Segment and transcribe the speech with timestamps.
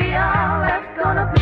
[0.00, 1.39] be all that's gonna be.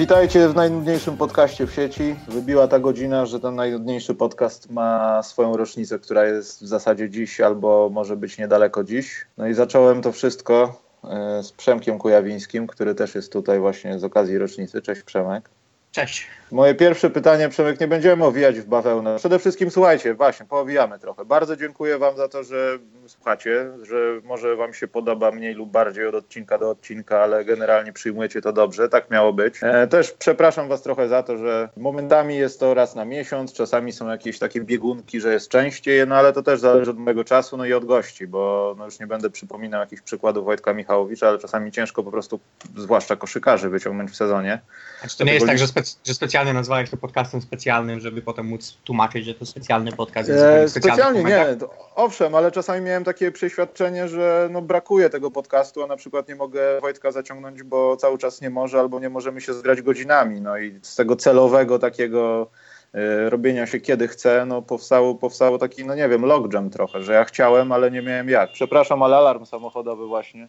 [0.00, 2.16] Witajcie w najnudniejszym podcaście w sieci.
[2.28, 7.40] Wybiła ta godzina, że ten najnudniejszy podcast ma swoją rocznicę, która jest w zasadzie dziś
[7.40, 9.26] albo może być niedaleko dziś.
[9.38, 14.04] No i zacząłem to wszystko e, z Przemkiem Kujawińskim, który też jest tutaj właśnie z
[14.04, 14.82] okazji rocznicy.
[14.82, 15.50] Cześć Przemek.
[15.92, 16.26] Cześć.
[16.52, 19.16] Moje pierwsze pytanie, Przemek, nie będziemy owijać w bawełnę.
[19.16, 21.24] Przede wszystkim słuchajcie, właśnie, poowijamy trochę.
[21.24, 26.06] Bardzo dziękuję Wam za to, że słuchacie, że może Wam się podoba mniej lub bardziej
[26.06, 29.54] od odcinka do odcinka, ale generalnie przyjmujecie to dobrze, tak miało być.
[29.62, 33.92] E, też przepraszam Was trochę za to, że momentami jest to raz na miesiąc, czasami
[33.92, 37.56] są jakieś takie biegunki, że jest częściej, no ale to też zależy od mojego czasu,
[37.56, 41.38] no i od gości, bo no już nie będę przypominał jakichś przykładów Wojtka Michałowicza, ale
[41.38, 42.40] czasami ciężko po prostu,
[42.76, 44.60] zwłaszcza koszykarzy, wyciągnąć w sezonie.
[45.00, 48.46] Znaczy, to nie jest tak, że, spec- że specjalnie nazwałeś to podcastem specjalnym, żeby potem
[48.46, 50.28] móc tłumaczyć, że to specjalny podcast.
[50.28, 55.10] jest E, specjalny specjalnie nie, to, owszem, ale czasami miałem takie przeświadczenie, że no brakuje
[55.10, 59.00] tego podcastu, a na przykład nie mogę Wojtka zaciągnąć, bo cały czas nie może, albo
[59.00, 60.40] nie możemy się zgrać godzinami.
[60.40, 62.50] No i z tego celowego takiego
[62.94, 67.12] e, robienia się kiedy chcę, no powstało, powstało taki, no nie wiem, logjam trochę, że
[67.12, 68.52] ja chciałem, ale nie miałem jak.
[68.52, 70.48] Przepraszam, ale alarm samochodowy właśnie.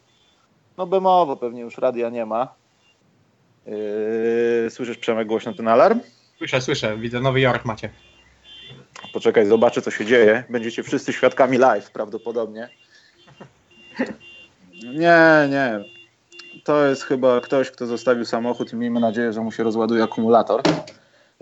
[0.77, 2.60] No bemowo, pewnie już radia nie ma.
[3.65, 5.99] Yy, słyszysz Przemek głośno ten alarm?
[6.37, 7.89] Słyszę, słyszę, widzę, Nowy Jork macie.
[9.13, 10.43] Poczekaj, zobaczę, co się dzieje.
[10.49, 12.69] Będziecie wszyscy świadkami live prawdopodobnie.
[14.83, 15.83] Nie, nie.
[16.63, 20.61] To jest chyba ktoś, kto zostawił samochód i miejmy nadzieję, że mu się rozładuje akumulator.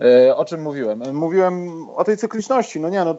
[0.00, 1.14] E, o czym mówiłem?
[1.14, 2.80] Mówiłem o tej cykliczności.
[2.80, 3.18] No nie, no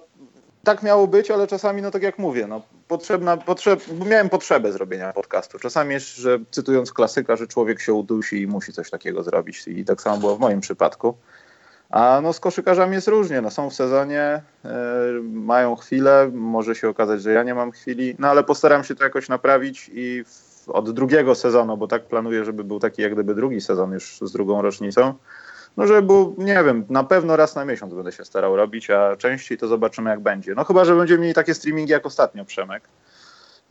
[0.64, 2.62] tak miało być, ale czasami, no tak jak mówię, no
[2.92, 5.60] potrzebna, potrzeb, miałem potrzebę zrobienia podcastu.
[5.60, 9.68] Czasami jest, że cytując klasyka, że człowiek się udusi i musi coś takiego zrobić.
[9.68, 11.18] I tak samo było w moim przypadku.
[11.90, 13.42] A no z koszykarzami jest różnie.
[13.42, 14.42] No są w sezonie, e,
[15.24, 19.04] mają chwilę, może się okazać, że ja nie mam chwili, no ale postaram się to
[19.04, 23.36] jakoś naprawić i w, od drugiego sezonu, bo tak planuję, żeby był taki jak gdyby
[23.36, 25.14] drugi sezon już z drugą rocznicą.
[25.78, 29.58] No żeby nie wiem, na pewno raz na miesiąc będę się starał robić, a częściej
[29.58, 30.56] to zobaczymy jak będzie.
[30.56, 32.84] No chyba, że będziemy mieli takie streamingi jak ostatnio, Przemek.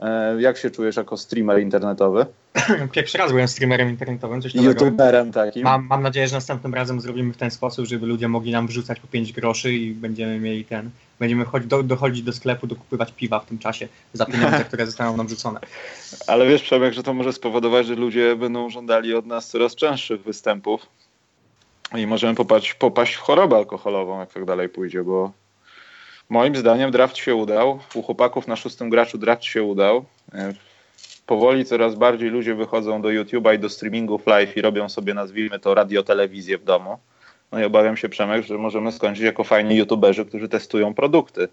[0.01, 2.27] E, jak się czujesz jako streamer internetowy?
[2.93, 4.85] Pierwszy raz byłem streamerem internetowym, coś nowego.
[4.85, 5.63] YouTuberem takim.
[5.63, 9.01] Mam, mam nadzieję, że następnym razem zrobimy w ten sposób, żeby ludzie mogli nam wrzucać
[9.01, 10.91] po 5 groszy i będziemy mieli ten.
[11.19, 15.17] Będziemy chodź, do, dochodzić do sklepu, dokupywać piwa w tym czasie za pieniądze, które zostaną
[15.17, 15.61] nam wrzucone.
[16.27, 20.23] Ale wiesz, Przemek, że to może spowodować, że ludzie będą żądali od nas coraz częstszych
[20.23, 20.87] występów
[21.97, 25.33] i możemy popaść, popaść w chorobę alkoholową, jak tak dalej pójdzie, bo
[26.29, 27.79] moim zdaniem draft się udał.
[27.95, 30.05] U chłopaków na szóstym graczu draft się udał.
[30.35, 30.53] E,
[31.27, 35.59] Powoli coraz bardziej ludzie wychodzą do YouTube'a i do streamingów live i robią sobie, nazwijmy
[35.59, 36.99] to, radiotelewizję w domu.
[37.53, 41.49] No i obawiam się, Przemek, że możemy skończyć jako fajni YouTuberzy, którzy testują produkty.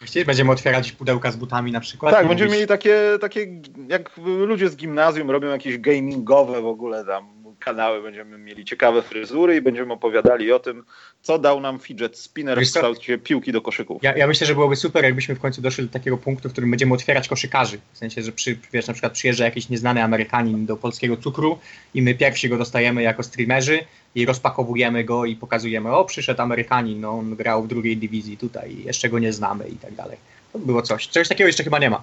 [0.00, 2.14] Właściwie będziemy otwierać pudełka z butami na przykład.
[2.14, 3.46] Tak, będziemy mówić- mieli takie, takie,
[3.88, 9.56] jak ludzie z gimnazjum robią jakieś gamingowe w ogóle tam kanały, będziemy mieli ciekawe fryzury
[9.56, 10.84] i będziemy opowiadali o tym,
[11.22, 14.02] co dał nam fidget spinner Wiesz w kształcie piłki do koszyków.
[14.02, 16.70] Ja, ja myślę, że byłoby super, jakbyśmy w końcu doszli do takiego punktu, w którym
[16.70, 17.78] będziemy otwierać koszykarzy.
[17.92, 21.58] W sensie, że przy, wiesz, na przykład przyjeżdża jakiś nieznany Amerykanin do polskiego cukru
[21.94, 23.80] i my pierwsi go dostajemy jako streamerzy
[24.14, 28.76] i rozpakowujemy go i pokazujemy, o przyszedł Amerykanin, no on grał w drugiej dywizji tutaj,
[28.84, 30.16] jeszcze go nie znamy i tak dalej.
[30.52, 31.08] To by było coś.
[31.08, 32.02] Czegoś takiego jeszcze chyba nie ma.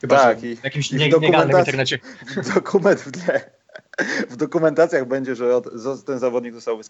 [0.00, 1.98] Chyba, Tak, i- w jakimś i w nie, dokumentacji- internecie.
[2.54, 3.50] Dokument w tle.
[4.30, 5.60] W dokumentacjach będzie, że
[6.06, 6.80] ten zawodnik został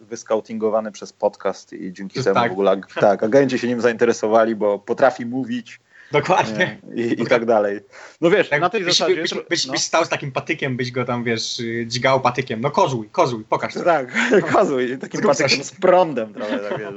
[0.00, 2.48] wyskautingowany przez podcast i dzięki To temu tak.
[2.50, 5.80] w ogóle tak, agenci się nim zainteresowali, bo potrafi mówić
[6.12, 6.80] Dokładnie.
[6.94, 7.80] nie, i, i tak dalej.
[8.20, 9.22] No wiesz, Tak, na tej byś, zasadzie...
[9.22, 9.72] byś, byś, no.
[9.72, 12.60] byś stał z takim patykiem, byś go tam, wiesz, dźgał patykiem.
[12.60, 13.74] No kozłuj, kozłuj, pokaż.
[13.74, 13.82] to.
[13.82, 14.12] Tak,
[14.52, 15.42] kazuj, takim Zrób coś.
[15.42, 16.90] patykiem z prądem trochę, tak wiesz.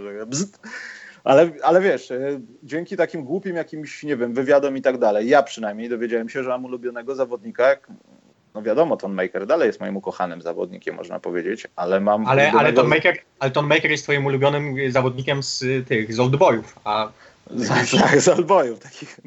[1.23, 5.43] Ale, ale wiesz, e, dzięki takim głupim jakimś, nie wiem, wywiadom i tak dalej, ja
[5.43, 7.87] przynajmniej dowiedziałem się, że mam ulubionego zawodnika, jak,
[8.55, 12.51] no wiadomo, Ton Maker dalej jest moim ukochanym zawodnikiem, można powiedzieć, ale mam Ale, ale,
[12.51, 12.81] ulubionego...
[12.81, 16.79] Ton Maker, ale Ton Maker jest twoim ulubionym y, zawodnikiem z y, tych, z oldboyów,
[16.83, 17.09] a
[17.51, 19.19] Z, tak, z albojów, takich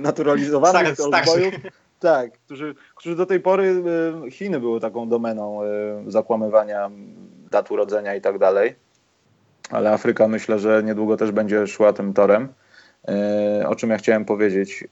[0.00, 1.54] naturalizowanych z albojów.
[1.98, 3.82] Tak, którzy, którzy do tej pory
[4.26, 5.66] e, Chiny były taką domeną e,
[6.06, 6.90] zakłamywania
[7.50, 8.74] dat urodzenia i tak dalej.
[9.70, 12.48] Ale Afryka myślę, że niedługo też będzie szła tym torem.
[13.08, 14.84] E, O czym ja chciałem powiedzieć.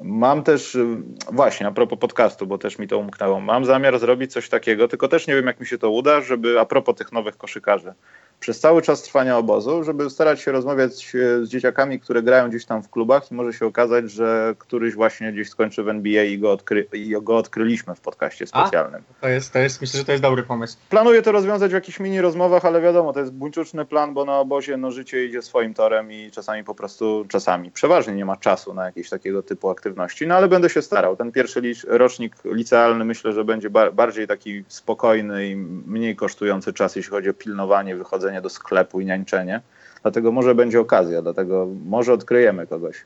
[0.00, 0.86] Mam też, y,
[1.32, 5.08] właśnie a propos podcastu, bo też mi to umknęło, mam zamiar zrobić coś takiego, tylko
[5.08, 7.92] też nie wiem jak mi się to uda, żeby a propos tych nowych koszykarzy,
[8.40, 12.64] przez cały czas trwania obozu, żeby starać się rozmawiać e, z dzieciakami, które grają gdzieś
[12.64, 16.38] tam w klubach i może się okazać, że któryś właśnie gdzieś skończy w NBA i
[16.38, 19.02] go, odkry i go odkryliśmy w podcaście specjalnym.
[19.20, 20.76] To jest, to jest, myślę, że to jest dobry pomysł.
[20.90, 24.38] Planuję to rozwiązać w jakichś mini rozmowach, ale wiadomo, to jest buńczuczny plan, bo na
[24.38, 28.74] obozie no, życie idzie swoim torem i czasami po prostu, czasami, przeważnie nie ma czasu
[28.74, 31.16] na jakieś takiego typu aktywności, no ale będę się starał.
[31.16, 35.56] Ten pierwszy rocznik licealny myślę, że będzie ba bardziej taki spokojny i
[35.86, 39.60] mniej kosztujący czas, jeśli chodzi o pilnowanie, wychodzenie do sklepu i niańczenie.
[40.02, 43.04] Dlatego może będzie okazja, dlatego może odkryjemy kogoś.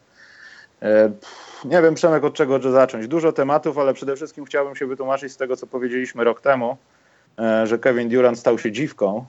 [0.83, 1.11] E,
[1.65, 3.09] nie wiem, Przemek, od czego zacząć.
[3.09, 6.77] Dużo tematów, ale przede wszystkim chciałbym się wytłumaczyć z tego, co powiedzieliśmy rok temu,
[7.39, 9.25] e, że Kevin Durant stał się dziwką.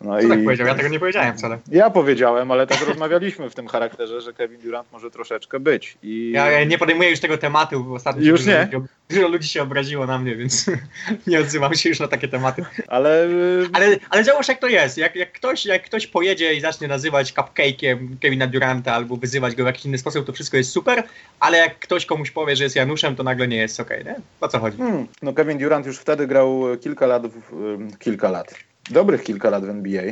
[0.00, 0.28] No Co i...
[0.28, 0.66] tak powiedział?
[0.66, 1.58] Ja tego nie powiedziałem wcale.
[1.68, 5.98] Ja powiedziałem, ale tak rozmawialiśmy w tym charakterze, że Kevin Durant może troszeczkę być.
[6.02, 6.30] I...
[6.34, 8.68] Ja, nie podejmuję już tego tematu, bo ostatnio już nie.
[9.10, 10.70] Dużo ludzi się obraziło na mnie, więc
[11.26, 12.64] nie odzywam się już na takie tematy.
[12.88, 13.28] Ale,
[13.72, 14.98] ale, ale załóż jak to jest.
[14.98, 19.62] Jak, jak, ktoś, jak ktoś pojedzie i zacznie nazywać cupcake'iem Kevina Duranta albo wyzywać go
[19.62, 21.02] w jakiś inny sposób, to wszystko jest super,
[21.40, 24.20] ale jak ktoś komuś powie, że jest Januszem, to nagle nie jest okej, okay, nie?
[24.40, 24.78] O co chodzi?
[24.78, 29.64] Hmm, no Kevin Durant już wtedy grał kilka lat, w, kilka lat dobrych kilka lat
[29.64, 30.02] w NBA,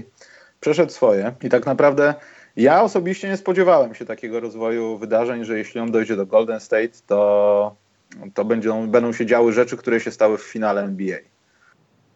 [0.61, 2.15] przeszedł swoje i tak naprawdę
[2.56, 6.88] ja osobiście nie spodziewałem się takiego rozwoju wydarzeń, że jeśli on dojdzie do Golden State,
[7.06, 7.76] to,
[8.35, 11.19] to będą, będą się działy rzeczy, które się stały w finale NBA.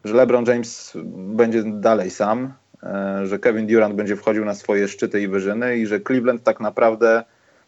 [0.05, 2.53] Że LeBron James będzie dalej sam,
[2.83, 6.61] e, że Kevin Durant będzie wchodził na swoje szczyty i wyżyny i że Cleveland tak
[6.61, 7.25] naprawdę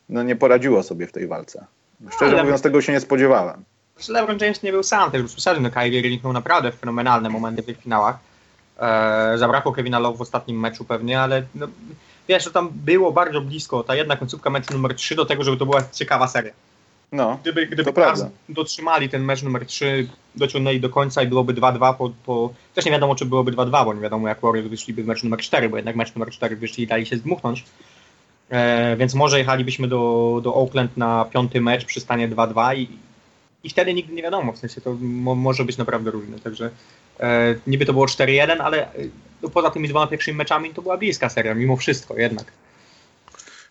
[0.08, 1.66] no, nie poradziło sobie w tej walce.
[2.10, 3.64] Szczerze no, mówiąc, tego się nie spodziewałem.
[4.08, 7.62] LeBron James nie był sam, też bez przesady, no Kyrie Irving miał naprawdę fenomenalne momenty
[7.62, 8.33] w tych finałach.
[8.80, 11.66] E, zabrakło Kevina Love w ostatnim meczu pewnie, ale no,
[12.28, 15.56] wiesz, to tam było bardzo blisko, ta jedna końcówka meczu numer 3 do tego, żeby
[15.56, 16.52] to była ciekawa seria.
[17.12, 21.94] No, gdyby gdyby Cavs dotrzymali ten mecz numer 3, dociągnęli do końca i byłoby 2-2
[21.94, 22.50] po, po...
[22.74, 25.40] Też nie wiadomo, czy byłoby 2-2, bo nie wiadomo, jak Warriors wyszliby w meczu numer
[25.40, 27.64] 4, bo jednak mecz numer 4 wyszli i dali się zdmuchnąć.
[28.50, 32.88] E, więc może jechalibyśmy do, do Oakland na piąty mecz przy stanie 2-2 i,
[33.64, 36.70] i wtedy nigdy nie wiadomo, w sensie to mo, może być naprawdę różne, także
[37.20, 38.92] E, niby to było 4-1, ale
[39.42, 42.46] e, poza tymi dwoma pierwszymi meczami to była bliska seria, mimo wszystko jednak.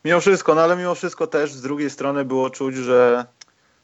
[0.06, 3.26] Mimo wszystko, no ale mimo wszystko też z drugiej strony było czuć, że,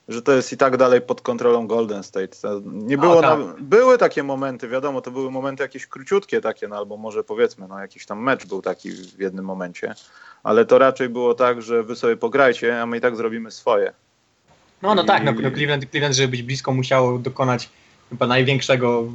[0.08, 2.38] że to jest i tak dalej pod kontrolą Golden State.
[2.66, 3.40] Nie było tak.
[3.40, 7.68] na, były takie momenty, wiadomo, to były momenty jakieś króciutkie takie, no albo może powiedzmy,
[7.68, 9.96] no jakiś tam mecz był taki w jednym momencie,
[10.44, 13.94] ale to raczej było tak, że wy sobie pograjcie, a my i tak zrobimy swoje.
[14.82, 17.70] No, no tak, no, no Cleveland, Cleveland, żeby być blisko musiało dokonać
[18.10, 19.08] chyba największego,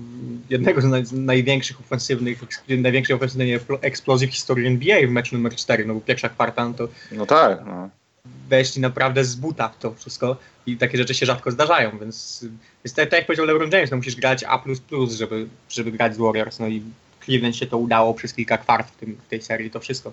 [0.50, 2.38] jednego z, naj, największych ofensywnych,
[2.68, 6.74] największej ofensywnej eksplozji w historii NBA w meczu numer 4, no bo pierwsza kwarta, no
[6.74, 7.88] to no tak, no.
[8.48, 12.46] weszli naprawdę z buta w to wszystko i takie rzeczy się rzadko zdarzają, więc,
[12.84, 14.62] więc tak, tak jak powiedział LeBron James, no musisz grać A++,
[15.10, 16.82] żeby, żeby grać z Warriors, no i
[17.24, 20.12] Cleveland się to udało przez kilka kwart w, tym, w tej serii, to wszystko.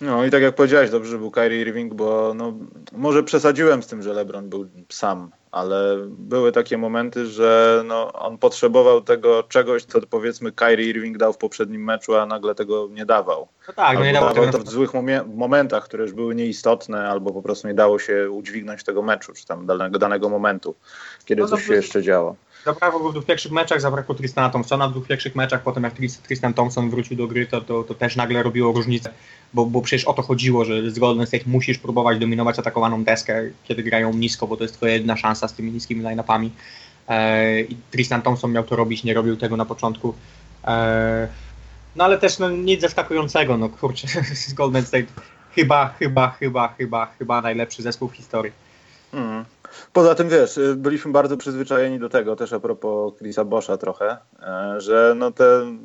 [0.00, 2.52] No i tak jak powiedziałeś, dobrze że był Kyrie Irving, bo no,
[2.92, 8.38] może przesadziłem z tym, że LeBron był sam, ale były takie momenty, że no, on
[8.38, 13.06] potrzebował tego czegoś, co powiedzmy Kyrie Irving dał w poprzednim meczu, a nagle tego nie
[13.06, 13.48] dawał.
[13.68, 14.90] No tak, no nie dawał tego to w złych
[15.26, 19.46] momentach, które już były nieistotne, albo po prostu nie dało się udźwignąć tego meczu, czy
[19.46, 20.74] tam danego, danego momentu,
[21.24, 22.36] kiedy no coś się jeszcze działo.
[22.64, 25.94] Zabrakło go w dwóch pierwszych meczach, zabrakło Tristana Thompsona w dwóch pierwszych meczach, potem jak
[26.26, 29.10] Tristan Thompson wrócił do gry, to, to, to też nagle robiło różnicę,
[29.54, 33.42] bo, bo przecież o to chodziło, że z Golden State musisz próbować dominować atakowaną deskę,
[33.64, 36.50] kiedy grają nisko, bo to jest twoja jedna szansa z tymi niskimi line-upami.
[37.08, 40.14] E, I Tristan Thompson miał to robić, nie robił tego na początku.
[40.64, 41.28] E,
[41.96, 45.06] no ale też no, nic zaskakującego, no kurczę, z Golden State
[45.54, 48.52] chyba, chyba, chyba, chyba, chyba najlepszy zespół w historii.
[49.12, 49.44] Mm.
[49.92, 54.16] Poza tym wiesz, y, byliśmy bardzo przyzwyczajeni do tego, też a propos Chrisa Boscha trochę,
[54.42, 55.76] e, że no te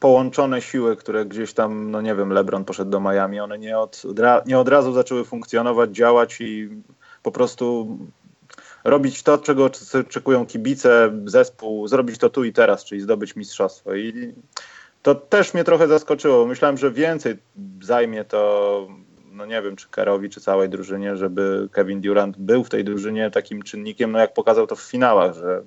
[0.00, 4.02] połączone siły, które gdzieś tam, no nie wiem, LeBron poszedł do Miami, one nie od,
[4.46, 6.68] nie od razu zaczęły funkcjonować, działać i
[7.22, 7.98] po prostu
[8.84, 13.94] robić to, czego oczekują kibice, zespół, zrobić to tu i teraz, czyli zdobyć mistrzostwo.
[13.94, 14.34] I
[15.02, 16.46] to też mnie trochę zaskoczyło.
[16.46, 17.36] Myślałem, że więcej
[17.80, 18.88] zajmie to
[19.40, 23.30] no nie wiem, czy Kerowi, czy całej drużynie, żeby Kevin Durant był w tej drużynie
[23.30, 25.62] takim czynnikiem, no jak pokazał to w finałach, że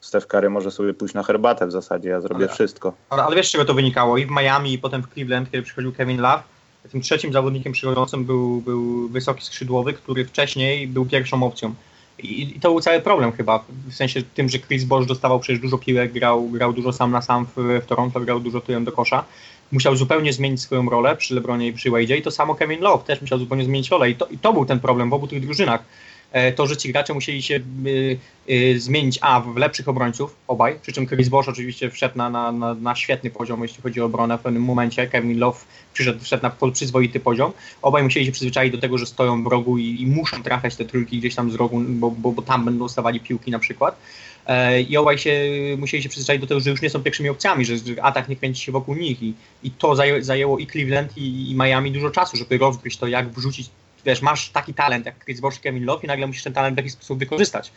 [0.00, 2.92] Steph Curry może sobie pójść na herbatę w zasadzie, ja zrobię ale, wszystko.
[3.10, 4.18] Ale, ale wiesz, z czego to wynikało?
[4.18, 6.42] I w Miami, i potem w Cleveland, kiedy przychodził Kevin Love,
[6.90, 11.74] tym trzecim zawodnikiem przychodzącym był, był wysoki skrzydłowy, który wcześniej był pierwszą opcją.
[12.18, 15.60] I, I, to był cały problem chyba, w sensie tym, że Chris Bosh dostawał przecież
[15.60, 18.92] dużo piłek, grał, grał dużo sam na sam w, w Toronto, grał dużo tyłem do
[18.92, 19.24] kosza
[19.72, 23.04] musiał zupełnie zmienić swoją rolę przy LeBronie i przy Wade'ie i to samo Kevin Love
[23.04, 25.42] też musiał zupełnie zmienić rolę i to, i to był ten problem w obu tych
[25.44, 25.84] drużynach.
[26.32, 28.18] E, to, że ci gracze musieli się y,
[28.50, 32.52] y, zmienić, a w lepszych obrońców, obaj, przy czym Chris Bosh oczywiście wszedł na, na,
[32.52, 35.58] na, na świetny poziom, jeśli chodzi o obronę w pewnym momencie, Kevin Love
[35.92, 39.78] przyszedł, wszedł na przyzwoity poziom, obaj musieli się przyzwyczaić do tego, że stoją w rogu
[39.78, 42.84] i, i muszą trafiać te trójki gdzieś tam z rogu, bo, bo, bo tam będą
[42.84, 43.96] dostawali piłki na przykład.
[44.46, 47.64] E, I obaj się musieli się przyzwyczaić do tego, że już nie są pierwszymi opcjami,
[47.64, 49.22] że, atak nie kręci się wokół nich.
[49.22, 53.30] I, i to zajęło i Cleveland i, i Miami dużo czasu, żeby rozgryźć to, jak
[53.30, 53.70] wrzucić,
[54.04, 56.76] wiesz, masz taki talent jak Chris Bosh, Kevin Love i nagle musisz ten talent w
[56.76, 57.72] jakiś sposób wykorzystać.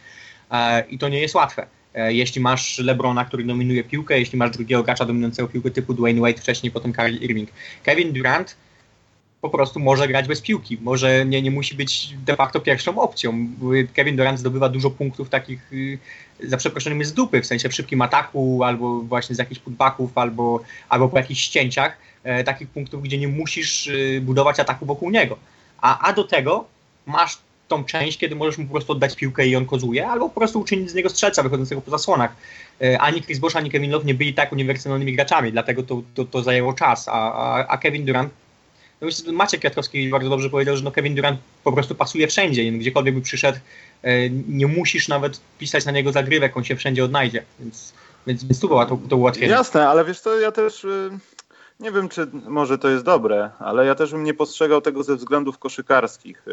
[0.51, 1.67] E, I to nie jest łatwe.
[1.93, 6.21] E, jeśli masz LeBrona, który dominuje piłkę, jeśli masz drugiego gracza dominującego piłkę typu Dwayne
[6.21, 7.49] Wade, wcześniej potem Kyrie Irving.
[7.83, 8.55] Kevin Durant
[9.43, 13.47] po prostu może grać bez piłki, może nie, nie musi być de facto pierwszą opcją.
[13.93, 15.99] Kevin Durant zdobywa dużo punktów takich y,
[16.43, 20.63] za przeproszeniem z dupy, w sensie w szybkim ataku, albo właśnie z jakichś putbacków, albo,
[20.89, 25.37] albo po jakichś ścięciach, e, takich punktów, gdzie nie musisz y, budować ataku wokół niego.
[25.83, 26.65] A, a do tego
[27.05, 27.37] masz
[27.67, 30.59] tą część, kiedy możesz mu po prostu oddać piłkę i on kozuje, albo po prostu
[30.59, 32.35] uczynić z niego strzelca wychodzącego po zasłonach.
[32.81, 36.25] E, ani Chris Bosh, ani Kevin Love nie byli tak uniwersalnymi graczami, dlatego to, to,
[36.25, 38.33] to zajęło czas, a, a, a Kevin Durant
[39.01, 42.71] no myślę, Maciek Kwiatkowski bardzo dobrze powiedział, że no Kevin Durant po prostu pasuje wszędzie,
[42.71, 43.57] gdziekolwiek by przyszedł,
[44.03, 47.93] e, nie musisz nawet pisać na niego zagrywek, on się wszędzie odnajdzie, więc,
[48.27, 49.51] więc, więc tu była to, to ułatwienie.
[49.51, 51.09] Jasne, ale wiesz co, ja też y,
[51.79, 55.15] nie wiem, czy może to jest dobre, ale ja też bym nie postrzegał tego ze
[55.15, 56.51] względów koszykarskich, y,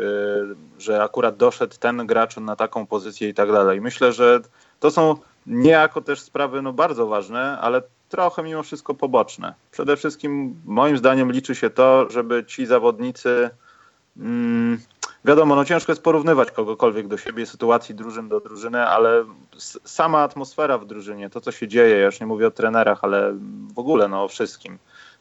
[0.78, 3.80] że akurat doszedł ten gracz na taką pozycję i tak dalej.
[3.80, 4.40] Myślę, że
[4.80, 9.54] to są niejako też sprawy no, bardzo ważne, ale trochę mimo wszystko poboczne.
[9.70, 13.50] Przede wszystkim moim zdaniem liczy się to, żeby ci zawodnicy
[14.16, 14.80] mm,
[15.24, 19.24] wiadomo, no ciężko jest porównywać kogokolwiek do siebie, sytuacji drużyn do drużyny, ale
[19.84, 23.34] sama atmosfera w drużynie, to co się dzieje, ja już nie mówię o trenerach, ale
[23.74, 24.78] w ogóle no o wszystkim.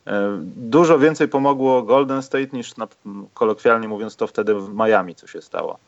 [0.10, 2.88] E, dużo więcej pomogło Golden State niż na,
[3.34, 5.80] kolokwialnie mówiąc to wtedy w Miami, co się stało.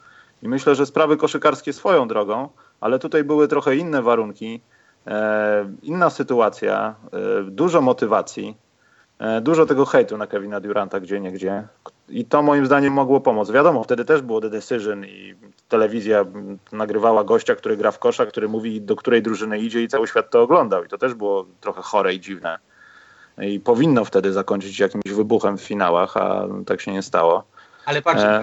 [0.44, 2.50] I myślę, że sprawy koszykarskie swoją drogą,
[2.82, 4.62] ale tutaj były trochę inne warunki.
[5.08, 8.58] E, inna sytuacja, e, dużo motywacji,
[9.42, 11.68] dużo tego hejtu na Kevina Duranta gdzie nie gdzie
[12.10, 13.52] i to moim zdaniem mogło pomóc.
[13.52, 15.36] Wiadomo, wtedy też było The Decision i
[15.70, 16.26] telewizja
[16.72, 20.30] nagrywała gościa, który gra w kosza, który mówi do której drużyny idzie i cały świat
[20.30, 22.60] to oglądał i to też było trochę chore i dziwne.
[23.42, 27.44] I powinno wtedy zakończyć jakimś wybuchem w finałach, a tak się nie stało.
[27.86, 28.42] Ale patrz, e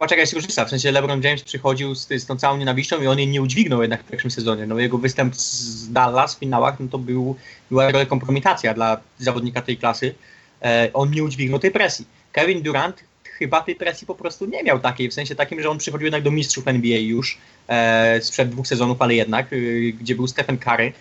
[0.00, 0.64] poczekaj skorzysta.
[0.64, 3.82] W sensie LeBron James przychodził z, z tą całą nienawiścią i on jej nie udźwignął
[3.82, 4.66] jednak w pierwszym sezonie.
[4.66, 7.36] No jego występ z Dallas w finałach no to był,
[7.70, 10.14] była kompromitacja dla zawodnika tej klasy.
[10.62, 12.06] E, on nie udźwignął tej presji.
[12.32, 15.78] Kevin Durant chyba tej presji po prostu nie miał takiej, w sensie takim, że on
[15.78, 19.56] przychodził jednak do mistrzów NBA już e, sprzed dwóch sezonów, ale jednak, e,
[19.92, 20.92] gdzie był Stephen Curry,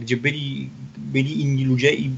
[0.00, 2.10] gdzie byli, byli inni ludzie i,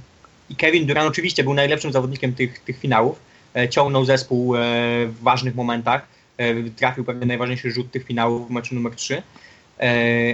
[0.51, 3.21] i Kevin Durant oczywiście był najlepszym zawodnikiem tych, tych finałów,
[3.57, 4.61] E, ciągnął zespół e,
[5.07, 6.07] w ważnych momentach.
[6.37, 9.23] E, trafił pewnie najważniejszy rzut tych finałów w meczu numer 3.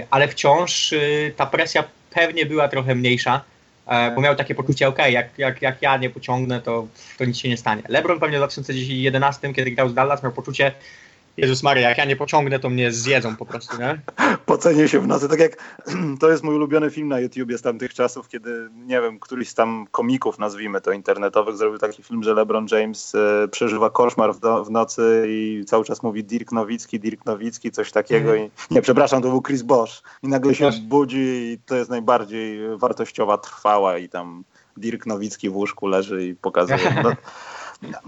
[0.09, 0.93] Ale wciąż
[1.35, 3.41] ta presja pewnie była trochę mniejsza,
[4.15, 7.49] bo miał takie poczucie, ok, jak, jak, jak ja nie pociągnę, to, to nic się
[7.49, 7.81] nie stanie.
[7.89, 10.71] LeBron pewnie w 2011, kiedy grał z Dallas, miał poczucie,
[11.37, 14.01] Jezus Maria, jak ja nie pociągnę, to mnie zjedzą po prostu, nie?
[14.45, 15.29] Pocenię się w nocy.
[15.29, 15.57] Tak jak
[16.19, 19.53] to jest mój ulubiony film na YouTubie z tamtych czasów, kiedy, nie wiem, któryś z
[19.53, 24.39] tam komików, nazwijmy to, internetowych, zrobił taki film, że LeBron James e, przeżywa koszmar w,
[24.39, 28.35] do, w, nocy i cały czas mówi Dirk Nowicki, Dirk Nowicki, coś takiego.
[28.35, 28.45] Mm.
[28.45, 30.03] I, nie, przepraszam, to był Chris Bosch.
[30.23, 34.43] I nagle się budzi i to jest najbardziej wartościowa trwała i tam
[34.77, 37.03] Dirk Nowicki w łóżku leży i pokazuje.
[37.83, 37.99] No,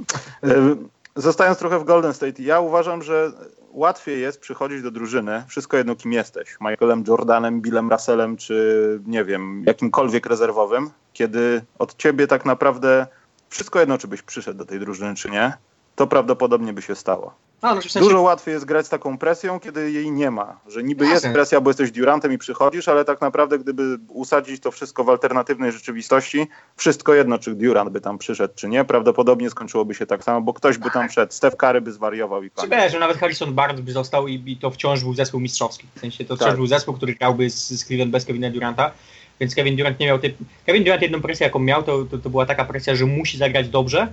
[0.43, 0.75] e,
[1.15, 3.31] Zostając trochę w Golden State, ja uważam, że
[3.71, 9.25] łatwiej jest przychodzić do drużyny, wszystko jedno kim jesteś, Michaelem Jordanem, Billem Russellem, czy nie
[9.25, 13.07] wiem, jakimkolwiek rezerwowym, kiedy od ciebie tak naprawdę
[13.49, 15.57] wszystko jedno, czy byś przyszedł do tej drużyny, czy nie,
[15.95, 17.33] to prawdopodobnie by się stało.
[17.61, 17.99] A, no w sensie...
[17.99, 20.59] Dużo łatwiej jest grać z taką presją, kiedy jej nie ma.
[20.67, 21.15] Że niby Jasne.
[21.15, 25.09] jest presja, bo jesteś Durantem i przychodzisz, ale tak naprawdę gdyby usadzić to wszystko w
[25.09, 30.23] alternatywnej rzeczywistości, wszystko jedno, czy Durant by tam przyszedł, czy nie, prawdopodobnie skończyłoby się tak
[30.23, 31.33] samo, bo ktoś by tam wszedł.
[31.33, 32.71] Steph Curry by zwariował i koniec.
[32.71, 35.87] Wiesz, że nawet Harrison Barnes by został i, i, to wciąż był zespół mistrzowski.
[35.95, 36.55] W sensie to wciąż tak.
[36.55, 38.91] był zespół, który grałby z, z Cleveland bez Kevina Duranta.
[39.39, 40.35] Więc Kevin Durant nie miał tej...
[40.65, 43.69] Kevin Durant jedną presję, jaką miał, to, to, to była taka presja, że musi zagrać
[43.69, 44.07] dobrze,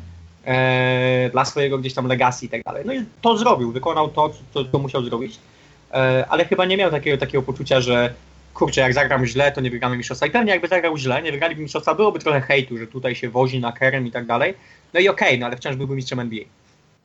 [0.45, 2.83] e, dla swojego gdzieś tam legacji i tak dalej.
[2.87, 5.39] No i to zrobił, wykonał to, co, co musiał zrobić,
[5.93, 8.15] e, ale chyba nie miał takiego, takiego poczucia, że
[8.55, 10.27] kurczę, jak zagram źle, to nie wygramy mistrzostwa.
[10.27, 13.61] I pewnie jakby zagrał źle, nie wygraliby mistrzostwa, byłoby trochę hejtu, że tutaj się wozi
[13.61, 14.55] na kerem i tak dalej.
[14.95, 16.45] No i okej, okay, no ale wciąż byłby mistrzem NBA.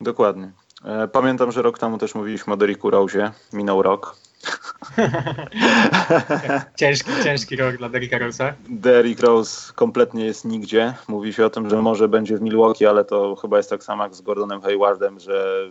[0.02, 0.52] Dokładnie.
[0.86, 3.32] E, pamiętam, że rok temu też mówiliśmy o Derricku Rose.
[3.54, 4.16] Minął rok.
[6.80, 8.54] ciężki, ciężki rok dla Derricka Rose'a.
[8.70, 10.94] Derrick Rose kompletnie jest nigdzie.
[11.08, 14.04] Mówi się o tym, że może będzie w Milwaukee, ale to chyba jest tak samo
[14.04, 15.70] jak z Gordonem Haywardem, że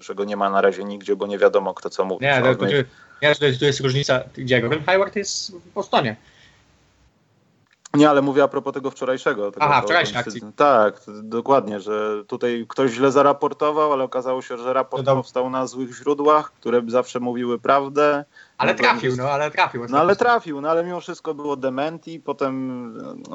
[0.00, 2.26] że go nie ma na razie nigdzie, bo nie wiadomo kto co mówi.
[2.26, 2.72] Nie, to, to, to,
[3.46, 4.22] jest, to jest różnica.
[4.34, 6.16] Gdzie Gordon Hayward jest w Bostonie.
[7.94, 9.52] Nie, ale mówię a propos tego wczorajszego.
[9.52, 10.40] Tego, Aha, wczorajszej akcji.
[10.56, 15.66] Tak, dokładnie, że tutaj ktoś źle zaraportował, ale okazało się, że raport No powstał na
[15.66, 18.24] złych źródłach, które zawsze mówiły prawdę.
[18.58, 19.86] Ale No, trafił, no ale trafił.
[19.88, 22.54] No ale trafił, no ale mimo wszystko było dementi, potem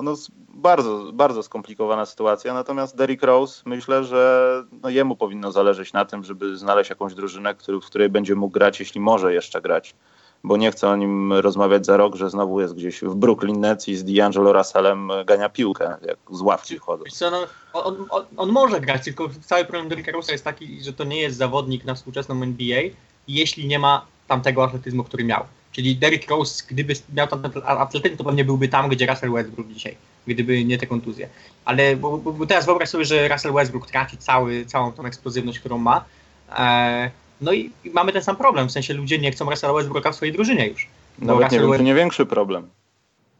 [0.03, 5.93] no, s- bardzo, bardzo skomplikowana sytuacja, natomiast Derrick Rose myślę, że no, jemu powinno zależeć
[5.93, 9.61] na tym, żeby znaleźć jakąś drużynę, który, w której będzie mógł grać, jeśli może jeszcze
[9.61, 9.95] grać,
[10.43, 13.87] bo nie chcę o nim rozmawiać za rok, że znowu jest gdzieś w Brooklyn Nets
[13.87, 17.03] i z D'Angelo Russellem gania piłkę, jak z ławki wchodzą.
[17.31, 21.03] No, on, on, on może grać, tylko cały problem Derricka Rose'a jest taki, że to
[21.03, 22.81] nie jest zawodnik na współczesną NBA,
[23.27, 25.43] jeśli nie ma tamtego atletyzmu, który miał.
[25.71, 29.95] Czyli Derrick Rose, gdyby miał tam atletyzm, to pewnie byłby tam, gdzie Russell Westbrook dzisiaj,
[30.27, 31.29] gdyby nie te kontuzje.
[31.65, 35.77] Ale bo, bo, teraz wyobraź sobie, że Russell Westbrook traci cały, całą tą eksplozywność, którą
[35.77, 36.05] ma.
[36.57, 40.15] E, no i, mamy ten sam problem, w sensie ludzie nie chcą Russella Westbrooka w
[40.15, 40.87] swojej drużynie już.
[41.19, 42.69] Nawet nie Russell wiem, West- nie większy problem.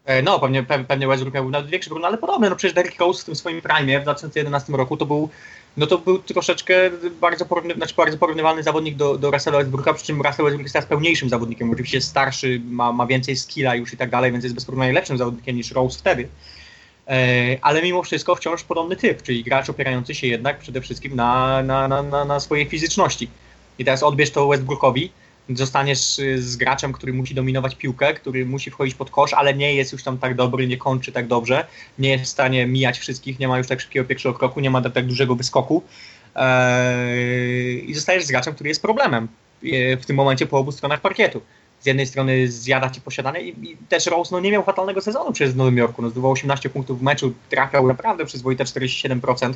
[0.06, 2.50] E, No, pewnie, pe- pewnie Westbrook miał nawet większy problem, ale podobny.
[2.50, 5.30] No przecież Derrick Rose w tym swoim prime w 2011 roku to był,
[5.78, 6.74] no to był troszeczkę
[7.22, 10.74] bardzo, porówny, znaczy bardzo porównywalny zawodnik do, do Russella Westbrooka, przy czym Russell Westbrook jest
[10.74, 11.72] teraz pełniejszym zawodnikiem.
[11.72, 14.94] Oczywiście jest starszy, ma, ma więcej skilla już i tak dalej, więc jest bez porównania
[14.94, 16.28] lepszym zawodnikiem niż Rose wtedy.
[17.08, 21.64] E, ale mimo wszystko wciąż podobny typ, czyli gracz opierający się jednak przede wszystkim na,
[21.64, 23.30] na, na, na, na swojej fizyczności.
[23.80, 25.12] I teraz odbierz to Westbrookowi,
[25.50, 29.74] zostaniesz y, z graczem, który musi dominować piłkę, który musi wchodzić pod kosz, ale nie
[29.74, 31.68] jest już tam tak dobry, nie kończy tak dobrze,
[32.00, 34.82] nie jest w stanie mijać wszystkich, nie ma już tak szybkiego pierwszego kroku, nie ma
[34.82, 35.84] tak, tak dużego wyskoku.
[36.36, 39.28] Eee, I zostajesz z graczem, który jest problemem
[39.64, 41.42] e, w tym momencie po obu stronach parkietu.
[41.80, 45.32] Z jednej strony zjada ci posiadanie i, i też Rose no, nie miał fatalnego sezonu
[45.32, 46.02] przez Nowym Jorku.
[46.02, 49.54] No, zdobywał 18 punktów w meczu, trafiał naprawdę przyzwoite 47%.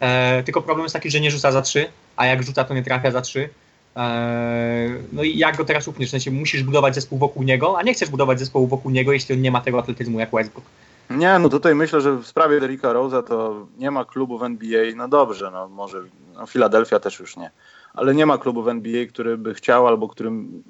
[0.00, 1.86] E, tylko problem jest taki, że nie rzuca za 3,
[2.16, 3.48] a jak rzuca, to nie trafia za 3.
[3.96, 6.08] Eee, No i jak go teraz upniesz?
[6.08, 9.34] W sensie musisz budować zespół wokół niego, a nie chcesz budować zespołu wokół niego, jeśli
[9.34, 10.66] on nie ma tego atletyzmu jak Westbrook.
[11.10, 14.84] Nie, no tutaj myślę, że w sprawie Derricka Rose'a to nie ma klubu w NBA,
[14.96, 16.02] no dobrze, no może
[16.36, 17.50] no też już nie,
[17.94, 20.62] ale nie ma klubu w NBA, który by chciał albo którym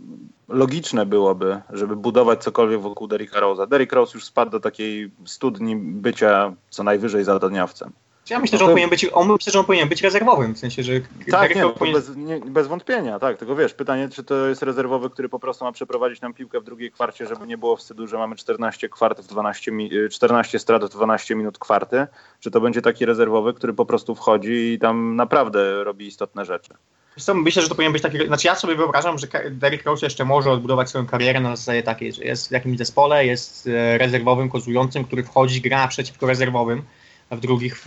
[0.48, 3.68] logiczne byłoby, żeby budować cokolwiek wokół Derricka Rose'a.
[3.68, 7.92] Derrick Rose już spadł do takiej studni bycia co najwyżej zadaniowcem.
[8.30, 10.58] Ja myślę, No że on powinien być, on myślę, że on powinien być rezerwowym, w
[10.58, 10.92] sensie, że
[11.30, 12.00] Tak, nie, no, powinien...
[12.00, 15.64] bez, nie, bez wątpienia, tak, tylko wiesz, pytanie, czy to jest rezerwowy, który po prostu
[15.64, 19.20] ma przeprowadzić nam piłkę w drugiej kwarcie, żeby nie było wstydu, że mamy 14 kwart
[19.20, 22.06] w 12, mi- y, 14 strat w 12 minut kwarty,
[22.40, 26.74] czy to będzie taki rezerwowy, który po prostu wchodzi i tam naprawdę robi istotne rzeczy.
[27.18, 28.26] Co, myślę, że to powinien być taki.
[28.26, 32.12] Znaczy, ja sobie wyobrażam, że Derrick Rose jeszcze może odbudować swoją karierę na zasadzie takiej,
[32.12, 36.82] że jest w jakimś zespole, jest e, rezerwowym, kozującym, który wchodzi, gra przeciwko rezerwowym,
[37.30, 37.86] w drugich, w,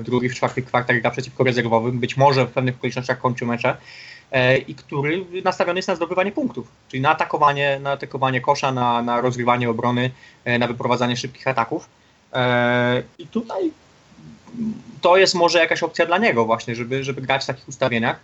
[0.00, 3.76] w drugich, w czwartych kwartach gra przeciwko rezerwowym, być może w pewnych okolicznościach kończy mecze.
[4.32, 9.02] E, I który nastawiony jest na zdobywanie punktów, czyli na atakowanie, na atakowanie kosza, na,
[9.02, 10.10] na rozgrywanie obrony,
[10.44, 11.88] e, na wyprowadzanie szybkich ataków.
[12.32, 13.70] E, I tutaj
[15.00, 18.20] to jest może jakaś opcja dla niego właśnie, żeby, żeby grać w takich ustawieniach.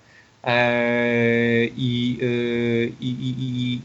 [1.76, 3.34] I, yy, i, i,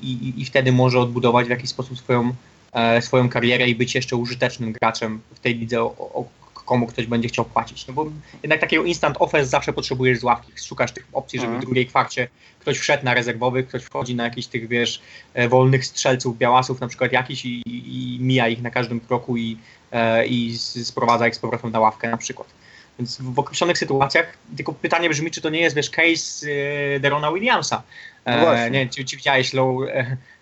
[0.01, 2.33] i, i, i wtedy może odbudować w jakiś sposób swoją,
[2.73, 6.25] e, swoją karierę i być jeszcze użytecznym graczem w tej lidze, o,
[6.69, 7.87] komu ktoś będzie chciał płacić.
[7.87, 8.05] No bo
[8.43, 10.51] jednak takiego instant offense zawsze potrzebujesz z ławki.
[10.55, 11.65] Szukasz tych opcji, żeby w Mhm.
[11.65, 12.27] drugiej kwarcie
[12.59, 15.01] ktoś wszedł na rezerwowych, ktoś wchodzi na jakichś tych, wiesz,
[15.33, 19.37] e, wolnych strzelców, białasów na przykład jakiś i, i, i mija ich na każdym kroku
[19.37, 19.57] i,
[19.91, 22.47] e, i sprowadza ich z powrotem na ławkę na przykład.
[22.99, 26.47] Więc w określonych sytuacjach, tylko pytanie brzmi, czy to nie jest, wiesz, case
[26.95, 27.83] e, Derona Williamsa.
[28.25, 29.81] No E, nie wiem, czy, czy widziałeś low,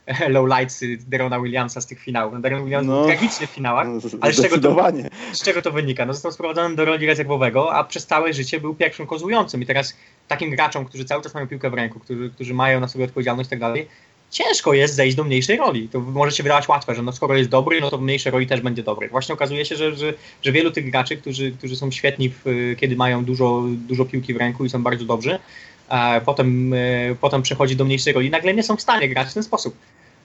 [0.35, 2.33] low lights y, Derona Williamsa z tych finałów.
[2.33, 2.97] No, Deron Williams No.
[2.97, 3.87] był tragiczny w finałach.
[4.21, 4.91] Ale z czego to-.
[5.33, 6.05] Z czego to wynika?
[6.05, 9.61] No został sprowadzony do roli rezerwowego, a przez całe życie był pierwszym kozującym.
[9.61, 12.87] I teraz takim graczom, którzy cały czas mają piłkę w ręku, którzy, którzy mają na
[12.87, 13.87] sobie odpowiedzialność i tak dalej,
[14.31, 15.89] ciężko jest zejść do mniejszej roli.
[15.89, 18.47] To może się wydawać łatwe, że no skoro jest dobry, no to w mniejszej roli
[18.47, 19.09] też będzie dobry.
[19.09, 22.95] Właśnie okazuje się, że, że, że wielu tych graczy, którzy, którzy są świetni, w, kiedy
[22.95, 25.39] mają dużo, dużo piłki w ręku i są bardzo dobrzy,
[25.89, 26.77] e, potem, e,
[27.21, 29.75] potem przechodzi do mniejszej roli, nagle nie są w stanie grać w ten sposób.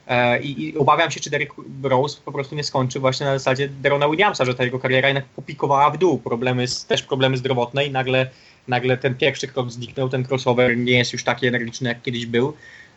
[0.09, 3.69] E, I, I obawiam się, czy Derrick Rose po prostu nie skończy właśnie na zasadzie
[3.69, 6.19] Derona Williamsa, że ta jego kariera jednak popikowała w dół.
[6.19, 8.31] Problemy, z- też problemy zdrowotne i nagle,
[8.69, 12.53] nagle ten pierwszy krok zniknął, ten crossover nie jest już taki energiczny, jak kiedyś był.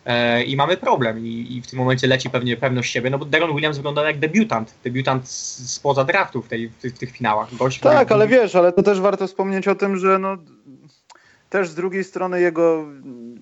[0.06, 1.26] E, I mamy problem.
[1.28, 4.20] I, I w tym momencie leci pewnie pewność siebie, no bo Deron Williams wygląda jak
[4.20, 4.74] debiutant.
[4.84, 7.56] Debiutant z- spoza draftu w, tej, w, tych, w tych finałach.
[7.56, 10.38] Gość, Tak, który- ale wiesz, ale to też warto wspomnieć o tym, że no,
[11.56, 12.86] też z drugiej strony jego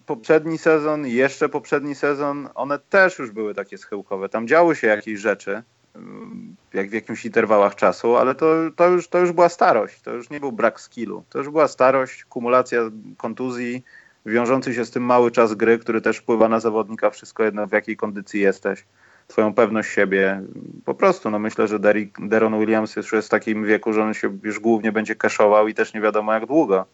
[0.06, 4.30] poprzedni sezon jeszcze poprzedni sezon, one też już były takie schyłkowe.
[4.30, 5.64] Tam działy się jakieś rzeczy,
[5.96, 8.46] ym, jak w jakimś interwałach czasu, ale to,
[8.76, 11.24] to, już, to już była starość, to już nie był brak skillu.
[11.30, 12.82] To już była starość, kumulacja
[13.18, 13.84] kontuzji
[14.26, 17.72] wiążący się z tym mały czas gry, który też wpływa na zawodnika, wszystko jedno w
[17.72, 18.86] jakiej kondycji jesteś,
[19.28, 20.42] twoją pewność siebie.
[20.86, 24.14] Po prostu, no myślę, że Derrick, Deron Williams już jest w takim wieku, że on
[24.14, 26.86] się już głównie będzie cashował i też nie wiadomo jak długo,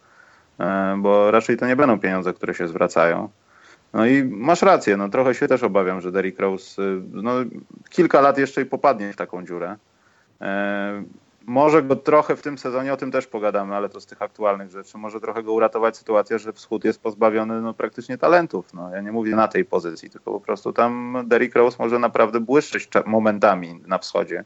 [0.98, 3.28] bo raczej to nie będą pieniądze, które się zwracają.
[3.92, 7.32] No i masz rację, no trochę się też obawiam, że Derrick Rose y, no,
[7.90, 9.76] kilka lat jeszcze i popadnie w taką dziurę.
[10.40, 11.02] E,
[11.46, 14.70] może go trochę w tym sezonie, o tym też pogadamy, ale to z tych aktualnych
[14.70, 18.74] rzeczy, może trochę go uratować sytuacja, że wschód jest pozbawiony no, praktycznie talentów.
[18.74, 22.40] No, ja nie mówię na tej pozycji, tylko po prostu tam Derrick Rose może naprawdę
[22.40, 24.44] błyszczeć momentami na wschodzie.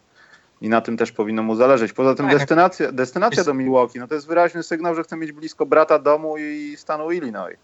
[0.64, 1.92] I na tym też powinno mu zależeć.
[1.92, 2.38] Poza tym Tak.
[2.38, 6.38] destynacja, destynacja do Milwaukee, no to jest wyraźny sygnał, że chce mieć blisko brata domu
[6.38, 7.56] i stanu Illinois.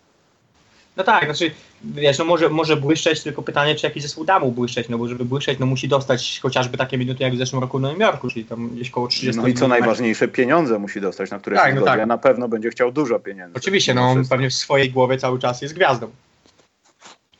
[0.96, 1.50] No tak, znaczy,
[1.84, 5.08] wiesz, no może, może błyszczeć, tylko pytanie, czy jakiś zespół da mu błyszczeć, no bo
[5.08, 8.30] żeby błyszczeć, no musi dostać chociażby takie minuty jak w zeszłym roku w Nowym Jorku,
[8.30, 11.74] czyli tam gdzieś koło 30 No i co najważniejsze, pieniądze musi dostać, na które Tak,
[11.74, 12.06] się no tak.
[12.06, 13.56] Na pewno będzie chciał dużo pieniędzy.
[13.56, 16.10] Oczywiście, no on pewnie w swojej głowie cały czas jest gwiazdą.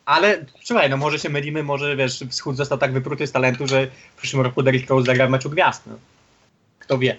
[0.04, 3.86] Ale słuchaj, no może się mylimy, może wiesz, wschód został tak wypruty z talentu, że
[3.86, 5.82] w przyszłym roku Derrick Rose zagra w meczu gwiazd.
[5.86, 5.94] No.
[6.78, 7.16] Kto wie.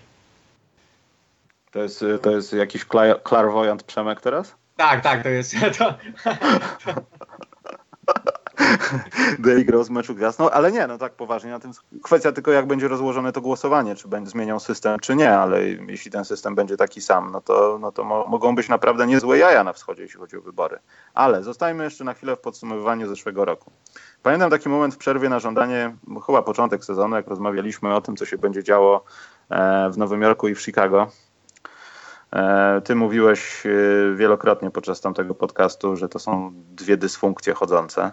[1.71, 4.55] To jest, to jest jakiś kla- clairvoyant Przemek teraz?
[4.77, 5.55] Tak, tak, to jest.
[5.77, 6.93] To, Derrick
[9.71, 10.39] Rose w meczu gwiazd.
[10.39, 11.51] No ale nie, no tak poważnie.
[11.51, 11.71] Na tym
[12.03, 16.11] kwestia tylko jak będzie rozłożone to głosowanie, czy będzie zmienią system, czy nie, ale jeśli
[16.11, 19.63] ten system będzie taki sam, no to, no to mo- mogą być naprawdę niezłe jaja
[19.63, 20.79] na wschodzie, jeśli chodzi o wybory.
[21.13, 23.71] Ale zostajmy jeszcze na chwilę w podsumowywaniu zeszłego roku.
[24.23, 28.25] Pamiętam taki moment w przerwie na żądanie, chyba początek sezonu, jak rozmawialiśmy o tym, co
[28.25, 29.03] się będzie działo
[29.49, 31.07] e, w Nowym Jorku i w Chicago.
[32.33, 33.69] E, Ty mówiłeś e,
[34.15, 38.11] wielokrotnie podczas tamtego podcastu, że to są dwie dysfunkcje chodzące.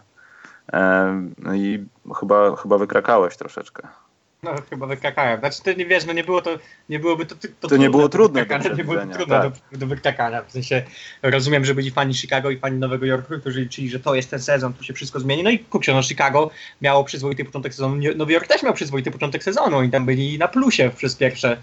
[0.72, 1.86] E, no I
[2.20, 3.88] chyba, chyba wykrakałeś troszeczkę.
[4.42, 5.40] no chyba wykrakałem.
[5.40, 6.50] Znaczy to nie wiesz, no nie było to,
[6.88, 9.52] nie byłoby to, to, To nie było trudne do nie było trudne tak.
[9.72, 10.42] do, do wykrakania.
[10.42, 10.82] W sensie
[11.22, 14.40] rozumiem, że byli fani Chicago i fani Nowego Jorku, którzy liczyli, że to jest ten
[14.40, 15.42] sezon, tu się wszystko zmieni.
[15.42, 16.50] No i kupcie, no Chicago
[16.82, 20.48] miało przyzwoity początek sezonu, Nowy Jork też miał przyzwoity początek sezonu i tam byli na
[20.48, 21.56] plusie przez pierwsze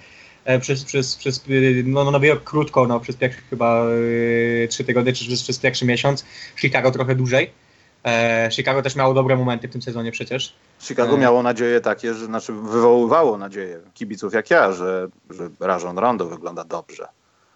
[0.45, 4.67] e, przez, przez, przez y, no, no Nowy Jork krótko, no przez pierwsze chyba y,
[4.69, 6.25] trzy tygodnie, czy przez, przez pierwszy miesiąc,
[6.57, 7.64] Chicago trochę dłużej.
[8.05, 10.53] E, Chicago też miało dobre momenty w tym sezonie przecież.
[10.79, 11.17] Chicago E.
[11.17, 16.63] miało nadzieję takie, że znaczy wywoływało nadzieję kibiców jak ja, że, że Rajon Rondo wygląda
[16.63, 17.07] dobrze.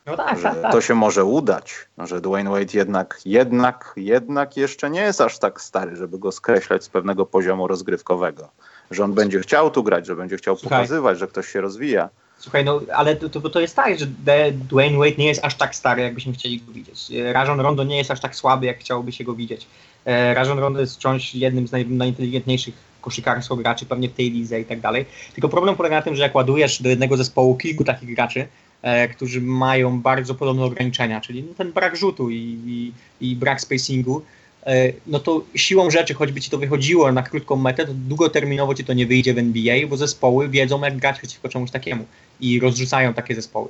[0.06, 0.72] No tak, że tak, tak.
[0.72, 5.62] to się może udać, że Dwayne Wade jednak, jednak, jednak jeszcze nie jest aż tak
[5.62, 8.50] stary, żeby go skreślać z pewnego poziomu rozgrywkowego.
[8.92, 10.80] Że on będzie chciał tu grać, że będzie chciał Słuchaj.
[10.80, 12.10] pokazywać, że ktoś się rozwija.
[12.40, 14.06] Słuchaj, no ale to, to, to jest tak, że
[14.52, 17.12] Dwayne Wade nie jest aż tak stary, jakbyśmy chcieli go widzieć.
[17.12, 19.68] E, Rajon Rondo nie jest aż tak słaby, jak chciałoby się go widzieć.
[20.06, 24.62] E, Rajon Rondo jest wciąż jednym z naj, najinteligentniejszych koszykarstwo graczy pewnie w tej lidze
[24.62, 25.06] i tak dalej.
[25.34, 28.48] Tylko problem polega na tym, że jak ładujesz do jednego zespołu kilku takich graczy,
[28.82, 32.92] e, którzy mają bardzo podobne ograniczenia, czyli no, ten brak rzutu i, i,
[33.32, 34.22] i brak spacingu,
[34.66, 38.86] e, no to siłą rzeczy, choćby ci to wychodziło na krótką metę, to długoterminowo ci
[38.86, 42.06] to nie wyjdzie w NBA, bo zespoły wiedzą, jak grać przeciwko czemuś takiemu
[42.40, 43.70] i rozrzucają takie zespoły.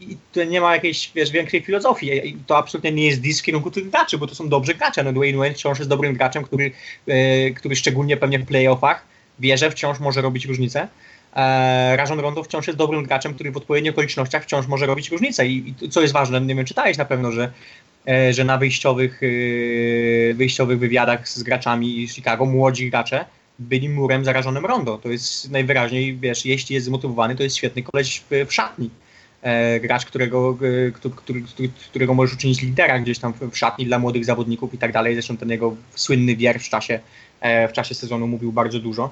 [0.00, 2.28] I to nie ma jakiejś, wiesz, większej filozofii.
[2.28, 5.04] I to absolutnie nie jest disk w kierunku tych graczy, bo to są dobrzy gracze.
[5.04, 6.72] No Dwayne Wade wciąż jest dobrym graczem, który,
[7.06, 9.06] e, który szczególnie pewnie w playoffach
[9.38, 10.88] wierzę, wciąż może robić różnicę.
[11.36, 15.46] E, Rajon Rondo wciąż jest dobrym graczem, który w odpowiednich okolicznościach wciąż może robić różnicę.
[15.46, 17.52] I, i co jest ważne, nie wiem, czytałeś na pewno, że,
[18.08, 23.24] e, że na wyjściowych, e, wyjściowych wywiadach z graczami Chicago młodzi gracze
[23.58, 24.98] byli murem zarażonym Rondo.
[24.98, 28.90] To jest najwyraźniej, wiesz, jeśli jest zmotywowany, to jest świetny koleś w, w szatni.
[29.42, 31.42] E, gracz, którego, e, który,
[31.90, 35.14] którego możesz uczynić lidera gdzieś tam w, szatni dla młodych zawodników i tak dalej.
[35.14, 37.00] Zresztą ten jego słynny wiersz w czasie,
[37.40, 39.10] e, w czasie sezonu mówił bardzo dużo.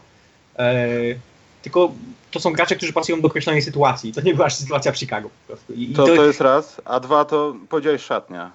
[1.63, 1.93] Tylko
[2.31, 4.13] to są gracze, którzy pasują do określonej sytuacji.
[4.13, 5.31] To nie była sytuacja w Chicago.
[5.75, 8.51] I, i To, to jest raz, a dwa to powiedziałeś szatnia.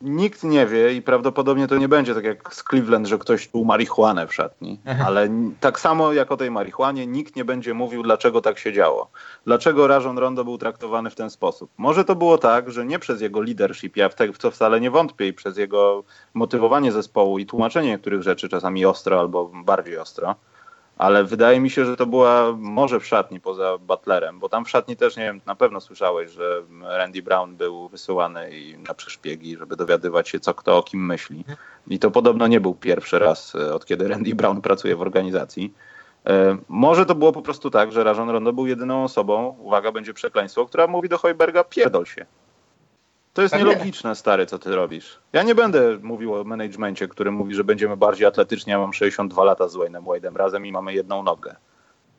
[0.00, 3.64] Nikt nie wie i prawdopodobnie to nie będzie tak jak z Cleveland, że ktoś czuł
[3.64, 5.28] marihuanę w szatni, ale
[5.60, 9.10] tak samo jak o tej marihuanie nikt nie będzie mówił, dlaczego tak się działo.
[9.44, 11.70] Dlaczego Rajon Rondo był traktowany w ten sposób.
[11.76, 15.28] Może to było tak, że nie przez jego leadership, ja w to wcale nie wątpię,
[15.28, 20.34] i przez jego motywowanie zespołu i tłumaczenie niektórych rzeczy czasami ostro albo bardziej ostro,
[21.00, 24.70] ale wydaje mi się, że to była może w szatni poza Butlerem, bo tam w
[24.70, 29.56] szatni też, nie wiem, na pewno słyszałeś, że Randy Brown był wysyłany i na przeszpiegi,
[29.56, 31.44] żeby dowiadywać się, co kto o kim myśli.
[31.88, 35.74] I to podobno nie był pierwszy raz, e, od kiedy Randy Brown pracuje w organizacji.
[36.26, 40.14] E, Może to było po prostu tak, że Rajon Rondo był jedyną osobą, uwaga, będzie
[40.14, 42.26] przekleństwo, która mówi do Hojberga, pierdol się.
[43.32, 43.70] To jest Pewnie.
[43.70, 45.18] nielogiczne, stary, co ty robisz.
[45.32, 48.70] Ja nie będę mówił o managemencie, który mówi, że będziemy bardziej atletyczni.
[48.70, 51.56] Ja mam 62 lata z Wayne'em Wade'em razem i mamy jedną nogę.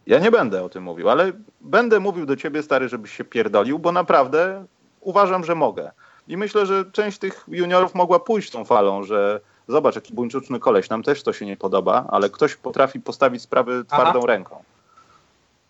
[0.07, 3.79] Ja nie będę o tym mówił, ale będę mówił do ciebie, stary, żebyś się pierdolił,
[3.79, 4.65] bo naprawdę
[5.01, 5.91] uważam, że mogę.
[6.27, 10.89] I myślę, że część tych juniorów mogła pójść tą falą, że zobacz, jaki buńczuczny koleś,
[10.89, 14.27] nam też to się nie podoba, ale ktoś potrafi postawić sprawy twardą Aha.
[14.27, 14.63] ręką.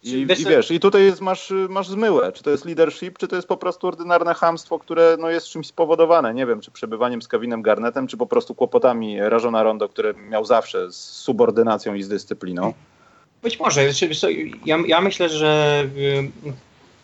[0.04, 3.28] I, Wiesz I wiesz, i tutaj jest, masz, masz zmyłę, czy to jest leadership, czy
[3.28, 7.22] to jest po prostu ordynarne chamstwo, które no, jest czymś spowodowane, nie wiem, czy przebywaniem
[7.22, 12.04] z Kevinem Garnetem, czy po prostu kłopotami Rajona Rondo, które miał zawsze z subordynacją i
[12.04, 12.74] z dyscypliną.
[13.44, 13.82] Być może.
[14.66, 15.84] Ja, ja myślę, że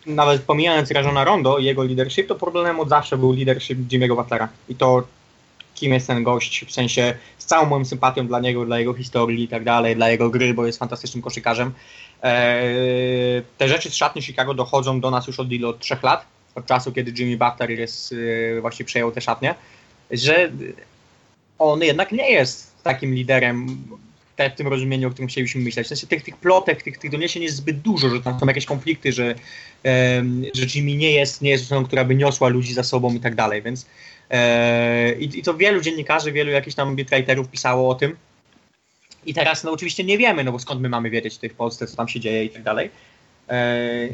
[0.06, 4.16] y, nawet pomijając Rajona Rondo i jego leadership, to problemem od zawsze był leadership Jimmy'ego
[4.16, 4.48] Butlera.
[4.68, 5.02] I to
[5.78, 9.44] kim jest ten gość, w sensie z całą moją sympatią dla niego, dla jego historii
[9.44, 11.72] i tak dalej, dla jego gry, bo jest fantastycznym koszykarzem.
[12.22, 15.68] Eee, te rzeczy z szatni Chicago dochodzą do nas już od ilu?
[15.68, 19.54] Od trzech lat, od czasu, kiedy Jimmy Butler jest, yy, właśnie przejął te szatnie,
[20.10, 20.50] że
[21.58, 23.84] on jednak nie jest takim liderem
[24.38, 25.86] te, w tym rozumieniu, o którym chcielibyśmy myśleć.
[25.86, 28.66] W sensie tych, tych plotek, tych, tych doniesień jest zbyt dużo, że tam są jakieś
[28.66, 29.34] konflikty, że,
[30.54, 33.34] że Jimmy nie jest, nie jest osobą, która by niosła ludzi za sobą i tak
[33.34, 33.86] dalej, więc e,
[35.18, 38.16] i, i to wielu dziennikarzy, wielu jakichś tam bitwriterów pisało o tym.
[39.26, 41.96] I teraz no oczywiście nie wiemy, no bo skąd my mamy wiedzieć w Polsce, co
[41.96, 42.90] tam się dzieje i tak dalej.
[43.48, 44.08] E,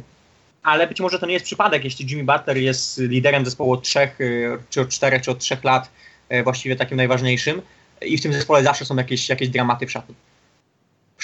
[0.63, 4.21] ale być może to nie jest przypadek, jeśli Jimmy Butler jest liderem zespołu od trzech,
[4.21, 4.25] e,
[4.71, 5.91] czy od czterech, czy od trzech lat,
[6.29, 7.63] e, właściwie takim najważniejszym,
[8.03, 10.15] i w tym zespole zawsze są jakieś, jakieś dramaty w szatni.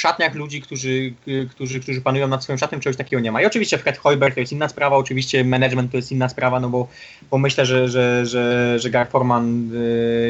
[0.01, 1.13] Szatniach ludzi, którzy,
[1.51, 3.43] którzy, którzy panują nad swoim szatnym, czegoś takiego nie ma.
[3.43, 6.69] I oczywiście Fred Hoiberg to jest inna sprawa, oczywiście management to jest inna sprawa, no
[6.69, 6.89] bo,
[7.31, 9.71] bo myślę, że, że, że, że Gar Forman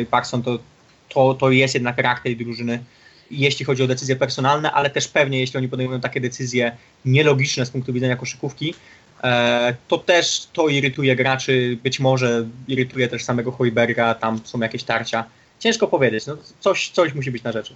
[0.03, 0.59] i Paxson to,
[1.09, 2.85] to, to jest jednak rak tej drużyny,
[3.31, 7.71] jeśli chodzi o decyzje personalne, ale też pewnie, jeśli oni podejmują takie decyzje nielogiczne z
[7.71, 8.75] punktu widzenia koszykówki,
[9.23, 14.83] e, to też to irytuje graczy, być może irytuje też samego Hoiberga, tam są jakieś
[14.83, 15.25] tarcia.
[15.59, 17.75] Ciężko powiedzieć, no coś, coś musi być na rzeczy.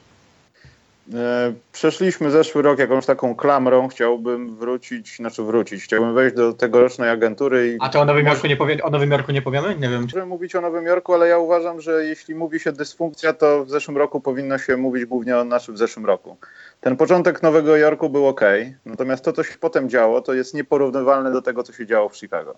[1.12, 3.88] E, Przeszliśmy zeszły rok jakąś taką klamrą.
[3.88, 5.84] Chciałbym wrócić, znaczy wrócić.
[5.84, 9.10] Chciałbym wejść do tegorocznej agentury i A to o Nowym Jorku nie, powie, o Nowym
[9.10, 9.74] Jorku nie powiemy?
[9.74, 10.02] Nie wiem.
[10.02, 13.70] Możemy mówić o Nowym Jorku, ale ja uważam, że jeśli mówi się dysfunkcja, to w
[13.70, 16.36] zeszłym roku powinno się mówić głównie o naszym zeszłym roku.
[16.80, 18.40] Ten początek Nowego Jorku był ok,
[18.86, 22.16] natomiast to, co się potem działo, to jest nieporównywalne do tego, co się działo w
[22.16, 22.54] Chicago.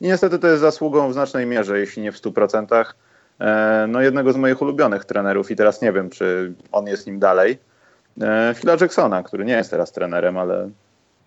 [0.00, 2.94] I niestety to jest zasługą w znacznej mierze, jeśli nie w 100%,
[3.40, 7.18] e, no jednego z moich ulubionych trenerów i teraz nie wiem, czy on jest nim
[7.18, 7.58] dalej,
[8.20, 10.70] e, Phila Jacksona, który nie jest teraz trenerem, ale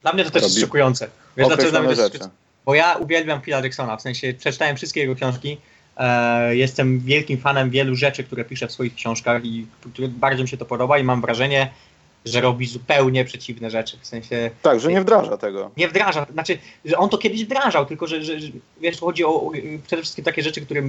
[0.02, 1.08] Dla mnie to też jest szokujące.
[1.38, 2.30] Wiesz, dlaczego dla mnie to jest.
[2.66, 5.58] Bo ja uwielbiam Phila Jacksona, w sensie przeczytałem wszystkie jego książki.
[5.98, 9.68] E, jestem wielkim fanem wielu rzeczy, które pisze w swoich książkach i
[10.10, 11.70] bardzo mi się to podoba i mam wrażenie,
[12.26, 13.98] że robi zupełnie przeciwne rzeczy.
[14.02, 15.72] W sensie tak, że nie wdraża tego.
[15.78, 18.48] nie wdraża, znaczy, że on to kiedyś wdrażał, tylko że, że, że
[18.82, 19.52] wiesz, chodzi o, o
[19.88, 20.82] przede wszystkim takie rzeczy, które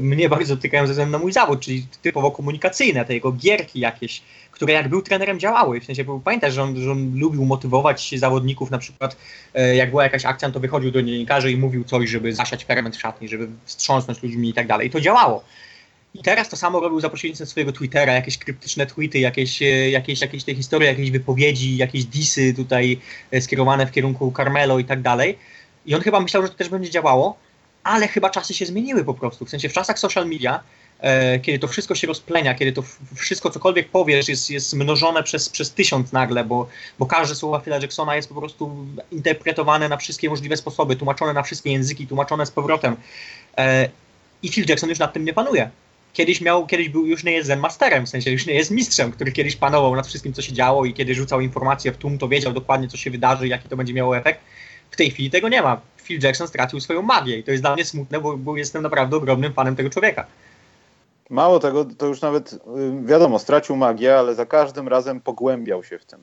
[0.00, 4.22] mnie bardzo dotykają ze względu na mój zawód, czyli typowo komunikacyjne, te jego gierki jakieś,
[4.50, 5.80] które jak był trenerem działały.
[5.80, 9.16] W sensie, bo pamiętasz, że on, że on lubił motywować zawodników, na przykład
[9.54, 12.96] e, jak była jakaś akcja, to wychodził do dziennikarzy i mówił coś, żeby zasiać ferment
[12.96, 14.86] w szatni, żeby wstrząsnąć ludźmi i tak dalej.
[14.86, 15.44] I to działało.
[16.20, 20.20] I teraz to samo robił za pośrednictwem swojego Twittera, jakieś kryptyczne tweety, jakieś, e, jakieś,
[20.20, 23.00] jakieś te historie, jakieś wypowiedzi, jakieś disy tutaj
[23.30, 25.38] e, skierowane w kierunku Carmelo i tak dalej.
[25.86, 27.36] I on chyba myślał, że to też będzie działało,
[27.84, 29.44] ale chyba czasy się zmieniły po prostu.
[29.44, 30.60] W sensie w czasach social media,
[31.00, 32.82] e, kiedy to wszystko się rozplenia, kiedy to
[33.14, 37.78] wszystko, cokolwiek powiesz, jest, jest mnożone przez, przez tysiąc nagle, bo, bo każde słowa Phila
[37.78, 42.50] Jacksona jest po prostu interpretowane na wszystkie możliwe sposoby, tłumaczone na wszystkie języki, tłumaczone z
[42.50, 42.96] powrotem.
[43.58, 43.88] E,
[44.42, 45.70] I Phil Jackson już nad tym nie panuje.
[46.16, 49.12] Kiedyś miał, kiedyś był, już nie jest Zen Masterem, w sensie już nie jest mistrzem,
[49.12, 52.28] który kiedyś panował nad wszystkim, co się działo i kiedy rzucał informacje w tłum, to
[52.28, 54.40] wiedział dokładnie, co się wydarzy, jaki to będzie miało efekt.
[54.90, 55.80] W tej chwili tego nie ma.
[56.02, 59.16] Phil Jackson stracił swoją magię i to jest dla mnie smutne, bo, bo jestem naprawdę
[59.16, 60.26] ogromnym fanem tego człowieka.
[61.30, 62.58] Mało tego, to już nawet
[63.04, 66.20] wiadomo, stracił magię, ale za każdym razem pogłębiał się w tym.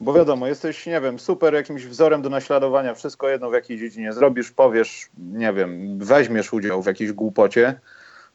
[0.00, 4.12] Bo wiadomo, jesteś, nie wiem, super jakimś wzorem do naśladowania, wszystko jedno w jakiej dziedzinie
[4.12, 7.80] zrobisz, powiesz, nie wiem, weźmiesz udział w jakiejś głupocie,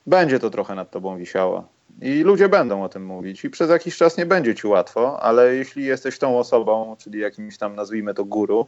[0.07, 1.67] będzie to trochę nad tobą wisiało.
[2.01, 5.55] I ludzie będą o tym mówić i przez jakiś czas nie będzie ci łatwo, ale
[5.55, 8.67] jeśli jesteś tą osobą, czyli jakimś tam, nazwijmy to guru,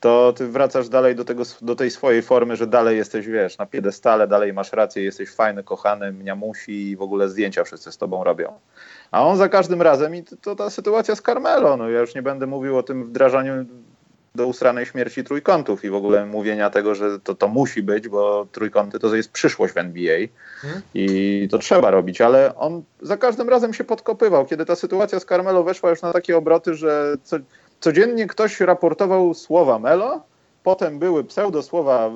[0.00, 3.66] to ty wracasz dalej do, tego, do tej swojej formy, że dalej jesteś, wiesz, na
[3.66, 7.98] piedestale, dalej masz rację, jesteś fajny, kochany, mnie musi i w ogóle zdjęcia wszyscy z
[7.98, 8.52] tobą robią.
[9.10, 12.14] A on za każdym razem, i to, to ta sytuacja z Carmelo, no ja już
[12.14, 13.66] nie będę mówił o tym wdrażaniu
[14.34, 18.46] do usranej śmierci trójkątów i w ogóle mówienia tego, że to, to musi być, bo
[18.52, 20.18] trójkąty to jest przyszłość w NBA
[20.62, 20.82] Hmm?
[20.94, 25.24] i to trzeba robić, ale on za każdym razem się podkopywał, kiedy ta sytuacja z
[25.24, 27.36] Carmelo weszła już na takie obroty, że co,
[27.80, 30.22] codziennie ktoś raportował słowa Melo,
[30.62, 32.10] potem były pseudosłowa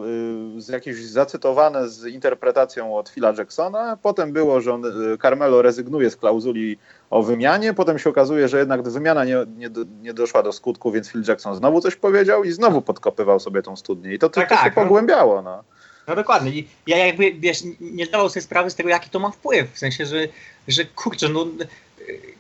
[0.57, 5.63] y, z jakieś zacytowane z interpretacją od Phila Jacksona, potem było, że on, y, Carmelo
[5.63, 6.79] rezygnuje z klauzuli
[7.11, 9.71] o wymianie, potem się okazuje, że jednak wymiana nie, nie,
[10.03, 13.77] nie doszła do skutku, więc Phil Jackson znowu coś powiedział i znowu podkopywał sobie tą
[13.77, 14.83] studnię i to Tak, tylko się tak, no.
[14.83, 15.43] pogłębiało.
[15.43, 15.65] No.
[16.09, 16.51] No dokładnie.
[16.51, 19.73] I ja jakby, wiesz, nie zdawał sobie sprawy z tego, jaki to ma wpływ.
[19.73, 20.29] W sensie, że,
[20.69, 21.47] że kurczę, no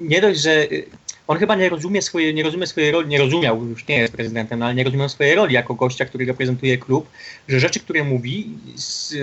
[0.00, 0.66] nie dość, że
[1.26, 4.58] on chyba nie rozumie swojej, nie rozumie swojej roli, nie rozumiał, już nie jest prezydentem,
[4.58, 7.08] no ale nie rozumiał swojej roli jako gościa, który reprezentuje klub,
[7.48, 8.50] że rzeczy, które mówi,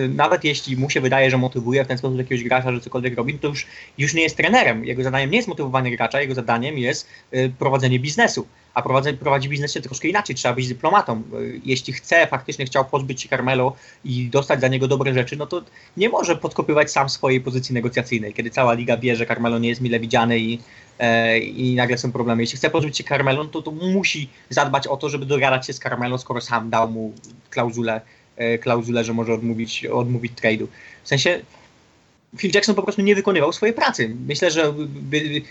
[0.09, 3.39] nawet jeśli mu się wydaje, że motywuje w ten sposób jakiegoś gracza, że cokolwiek robi,
[3.39, 4.85] to już, już nie jest trenerem.
[4.85, 8.47] Jego zadaniem nie jest motywowanie gracza, jego zadaniem jest y, prowadzenie biznesu.
[8.73, 11.23] A prowadzi, prowadzi biznes się troszkę inaczej, trzeba być dyplomatą.
[11.39, 15.45] Y, jeśli chce, faktycznie chciał pozbyć się Carmelo i dostać za niego dobre rzeczy, no
[15.45, 15.61] to
[15.97, 19.81] nie może podkopywać sam swojej pozycji negocjacyjnej, kiedy cała liga wie, że Carmelo nie jest
[19.81, 20.59] mile widziany i,
[20.99, 22.43] e, i nagle są problemy.
[22.43, 25.79] Jeśli chce pozbyć się Carmelo, to, to musi zadbać o to, żeby dogadać się z
[25.79, 27.13] Carmelo, skoro sam dał mu
[27.49, 28.01] klauzulę,
[28.37, 30.67] e, klauzulę że może odmówić, odmówić trade'u.
[31.03, 31.41] W sensie
[32.37, 34.15] Phil Jackson po prostu nie wykonywał swojej pracy.
[34.27, 34.73] Myślę, że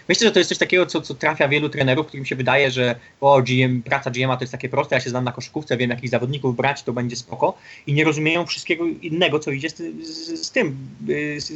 [0.08, 2.94] myślę, że to jest coś takiego, co, co trafia wielu trenerów, którym się wydaje, że
[3.20, 6.10] o, GM, praca GM-a to jest takie proste, ja się znam na koszykówce, wiem jakich
[6.10, 10.50] zawodników brać, to będzie spoko i nie rozumieją wszystkiego innego, co idzie z, z, z
[10.50, 10.76] tym,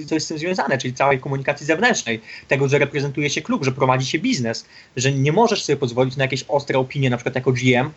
[0.06, 3.72] co jest z tym związane, czyli całej komunikacji zewnętrznej, tego, że reprezentuje się klub, że
[3.72, 7.52] prowadzi się biznes, że nie możesz sobie pozwolić na jakieś ostre opinie, na przykład jako
[7.52, 7.90] GM,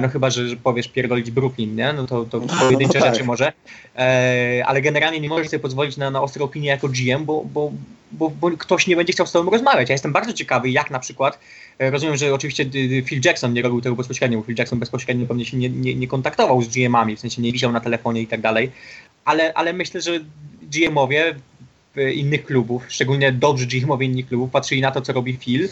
[0.00, 1.92] no chyba, że, że powiesz pierdolić Brooklyn, nie?
[1.92, 3.14] No to, to no, pojedyncze no tak.
[3.14, 3.52] rzeczy może.
[3.96, 7.72] E, ale generalnie nie możesz sobie pozwolić na, na ostre opinie jako GM, bo, bo,
[8.12, 9.88] bo, bo, ktoś nie będzie chciał z tobą rozmawiać.
[9.88, 11.38] Ja jestem bardzo ciekawy, jak na przykład,
[11.78, 12.66] e, rozumiem, że oczywiście
[13.04, 16.08] Phil Jackson nie robił tego bezpośrednio, bo Phil Jackson bezpośrednio pewnie się nie, nie, nie
[16.08, 18.70] kontaktował z GM-ami, w sensie nie wisiał na telefonie i tak dalej,
[19.24, 20.20] ale, ale myślę, że
[20.62, 21.34] GM-owie
[22.14, 25.68] innych klubów, szczególnie dobrzy GM-owie innych klubów, patrzyli na to, co robi Phil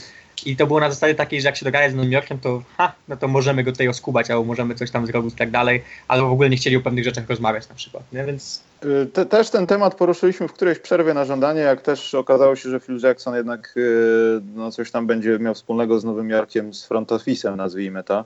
[0.47, 2.93] i to było na zasadzie takiej, że jak się dogadać z Nowym Jorkiem, to ha,
[3.09, 6.29] no to możemy go tutaj oskubać, albo możemy coś tam zrobić i tak dalej, albo
[6.29, 8.25] w ogóle nie chcieli o pewnych rzeczach rozmawiać na przykład, nie?
[8.25, 8.63] Więc...
[8.85, 12.71] Y, te, też ten temat poruszyliśmy w którejś przerwie na żądanie, jak też okazało się,
[12.71, 16.85] że Phil Jackson jednak y, no, coś tam będzie miał wspólnego z Nowym Jorkiem, z
[16.85, 18.25] front office'em nazwijmy to.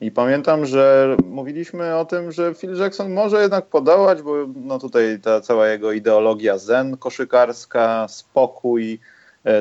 [0.00, 5.18] I pamiętam, że mówiliśmy o tym, że Phil Jackson może jednak podołać, bo no tutaj
[5.22, 9.00] ta cała jego ideologia zen koszykarska, spokój,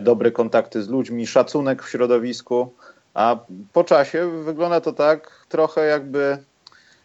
[0.01, 2.73] dobre kontakty z ludźmi, szacunek w środowisku,
[3.13, 3.37] a
[3.73, 6.37] po czasie wygląda to tak trochę jakby,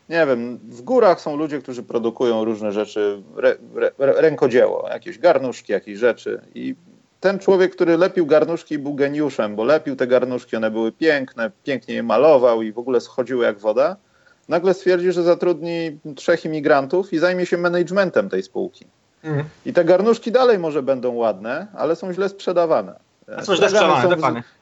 [0.08, 5.72] nie wiem, w górach są ludzie, którzy produkują różne rzeczy, re, re, rękodzieło, jakieś garnuszki,
[5.72, 6.74] jakieś rzeczy i
[7.20, 11.94] ten człowiek, który lepił garnuszki był geniuszem, bo lepił te garnuszki, one były piękne, pięknie
[11.94, 13.96] je malował i w ogóle schodziły jak woda.
[14.48, 18.86] Nagle stwierdzi, że zatrudni trzech imigrantów i zajmie się managementem tej spółki.
[19.24, 19.44] Mhm.
[19.66, 23.08] I te garnuszki dalej może będą ładne, ale są źle sprzedawane.
[23.36, 23.68] A są źle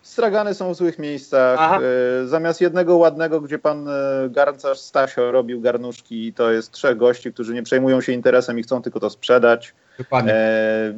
[0.03, 1.81] Stragany są w złych miejscach.
[2.25, 3.93] Y, zamiast jednego ładnego, gdzie pan y,
[4.31, 8.83] garncarz Stasio robił garnuszki, to jest trzech gości, którzy nie przejmują się interesem i chcą
[8.83, 9.75] tylko to sprzedać.
[10.13, 10.95] E,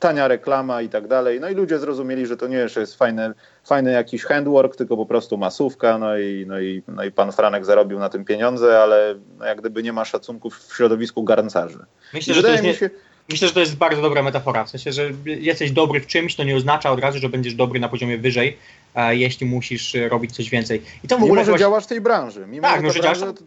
[0.00, 1.40] tania reklama i tak dalej.
[1.40, 3.32] No i ludzie zrozumieli, że to nie jest fajny,
[3.64, 5.98] fajny jakiś handwork, tylko po prostu masówka.
[5.98, 9.60] No i, no, i, no i pan Franek zarobił na tym pieniądze, ale no jak
[9.60, 11.78] gdyby nie ma szacunków w środowisku garncarzy.
[12.14, 12.90] Myślę, że to jest, się...
[13.30, 14.64] Myślę, że to jest bardzo dobra metafora.
[14.64, 17.80] W sensie, że jesteś dobry w czymś, to nie oznacza od razu, że będziesz dobry
[17.80, 18.58] na poziomie wyżej,
[18.94, 20.82] e, jeśli musisz robić coś więcej.
[21.04, 22.46] I to w ogóle mimo, że działasz w tej branży.
[22.46, 23.38] Mimo, tak, że, że branża, działasz...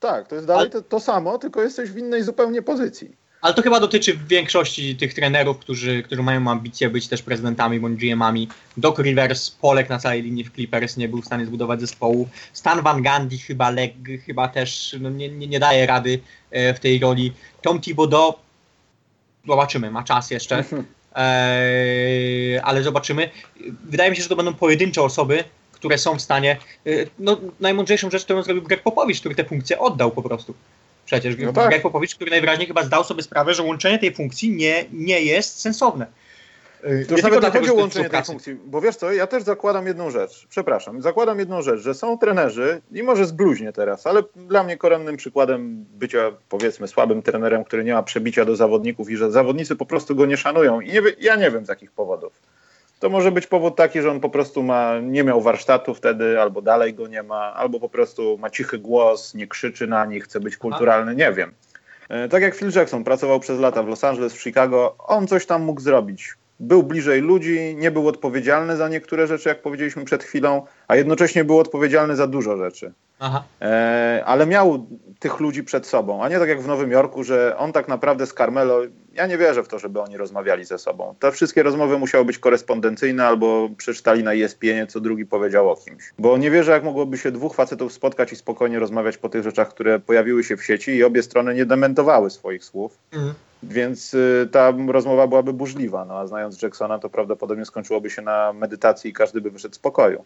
[0.00, 3.21] Tak, to jest dalej to, to samo, tylko jesteś w innej zupełnie pozycji.
[3.42, 8.00] Ale to chyba dotyczy większości tych trenerów, którzy, którzy mają ambicje być też prezydentami bądź
[8.00, 8.48] GM-ami.
[8.76, 12.28] Doc Rivers, Polek na całej linii w Clippers nie był w stanie zbudować zespołu.
[12.52, 13.92] Stan Van Gundy chyba, leg,
[14.26, 17.32] chyba też no, nie, nie, nie daje rady e, w tej roli.
[17.62, 18.34] Tom Thibodeau,
[19.48, 20.84] zobaczymy, ma czas jeszcze, mhm.
[21.16, 23.30] e, ale zobaczymy.
[23.84, 26.56] Wydaje mi się, że to będą pojedyncze osoby, które są w stanie.
[26.86, 30.54] E, no, najmądrzejszą rzecz, którą zrobił Greg Popowicz, który te funkcje oddał po prostu.
[31.12, 31.68] Przecież no tak.
[31.68, 35.60] Greg Popowicz, który najwyraźniej chyba zdał sobie sprawę, że łączenie tej funkcji nie, nie jest
[35.60, 36.06] sensowne.
[37.08, 39.86] To już nawet nie chodzi o łączenie tej funkcji, bo wiesz co, ja też zakładam
[39.86, 44.62] jedną rzecz, przepraszam, zakładam jedną rzecz, że są trenerzy, i może zbluźnie teraz, ale dla
[44.62, 49.30] mnie koronnym przykładem bycia powiedzmy słabym trenerem, który nie ma przebicia do zawodników i że
[49.30, 52.32] zawodnicy po prostu go nie szanują i nie, ja nie wiem z jakich powodów.
[53.02, 56.62] To może być powód taki, że on po prostu ma, nie miał warsztatu wtedy, albo
[56.62, 60.40] dalej go nie ma, albo po prostu ma cichy głos, nie krzyczy na nich, chce
[60.40, 61.52] być kulturalny, nie wiem.
[62.08, 65.46] E, tak jak Phil Jackson pracował przez lata w Los Angeles, w Chicago, on coś
[65.46, 66.34] tam mógł zrobić.
[66.60, 71.44] Był bliżej ludzi, nie był odpowiedzialny za niektóre rzeczy, jak powiedzieliśmy przed chwilą, a jednocześnie
[71.44, 72.92] był odpowiedzialny za dużo rzeczy.
[73.62, 74.86] E, ale miał
[75.22, 78.26] tych ludzi przed sobą, a nie tak jak w Nowym Jorku, że on tak naprawdę
[78.26, 78.80] z Carmelo,
[79.14, 81.14] ja nie wierzę w to, żeby oni rozmawiali ze sobą.
[81.18, 86.12] Te wszystkie rozmowy musiały być korespondencyjne albo przeczytali na ESPN, co drugi powiedział o kimś.
[86.18, 89.68] Bo nie wierzę, jak mogłoby się dwóch facetów spotkać i spokojnie rozmawiać po tych rzeczach,
[89.68, 92.98] które pojawiły się w sieci i obie strony nie dementowały swoich słów.
[93.12, 93.34] Mhm.
[93.62, 98.52] Więc y, ta rozmowa byłaby burzliwa, no a znając Jacksona, to prawdopodobnie skończyłoby się na
[98.52, 100.24] medytacji i każdy by wyszedł z pokoju.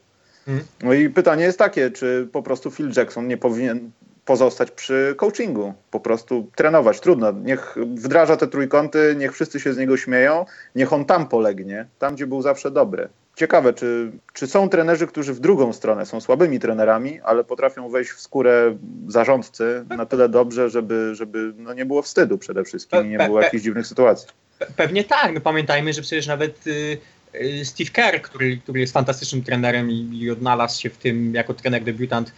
[0.48, 0.66] Mhm.
[0.82, 3.90] No i pytanie jest takie, czy po prostu Phil Jackson nie powinien
[4.26, 7.00] pozostać przy coachingu, po prostu trenować.
[7.00, 11.86] Trudno, niech wdraża te trójkąty, niech wszyscy się z niego śmieją, niech on tam polegnie,
[11.98, 13.08] tam gdzie był zawsze dobry.
[13.36, 18.10] Ciekawe, czy, czy są trenerzy, którzy w drugą stronę są słabymi trenerami, ale potrafią wejść
[18.10, 18.76] w skórę
[19.08, 23.42] zarządcy na tyle dobrze, żeby, żeby no nie było wstydu przede wszystkim i nie było
[23.42, 24.28] jakichś dziwnych sytuacji.
[24.58, 25.34] Pe- Pewnie tak.
[25.34, 26.98] No pamiętajmy, że przecież nawet y,
[27.34, 31.54] y, Steve Kerr, który, który jest fantastycznym trenerem i, i odnalazł się w tym jako
[31.54, 32.32] trener debiutant,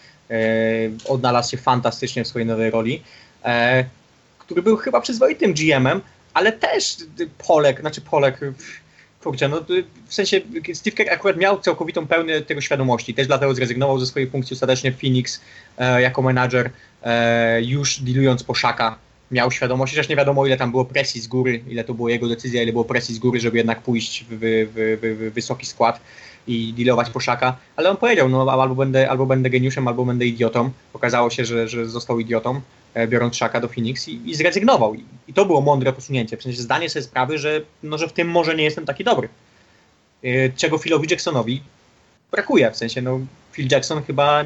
[1.09, 3.03] odnalazł się fantastycznie w swojej nowej roli,
[3.45, 3.85] e,
[4.39, 6.01] który był chyba przyzwoitym GM-em,
[6.35, 6.97] ale też
[7.47, 8.41] Polek, znaczy Polek,
[9.23, 9.65] kurczę, no
[10.07, 10.41] w sensie
[10.75, 14.93] Steve Kerr akurat miał całkowitą pełnię tego świadomości, też dlatego zrezygnował ze swojej funkcji ostatecznie
[14.93, 15.41] Phoenix
[15.79, 16.71] e, jako menadżer,
[17.03, 18.99] e, już dealując po Szaka
[19.31, 22.29] miał świadomość, chociaż nie wiadomo ile tam było presji z góry, ile to było jego
[22.29, 24.39] decyzja, ile było presji z góry, żeby jednak pójść w, w,
[25.03, 26.01] w, w wysoki skład
[26.49, 30.71] i dealować poszaka, ale on powiedział, no albo będę, albo będę geniuszem, albo będę idiotą.
[30.93, 32.61] Okazało się, że, że został idiotą,
[32.95, 34.95] e, biorąc szaka do Phoenix i, i zrezygnował.
[34.95, 38.13] I, I to było mądre posunięcie, w sensie zdanie sobie sprawy, że, no, że w
[38.13, 39.29] tym może nie jestem taki dobry.
[40.25, 41.63] E, Czego Philowi Jacksonowi
[42.31, 43.21] brakuje, w sensie no
[43.53, 44.45] Phil Jackson chyba,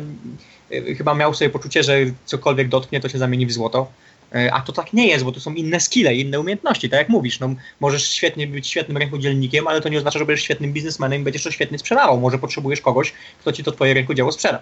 [0.70, 3.92] e, chyba miał sobie poczucie, że cokolwiek dotknie, to się zamieni w złoto.
[4.34, 7.08] E, A to tak nie jest, bo to są inne skille, inne umiejętności, tak jak
[7.08, 7.40] mówisz.
[7.40, 11.24] No, możesz świetnie być świetnym rękodzielnikiem, ale to nie oznacza, że będziesz świetnym biznesmenem i
[11.24, 12.20] będziesz to świetnie sprzedawał.
[12.20, 14.60] Może potrzebujesz kogoś, kto ci to twoje rękodzieło sprzeda.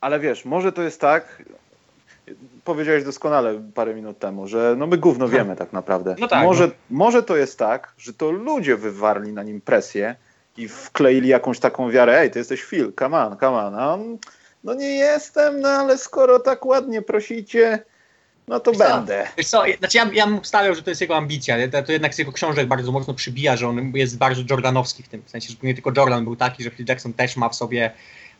[0.00, 1.42] Ale wiesz, może to jest tak,
[2.64, 6.16] powiedziałeś doskonale parę minut temu, że no my gówno wiemy tak naprawdę.
[6.18, 6.72] No tak, może, no.
[6.90, 10.16] może to jest tak, że to ludzie wywarli na nim presję
[10.56, 13.74] i wkleili jakąś taką wiarę, ej, ty jesteś Phil, come on, come on.
[13.74, 14.18] A on,
[14.64, 17.84] no nie jestem, no ale skoro tak ładnie prosicie,
[18.48, 18.96] no to Wiesz co?
[18.96, 19.28] będę.
[19.36, 21.58] Wiesz co, znaczy ja, ja bym obstawiał, że to jest jego ambicja.
[21.58, 21.68] nie?
[21.68, 25.08] To, to jednak z jego książek bardzo mocno przybija, że on jest bardzo jordanowski w
[25.08, 25.22] tym.
[25.26, 27.90] W sensie, że nie tylko Jordan był taki, że Phil Jackson też ma w sobie,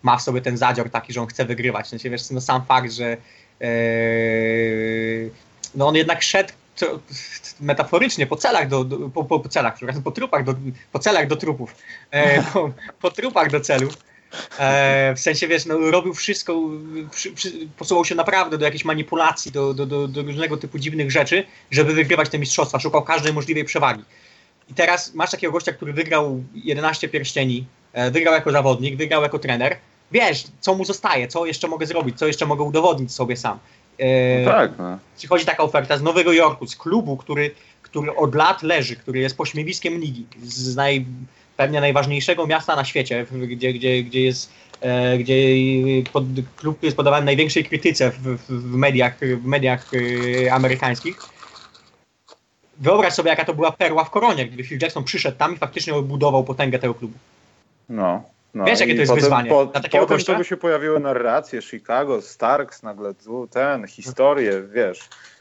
[0.03, 1.87] ma w sobie ten zadzior taki, że on chce wygrywać.
[1.87, 3.17] W sensie, wiesz, no sam fakt, że
[3.63, 5.31] Eee,
[5.75, 6.53] no on jednak szedł
[7.61, 10.55] metaforycznie po celach do, do po, po, celach, po trupach do,
[10.93, 11.75] po celach do trupów,
[12.11, 14.12] e, po, po trupach do celów.
[14.59, 16.61] E, w sensie, wiesz, no, robił wszystko,
[17.11, 21.11] przy, przy, posuwał się naprawdę do jakiejś manipulacji, do, do, do, do różnego typu dziwnych
[21.11, 22.81] rzeczy, żeby wygrywać te mistrzostwa.
[22.81, 24.05] Szukał każdej możliwej przewagi.
[24.71, 29.39] I teraz masz takiego gościa, który wygrał 11 pierścieni, e, wygrał jako zawodnik, wygrał jako
[29.39, 29.77] trener.
[30.13, 33.59] Wiesz, co mu zostaje, co jeszcze mogę zrobić, co jeszcze mogę udowodnić sobie sam.
[33.99, 34.99] E, No tak, no.
[35.17, 37.51] Przychodzi taka oferta z Nowego Jorku, z klubu, który,
[37.83, 41.07] który od lat leży, który jest pośmiewiskiem ligi, z naj,
[41.63, 45.35] pewnie najważniejszego miasta na świecie, gdzie, gdzie, gdzie jest e, gdzie
[46.13, 46.25] pod,
[46.57, 49.91] klub jest podawany największej krytyce w, w, mediach, w mediach
[50.47, 51.17] e, amerykańskich.
[52.79, 55.95] Wyobraź sobie, jaka to była perła w koronie, gdyby Phil Jackson przyszedł tam i faktycznie
[55.95, 57.15] odbudował potęgę tego klubu.
[57.89, 58.23] no.
[58.55, 60.33] No, Wiesz, jakie to jest potem, wyzwanie Po, dla takiego potem gościa?
[60.33, 63.15] to by się pojawiły narracje, Chicago, Starks, nagle
[63.51, 65.01] ten, historie, wiesz.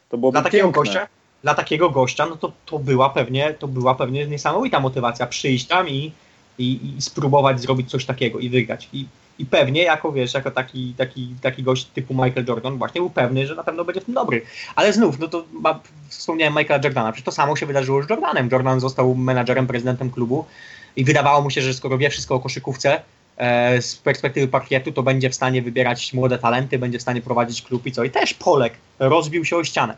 [0.10, 0.82] To byłoby Dla takiego piękne.
[0.82, 1.08] gościa,
[1.44, 5.90] dla takiego gościa, no to, to była pewnie, to była pewnie niesamowita motywacja przyjść tam
[5.90, 6.12] i,
[6.60, 8.90] i, i spróbować zrobić coś takiego i wygrać.
[8.94, 9.06] I,
[9.40, 13.48] i pewnie jako wiesz, jako taki, taki, taki gość typu Michael Jordan właśnie był pewny,
[13.48, 14.42] że na pewno będzie w tym dobry.
[14.76, 15.80] Ale znów, no to ma,
[16.10, 18.50] wspomniałem Michaela Jordana, przecież to samo się wydarzyło z Jordanem.
[18.52, 20.46] Jordan został menadżerem, prezydentem klubu
[20.96, 23.02] i wydawało mu się, że skoro wie wszystko o koszykówce,
[23.38, 27.62] e, z perspektywy parkietu, to będzie w stanie wybierać młode talenty, będzie w stanie prowadzić
[27.62, 28.04] klub i co.
[28.04, 29.98] I też Polek rozbił się o ścianę,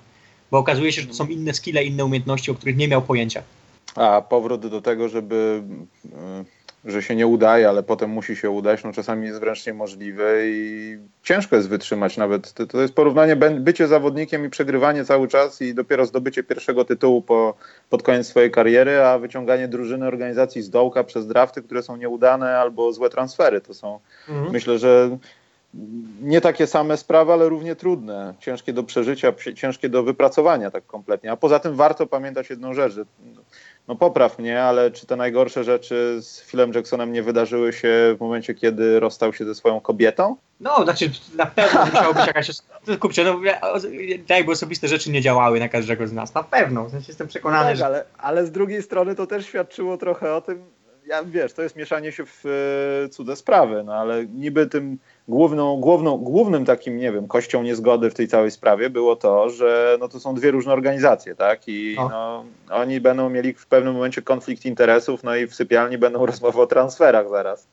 [0.54, 3.44] bo okazuje się, że to są inne skille, inne umiejętności, o których nie miał pojęcia.
[3.96, 5.64] A powrót do tego, żeby,
[6.86, 10.48] y, że się nie udaje, ale potem musi się udać, no czasami jest wręcz niemożliwe
[10.48, 12.54] i ciężko jest wytrzymać nawet.
[12.54, 17.22] To, to jest porównanie bycie zawodnikiem i przegrywanie cały czas i dopiero zdobycie pierwszego tytułu
[17.22, 17.54] po,
[17.90, 22.58] pod koniec swojej kariery, a wyciąganie drużyny organizacji z dołka przez drafty, które są nieudane
[22.58, 23.62] albo złe transfery.
[23.62, 24.00] To są,
[24.52, 25.18] myślę, że
[26.22, 31.32] nie takie same sprawy, ale równie trudne, ciężkie do przeżycia, ciężkie do wypracowania tak kompletnie.
[31.32, 33.06] A poza tym warto pamiętać jedną rzecz, że
[33.88, 38.20] no popraw mnie, ale czy te najgorsze rzeczy z Philem Jacksonem nie wydarzyły się w
[38.20, 40.36] momencie, kiedy rozstał się ze swoją kobietą?
[40.60, 42.52] No, znaczy na pewno musiało być jakaś...
[43.00, 43.60] Kurczę, no ja-
[44.28, 46.86] tak jakby osobiste rzeczy nie działały na każdego z nas, na pewno.
[46.86, 47.86] W sensie jestem przekonany, tak, że...
[47.86, 50.64] ale, ale z drugiej strony to też świadczyło trochę o tym,
[51.06, 52.46] ja wiesz, to jest mieszanie się w
[53.06, 54.98] e, cudze sprawy, no ale niby tym
[55.28, 59.98] główną, główną, głównym takim, nie wiem, kością niezgody w tej całej sprawie było to, że
[60.00, 61.68] no to są dwie różne organizacje, tak?
[61.68, 66.26] I no, oni będą mieli w pewnym momencie konflikt interesów, no i w sypialni będą
[66.26, 67.68] rozmowy o transferach zaraz.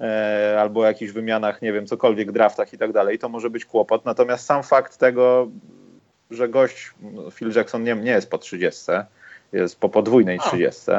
[0.00, 3.18] E, albo o jakichś wymianach, nie wiem, cokolwiek, draftach i tak dalej.
[3.18, 4.04] To może być kłopot.
[4.04, 5.48] Natomiast sam fakt tego,
[6.30, 8.82] że gość, no, Phil Jackson nie, nie jest po 30,
[9.52, 10.42] jest po podwójnej O.
[10.42, 10.90] 30.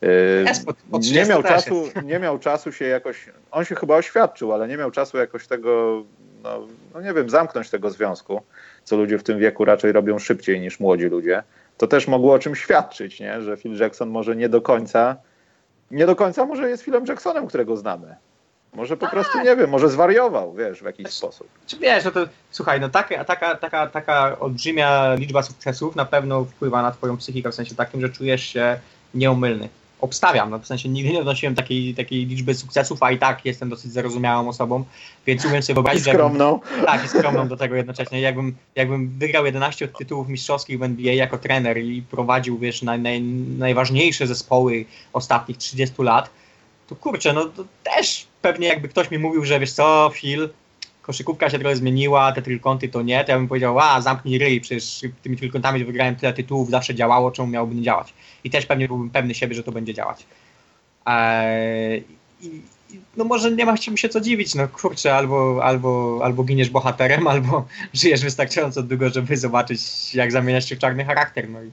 [0.00, 3.74] Yy, Jest po- po nie 30 miał czasu, nie miał czasu się jakoś, on się
[3.74, 6.02] chyba oświadczył, ale nie miał czasu jakoś tego
[6.42, 8.42] no, no nie wiem, zamknąć tego związku,
[8.84, 11.42] co ludzie w tym wieku raczej robią szybciej niż młodzi ludzie,
[11.78, 13.42] to też mogło o czym świadczyć, nie?
[13.42, 15.16] że Phil Jackson może nie do końca,
[15.90, 18.14] nie do końca może jest Philem Jacksonem, którego znamy.
[18.74, 21.48] Może po prostu, nie wiem, może zwariował, wiesz, w jakiś sposób.
[21.66, 22.20] Czy wiesz, no to
[22.50, 27.50] słuchaj, no taka, taka, taka, taka olbrzymia liczba sukcesów na pewno wpływa na twoją psychikę
[27.50, 28.78] w sensie takim, że czujesz się
[29.14, 29.68] nieomylny.
[30.00, 33.68] Obstawiam, no w sensie nigdy nie odnosiłem takiej, takiej liczby sukcesów, a i tak jestem
[33.68, 34.84] dosyć zarozumiałą osobą,
[35.26, 36.60] więc umiem sobie I wyobrazić, że jakbym- skromną.
[36.86, 38.20] tak, i skromną do tego jednocześnie.
[38.20, 43.20] Jakbym, jakbym wygrał 11 tytułów mistrzowskich w NBA jako trener i prowadził, wiesz, naj, naj,
[43.58, 46.30] najważniejsze zespoły ostatnich 30 lat,
[46.88, 50.48] to kurczę, no to też pewnie jakby ktoś mi mówił, że wiesz co, Phil,
[51.06, 54.60] koszykówka się trochę zmieniła, te trójkąty to nie, to ja bym powiedział, a zamknij ryj,
[54.60, 58.14] przecież tymi trójkątami wygrałem tyle tytułów, zawsze działało, czemu miałoby nie działać?
[58.44, 60.26] I też pewnie byłbym pewny siebie, że to będzie działać.
[61.06, 62.04] Eee,
[62.40, 62.62] i,
[63.16, 67.66] no może nie ma się co dziwić, no kurczę, albo, albo, albo giniesz bohaterem, albo
[67.94, 71.70] żyjesz wystarczająco długo, żeby zobaczyć, jak zamieniasz się w czarny charakter, no i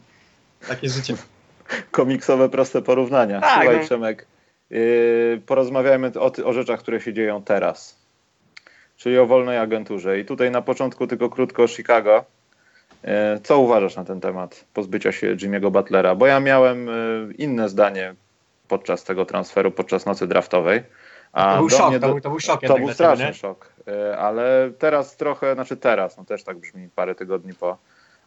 [0.67, 1.15] takie życie.
[1.91, 3.41] komiksowe, proste porównania.
[3.41, 3.85] Tak, Słuchaj, no.
[3.85, 4.27] Przemek,
[4.69, 8.02] yy, porozmawiajmy o, o rzeczach, które się dzieją teraz,
[9.03, 10.19] czyli o wolnej agenturze.
[10.19, 12.25] I tutaj na początku tylko krótko o Chicago.
[13.03, 13.09] Yy,
[13.43, 16.15] co uważasz na ten temat pozbycia się Jimmy'ego Butlera?
[16.15, 18.15] Bo ja miałem yy, inne zdanie
[18.67, 20.83] podczas tego transferu, podczas nocy draftowej.
[21.33, 23.33] A To był szok, mnie to, był, to był szok to był straszny nie?
[23.33, 27.77] szok, E, ale teraz trochę, znaczy teraz, no też tak brzmi parę tygodni po,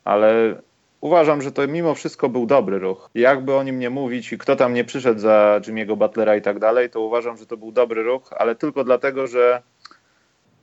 [0.04, 0.54] ale
[1.00, 3.10] uważam, że to mimo wszystko był dobry ruch.
[3.14, 6.58] Jakby o nim nie mówić i kto tam nie przyszedł za Jimmy'ego Butlera i tak
[6.58, 9.62] dalej, to uważam, że to był dobry ruch, ale tylko dlatego, że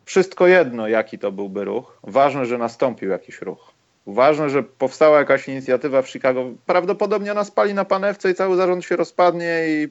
[0.06, 1.97] wszystko jedno, jaki to byłby ruch.
[2.04, 3.74] Ważne, że nastąpił jakiś ruch.
[4.08, 6.45] Ważne, że powstała jakaś inicjatywa w Chicago.
[6.66, 9.89] Prawdopodobnie ona spali na panewce i cały zarząd się rozpadnie i y,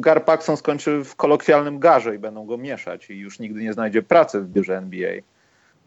[0.00, 4.02] Gar Paxson skończy w kolokwialnym garze i będą go mieszać i już nigdy nie znajdzie
[4.02, 5.12] pracy w biurze NBA.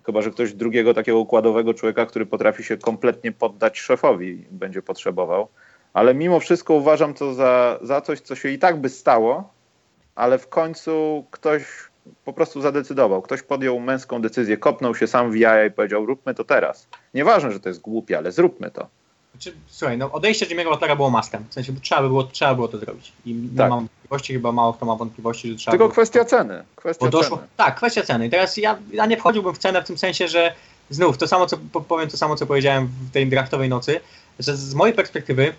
[0.06, 5.48] Chyba, że ktoś drugiego takiego układowego człowieka, który potrafi się kompletnie poddać szefowi, będzie potrzebował.
[5.94, 9.50] Ale mimo wszystko uważam to za, za coś, co się i tak by stało,
[10.16, 11.64] ale w końcu ktoś
[12.26, 13.22] po prostu zadecydował.
[13.22, 16.88] Ktoś podjął męską decyzję, kopnął się sam w jaja i powiedział: Róbmy to teraz.
[17.14, 18.88] Nieważne, że to jest głupie, ale zróbmy to.
[19.32, 21.44] Znaczy, słuchaj, no odejście Jimmy'ego Butlera było mastem.
[21.50, 23.12] W sensie, bo trzeba by było, trzeba było to zrobić.
[23.26, 23.70] I nie Tak.
[23.70, 25.92] mam wątpliwości, chyba mało kto ma wątpliwości, że trzeba Tylko było.
[25.94, 26.64] kwestia ceny.
[26.76, 27.50] Kwestia doszło, ceny.
[27.58, 28.28] tak, kwestia ceny.
[28.28, 30.54] I teraz ja, ja nie wchodziłbym w cenę w tym sensie, że
[30.90, 34.00] znów to samo, co po- powiem to samo, co powiedziałem w tej draftowej nocy,
[34.40, 35.54] że z mojej perspektywy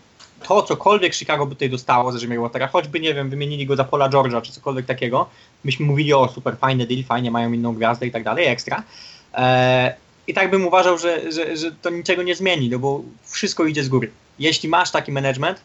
[0.48, 3.84] to, cokolwiek Chicago by tutaj dostało za Jimmy'ego Butlera, choćby, nie wiem, wymienili go za
[3.84, 5.28] Paula George'a czy cokolwiek takiego,
[5.64, 8.82] myśmy mówili o super fajny deal, fajnie mają inną gwiazdę i tak dalej, ekstra.
[9.34, 9.94] E,
[10.26, 13.84] I tak bym uważał, że, że, że to niczego nie zmieni, no bo wszystko idzie
[13.84, 14.10] z góry.
[14.38, 15.60] Jeśli masz taki management,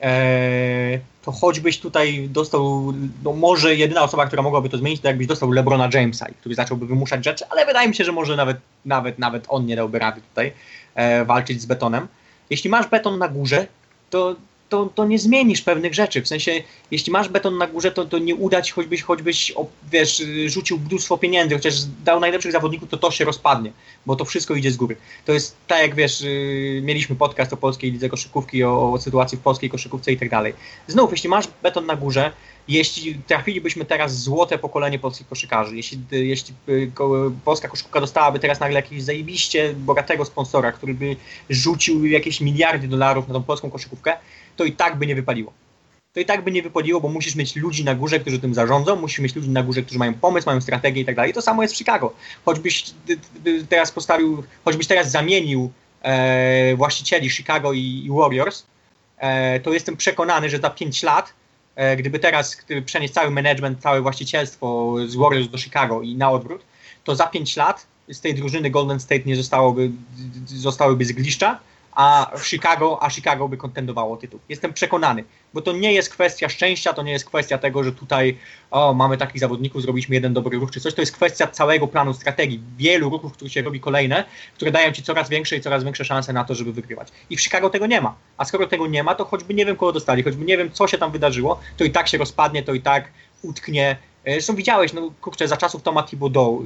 [0.00, 2.92] e, to choćbyś tutaj dostał,
[3.24, 6.86] no może jedyna osoba, która mogłaby to zmienić, to jakbyś dostał LeBrona Jamesa, który zacząłby
[6.86, 10.20] wymuszać rzeczy, ale wydaje mi się, że może nawet, nawet, nawet on nie dałby rady
[10.20, 10.52] tutaj
[10.94, 12.08] e, walczyć z betonem.
[12.50, 13.66] Jeśli masz beton na górze,
[14.12, 14.36] to,
[14.68, 16.22] to, to nie zmienisz pewnych rzeczy.
[16.22, 16.52] W sensie,
[16.90, 19.54] jeśli masz beton na górze, to, to nie uda ci, choćbyś, choćbyś
[19.90, 23.72] wiesz, rzucił mnóstwo pieniędzy, chociaż dał najlepszych zawodników, to to się rozpadnie,
[24.06, 24.96] bo to wszystko idzie z góry.
[25.24, 29.38] To jest tak, jak wiesz, y, mieliśmy podcast o polskiej lidze koszykówki, o, o sytuacji
[29.38, 30.54] w polskiej koszykówce i tak dalej.
[30.86, 32.32] Znów, jeśli masz beton na górze,
[32.68, 36.90] jeśli trafilibyśmy teraz złote pokolenie polskich koszykarzy, jeśli, jeśli y,
[37.44, 41.16] polska koszykówka dostałaby teraz nagle jakiegoś zajebiście bogatego sponsora, który by
[41.50, 44.16] rzucił jakieś miliardy dolarów na tą polską koszykówkę,
[44.56, 45.52] to i tak by nie wypaliło.
[46.12, 48.96] To i tak by nie wypaliło, bo musisz mieć ludzi na górze, którzy tym zarządzą,
[48.96, 51.32] musisz mieć ludzi na górze, którzy mają pomysł, mają strategię i tak dalej.
[51.32, 52.14] To samo jest w Chicago.
[52.44, 52.94] Choćbyś
[53.68, 58.66] teraz postawił, choćbyś teraz zamienił e, właścicieli Chicago i, i Warriors,
[59.18, 61.32] e, to jestem przekonany, że za 5 lat,
[61.96, 66.62] gdyby teraz gdyby przenieść cały management, całe właścicielstwo z Warriors do Chicago i na odwrót,
[67.04, 69.90] to za 5 lat z tej drużyny Golden State nie zostałoby,
[70.46, 71.60] zostałyby zgliszcza,
[71.92, 74.40] a Chicago, a Chicago by kontendowało tytuł.
[74.48, 75.24] Jestem przekonany,
[75.54, 78.38] bo to nie jest kwestia szczęścia, to nie jest kwestia tego, że tutaj
[78.70, 82.14] o, mamy takich zawodników, zrobiliśmy jeden dobry ruch czy coś, to jest kwestia całego planu
[82.14, 84.24] strategii, wielu ruchów, które się robi kolejne,
[84.54, 87.08] które dają ci coraz większe i coraz większe szanse na to, żeby wygrywać.
[87.30, 88.14] I w Chicago tego nie ma.
[88.36, 90.88] A skoro tego nie ma, to choćby nie wiem, kogo dostali, choćby nie wiem, co
[90.88, 93.08] się tam wydarzyło, to i tak się rozpadnie, to i tak
[93.42, 93.96] utknie.
[94.24, 96.62] E, Zresztą widziałeś, no kurczę, za czasów Toma Thibodeau,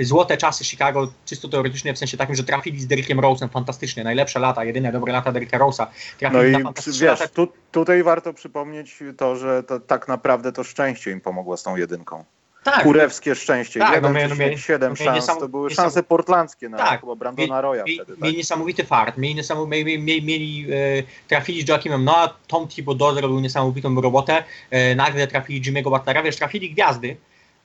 [0.00, 4.04] y, złote czasy Chicago, czysto teoretycznie, w sensie takim, że trafili z Derrickiem Rose'em fantastycznie,
[4.04, 5.86] najlepsze lata, jedyne dobre lata Derricka Rose'a.
[6.32, 6.52] No i
[6.86, 7.28] wiesz, lata.
[7.28, 11.76] tu, tutaj warto przypomnieć to, że to, tak naprawdę to szczęście im pomogło z tą
[11.76, 12.24] jedynką.
[12.70, 13.80] Tak, Kurewskie szczęście.
[13.80, 17.00] Tak, no mieli- siedem mieli szans, to były szanse portlandzkie na Tak.
[17.00, 18.12] chyba Brandona Roya mieli, wtedy.
[18.12, 18.20] Tak?
[18.22, 23.14] mieli niesamowity fart, mieli niesamowity, mieli, mieli, mieli e, trafili z Joaquimem Noah, Tom Thibodeau
[23.14, 27.16] zrobił niesamowitą robotę, e, nagle trafili Jimmy'ego Butlera, wiesz, trafili gwiazdy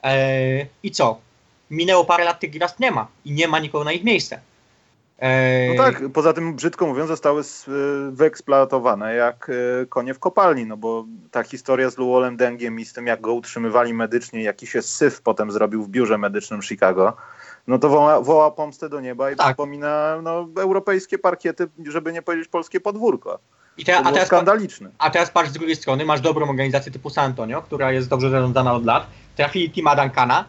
[0.04, 1.20] e, i co?
[1.72, 4.40] minęło parę lat, tych gwiazd nie ma i nie ma nikogo na ich miejsce.
[5.78, 10.78] No tak, poza tym brzydko mówiąc zostały y, wyeksploatowane jak y, konie w kopalni, no
[10.78, 14.82] bo ta historia z Luolem Dengiem i z tym jak go utrzymywali medycznie, jaki się
[14.82, 17.14] syf potem zrobił w biurze medycznym Chicago,
[17.68, 19.48] no to woła, woła pomstę do nieba i Tak.
[19.48, 23.40] przypomina no, europejskie parkiety, żeby nie powiedzieć polskie podwórko.
[23.78, 24.90] I To te, a, teraz, skandaliczne.
[24.98, 28.30] a teraz patrz z drugiej strony, masz dobrą organizację typu San Antonio, która jest dobrze
[28.30, 29.08] zarządzana od lat.
[29.36, 30.46] Trafili Tima Duncana,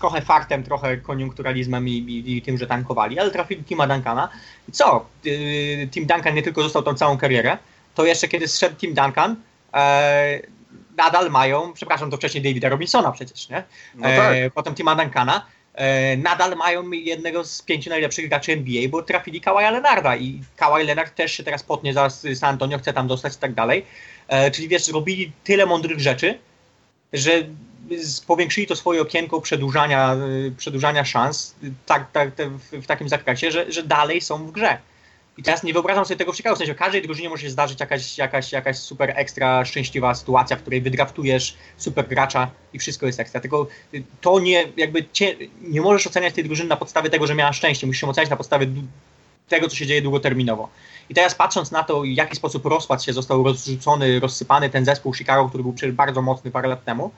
[0.00, 4.28] trochę fartem, trochę koniunkturalizmem i, i, i tym, że tankowali, ale trafili Tima Duncana.
[4.68, 5.06] I co?
[5.24, 7.58] Yy, Tim Duncan nie tylko został tą całą karierę,
[7.94, 9.36] to jeszcze kiedy zszedł Tim Duncan,
[9.74, 10.40] e,
[10.96, 13.62] nadal mają, przepraszam, to wcześniej Davida Robinsona przecież, nie?
[13.94, 14.36] No tak.
[14.36, 19.40] e, potem Tima Duncana, e, nadal mają jednego z pięciu najlepszych graczy NBA, bo trafili
[19.40, 23.34] Kawaja Leonarda i Kawhi Leonard też się teraz potnie za San Antonio, chce tam dostać
[23.34, 23.86] i tak dalej.
[24.28, 26.38] E, czyli wiesz, zrobili tyle mądrych rzeczy,
[27.12, 27.42] że
[28.26, 32.30] powiększyli to swoje okienko przedłużania, y, przedłużania szans y, tak, tak,
[32.72, 34.78] w, takim zakresie, że, że dalej są w grze.
[35.38, 37.80] I teraz nie wyobrażam sobie tego w Chicago, w sensie każdej drużynie może się zdarzyć
[37.80, 43.20] jakaś, jakaś, jakaś super ekstra szczęśliwa sytuacja, w której wydraftujesz super gracza i wszystko jest
[43.20, 43.40] ekstra.
[43.40, 47.34] Tylko y, to nie, jakby cię, nie możesz oceniać tej drużyny na podstawie tego, że
[47.34, 48.66] miała szczęście, musisz ją oceniać na podstawie
[49.50, 50.68] tego, co się dzieje długoterminowo.
[51.08, 55.14] I teraz patrząc na to, w jaki sposób rozpad się został rozrzucony, rozsypany ten zespół
[55.14, 57.10] Chicago, który był przecież bardzo mocny parę lat temu,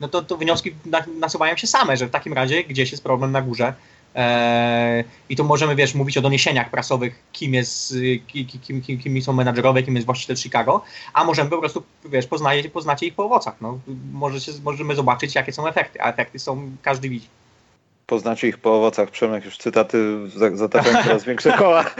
[0.00, 3.32] no to, to wnioski na, nasuwają się same, że w takim razie gdzieś jest problem
[3.32, 3.74] na górze.
[4.14, 8.82] Eee, I tu możemy, wiesz, mówić o doniesieniach prasowych, kim jest, y, ki- ki- kim,
[8.82, 10.82] kim, kim są menadżerowie, kim jest właściciel Chicago,
[11.12, 13.54] a możemy po prostu, wiesz, poznaje, poznacie ich po owocach.
[13.60, 13.78] No.
[14.12, 17.28] Możecie, możemy zobaczyć, jakie są efekty, a efekty są, każdy widzi.
[18.10, 19.10] Poznacie ich po owocach.
[19.10, 21.84] Przemek już cytaty za- zataczają coraz większe koła.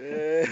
[0.00, 0.46] E,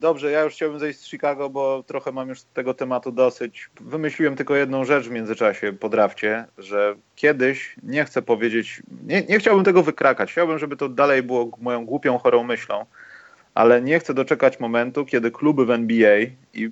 [0.00, 3.70] Dobrze, ja już chciałbym zejść z Chicago, bo trochę mam już tego tematu dosyć.
[3.80, 9.38] Wymyśliłem tylko jedną rzecz w międzyczasie po drafcie, że kiedyś, nie chcę powiedzieć, nie, nie
[9.38, 12.86] chciałbym tego wykrakać, chciałbym, żeby to dalej było moją głupią, chorą myślą,
[13.54, 16.18] ale nie chcę doczekać momentu, kiedy kluby w NBA
[16.54, 16.70] i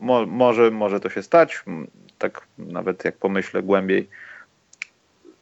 [0.00, 1.64] mo, może, może to się stać,
[2.18, 4.08] tak nawet jak pomyślę głębiej,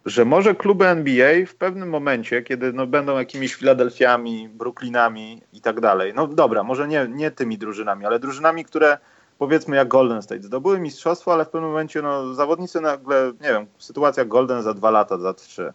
[0.08, 5.80] że może kluby NBA w pewnym momencie, kiedy no, będą jakimiś Filadelfiami, Brooklynami i tak
[5.80, 8.98] dalej, no dobra, może nie, nie tymi drużynami, ale drużynami, które
[9.38, 13.66] powiedzmy jak Golden State zdobyły mistrzostwo, ale w pewnym momencie no, zawodnicy nagle, nie wiem,
[13.78, 15.72] sytuacja Golden za dwa lata, za trzy.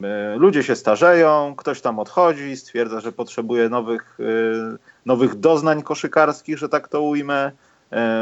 [0.00, 6.58] Y, Ludzie się starzeją, ktoś tam odchodzi, stwierdza, że potrzebuje nowych, y, nowych doznań koszykarskich,
[6.58, 7.52] że tak to ujmę,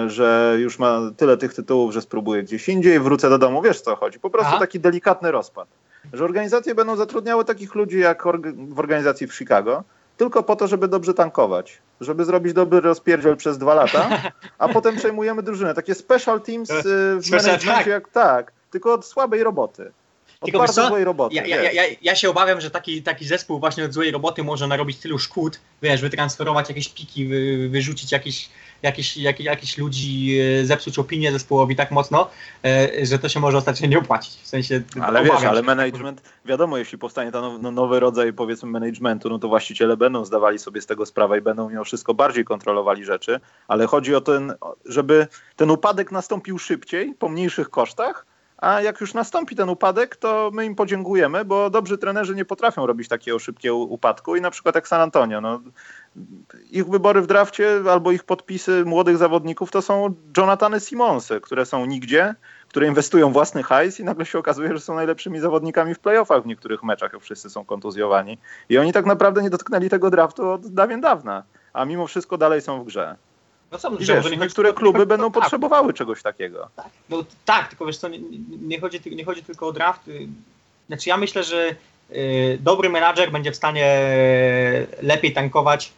[0.07, 3.97] że już ma tyle tych tytułów, że spróbuje gdzieś indziej, wrócę do domu, wiesz co
[3.97, 4.21] chodzi.
[4.21, 4.61] Po prostu Aha.
[4.61, 5.69] taki delikatny rozpad.
[6.13, 9.85] Że organizacje będą zatrudniały takich ludzi jak org- w organizacji w Chicago,
[10.17, 11.79] tylko po to, żeby dobrze tankować.
[12.01, 14.09] Żeby zrobić dobry rozpierdziel przez dwa lata,
[14.59, 15.75] a potem przejmujemy drużynę.
[15.75, 16.83] Takie special teams y,
[17.17, 17.87] w Special, managemencie tak.
[17.87, 19.93] jak tak, tylko od słabej roboty.
[20.41, 21.35] Od Tylko bardzo złej roboty.
[21.35, 24.67] Ja, ja, ja, ja się obawiam, że taki, taki zespół właśnie od złej roboty może
[24.67, 28.49] narobić tylu szkód, wiesz, wytransferować jakieś piki, wy, wyrzucić jakieś,
[28.87, 32.31] jakieś, jakieś, jakieś ludzi, e, zepsuć opinię zespołowi tak mocno,
[32.65, 34.35] e, że to się może ostatecznie nie opłacić.
[34.43, 39.29] W sensie Ale wiesz, ale management, wiadomo, jeśli powstanie ten no, nowy rodzaj powiedzmy managementu,
[39.29, 43.05] no to właściciele będą zdawali sobie z tego sprawę i będą mimo wszystko bardziej kontrolowali
[43.05, 45.27] rzeczy, ale chodzi o ten, żeby
[45.57, 48.27] ten upadek nastąpił szybciej, po mniejszych kosztach,
[48.59, 52.87] a jak już nastąpi ten upadek, to my im podziękujemy, bo dobrzy trenerzy nie potrafią
[52.87, 55.61] robić takiego szybkiego upadku i na przykład jak San Antonio, no,
[56.71, 61.87] ich wybory w drafcie albo ich podpisy młodych zawodników to są Jonathany Simonsy, które są
[61.87, 62.35] nigdzie,
[62.69, 66.47] które inwestują własny hajs i nagle się okazuje, że są najlepszymi zawodnikami w playoffach w
[66.47, 68.39] niektórych meczach, jak wszyscy są kontuzjowani.
[68.69, 71.43] I oni tak naprawdę nie dotknęli tego draftu od dawien dawna,
[71.73, 73.17] a mimo wszystko dalej są w grze.
[73.73, 76.69] No co, I że wiesz, chodzi niektóre kluby będą tak, potrzebowały czegoś takiego.
[77.09, 78.19] No tak, tylko wiesz co, nie,
[78.63, 80.09] nie- chodzi, nie chodzi tylko o draft.
[80.09, 80.29] y,
[80.89, 81.75] Znaczy ja myślę, że
[82.11, 84.01] y, dobry menadżer będzie w stanie
[85.03, 85.93] lepiej tankować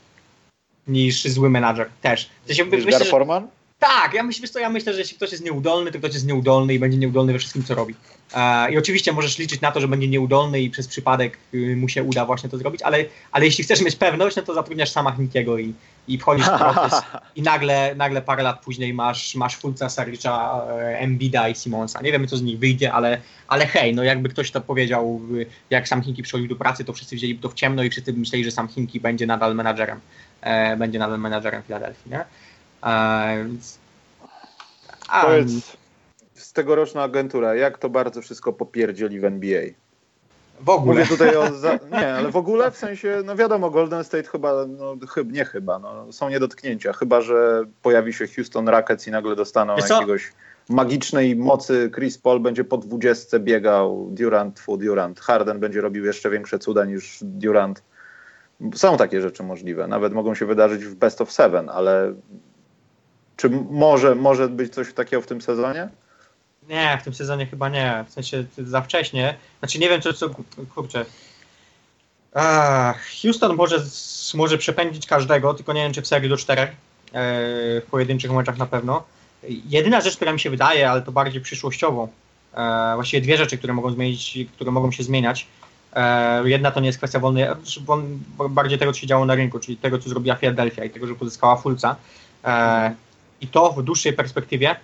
[0.88, 2.28] niż zły menadżer też.
[2.46, 3.48] Sensie, Wiesz, myślę, Gar że, Forman?
[3.78, 6.74] tak, ja myślę, co, ja myślę, że jeśli ktoś jest nieudolny, to ktoś jest nieudolny
[6.74, 7.94] i będzie nieudolny we wszystkim, co robi.
[8.34, 11.88] E, I oczywiście możesz liczyć na to, że będzie nieudolny i przez przypadek y, mu
[11.88, 15.12] się uda właśnie to zrobić, ale, ale jeśli chcesz mieć pewność, no to zatrudniasz sama
[15.12, 15.74] Hinkiego i,
[16.08, 17.02] i wchodzisz w proces
[17.36, 22.02] i nagle, nagle parę lat później masz, masz Fulca, Saricza, Embida i Simonsa.
[22.02, 25.46] Nie wiemy, co z nich wyjdzie, ale, ale hej, no jakby ktoś to powiedział, y,
[25.70, 28.44] jak sam Hinki przychodził do pracy, to wszyscy wzięli to w ciemno i wszyscy myśleli,
[28.44, 30.00] że sam Hinki będzie nadal menadżerem,
[30.78, 32.24] będzie nadal menadżerem Filadelfii, nie?
[32.84, 33.78] E, więc-
[35.08, 35.50] a, Powiedz,
[36.34, 39.62] z tegoroczna agentura, jak to bardzo wszystko popierdzieli w NBA?
[40.60, 40.94] w ogóle.
[40.94, 41.54] Mówię tutaj o.
[41.54, 41.78] Za...
[41.92, 45.78] Nie, ale w ogóle w sensie, no wiadomo, Golden State chyba, no chyb, nie chyba,
[45.78, 46.92] no, są nie dotknięcia.
[46.92, 49.94] Chyba, że pojawi się Houston Rockets i nagle dostaną Wiesz co?
[49.94, 50.32] jakiegoś
[50.68, 55.20] magicznej mocy Chris Paul będzie po dwudziestce biegał Durant, fu Durant.
[55.20, 57.82] Harden będzie robił jeszcze większe cuda niż Durant.
[58.74, 59.86] Są takie rzeczy możliwe.
[59.86, 62.14] Nawet mogą się wydarzyć w best of seven, ale
[63.36, 65.88] czy może, może być coś takiego w tym sezonie?
[66.68, 68.04] Nie, w tym sezonie chyba nie.
[68.08, 69.36] W sensie za wcześnie.
[69.58, 70.30] Znaczy nie wiem, co, co
[70.74, 71.04] kurczę.
[72.34, 73.84] Ach, Houston może,
[74.34, 76.70] może przepędzić każdego, tylko nie wiem, czy w serii do czterech.
[76.70, 79.04] E, w pojedynczych meczach na pewno.
[79.48, 82.08] Jedyna rzecz, która mi się wydaje, ale to bardziej przyszłościowo,
[82.54, 85.46] e, właściwie dwie rzeczy, które mogą zmienić, które mogą się zmieniać.
[85.98, 87.46] E, jedna to nie jest kwestia wolnej,
[88.50, 91.14] bardziej tego, co się działo na rynku, czyli tego, co zrobiła Philadelphia i tego, że
[91.14, 91.96] pozyskała Fulca.
[92.44, 92.94] E,
[93.40, 94.76] I to w dłuższej perspektywie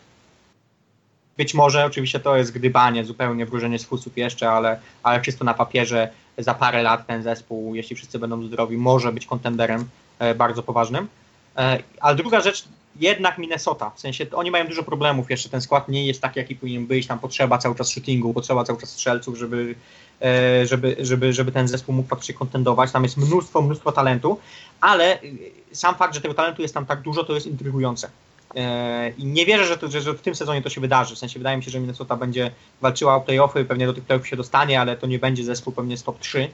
[1.37, 5.55] być może oczywiście to jest gdybanie, zupełnie wróżenie z fusów jeszcze, ale, ale czysto na
[5.55, 6.09] papierze
[6.39, 9.89] za parę lat ten zespół, jeśli wszyscy będą zdrowi, może być kontenderem
[10.19, 11.09] e, bardzo poważnym.
[12.01, 12.65] Ale druga rzecz,
[12.97, 16.57] jednak Minnesota, w sensie oni mają dużo problemów, jeszcze ten skład nie jest taki, jaki
[16.57, 19.75] powinien być, tam potrzeba cały czas shootingu, potrzeba cały czas strzelców, żeby,
[20.23, 24.39] e, żeby, żeby, żeby ten zespół mógł faktycznie kontendować, tam jest mnóstwo, mnóstwo talentu,
[24.81, 25.19] ale
[25.73, 28.11] sam fakt, że tego talentu jest tam tak dużo, to jest intrygujące.
[29.19, 31.15] I nie wierzę, że, to, że, że, w tym sezonie to się wydarzy.
[31.15, 34.29] W sensie wydaje mi się, że Minnesota będzie walczyła o playoffy, pewnie do tych playoffów
[34.29, 36.51] się dostanie, ale to nie będzie zespół pewnie z top 3.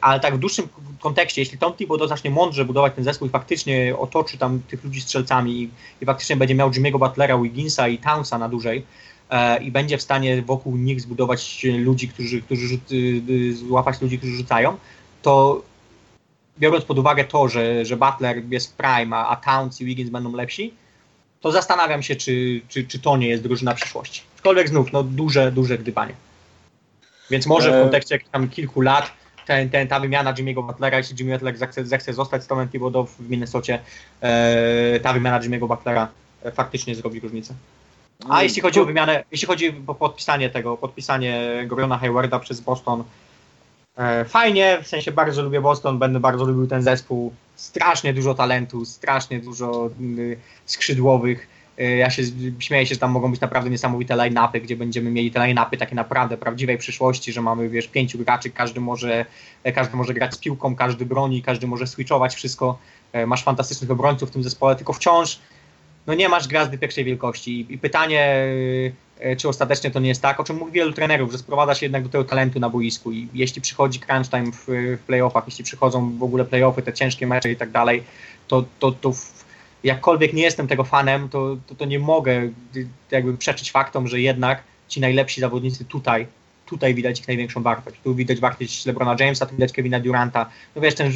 [0.00, 0.68] Ale tak w dłuższym
[1.00, 5.00] kontekście, jeśli Tom Thibodeau zacznie mądrze budować ten zespół i faktycznie otoczy tam tych ludzi
[5.00, 8.84] strzelcami i, i faktycznie będzie miał Jimmy'ego Butlera, Wigginsa i Townsa na dłużej
[9.30, 12.78] e, i będzie w stanie wokół nich zbudować ludzi, którzy, którzy
[13.52, 14.76] złapać ludzi, którzy rzucają,
[15.22, 15.62] to
[16.58, 20.32] biorąc pod uwagę to, że, że Butler jest prime, a, a Towns i Wiggins będą
[20.32, 20.74] lepsi,
[21.40, 24.22] to zastanawiam się, czy, czy, czy to nie jest drużyna przyszłości.
[24.34, 26.14] Aczkolwiek znów, no duże, duże gdybanie.
[27.30, 31.32] Więc może w kontekście tam kilku lat ten, ten, ta wymiana Jimmy'ego Butlera, jeśli Jimmy
[31.32, 33.80] Butler zechce, zechce zostać z Tomem Thibodeau w Minnesocie,
[34.20, 36.08] e, ta wymiana Jimmy'ego Butlera
[36.42, 37.54] e, faktycznie zrobi różnicę.
[38.28, 43.04] A jeśli chodzi o wymianę, jeśli chodzi o podpisanie tego, podpisanie Goriona Haywarda przez Boston,
[43.96, 48.84] e, fajnie, w sensie bardzo lubię Boston, będę bardzo lubił ten zespół, strasznie dużo talentu,
[48.84, 50.36] strasznie dużo y,
[50.66, 51.48] skrzydłowych.
[51.80, 52.22] Y, ja się
[52.58, 55.94] śmieję się, że tam mogą być naprawdę niesamowite line-upy, gdzie będziemy mieli te line-upy takie
[55.94, 59.26] naprawdę prawdziwej przyszłości, że mamy wiesz, pięciu graczy, każdy może,
[59.74, 62.78] każdy może grać z piłką, każdy broni, każdy może switchować wszystko.
[63.12, 65.38] E, masz fantastycznych obrońców w tym zespole, tylko wciąż
[66.06, 67.66] no nie masz gwiazdy pierwszej wielkości.
[67.68, 68.46] I pytanie,
[69.20, 71.86] e, czy ostatecznie to nie jest tak, o czym mówi wielu trenerów, że sprowadza się
[71.86, 76.18] jednak do tego talentu na boisku i jeśli przychodzi crunch time w, playoffach, jeśli przychodzą
[76.18, 78.02] w ogóle playoffy, te ciężkie mecze i tak dalej,
[78.48, 79.12] to, to, to
[79.84, 82.50] jakkolwiek nie jestem tego fanem, to, to, to nie mogę
[83.10, 86.26] jakby przeczyć faktom, że jednak ci najlepsi zawodnicy tutaj
[86.66, 88.00] tutaj widać ich największą wartość.
[88.04, 90.50] Tu widać wartość LeBrona Jamesa, tu widać Kevina Duranta.
[90.76, 91.12] No wiesz, ten,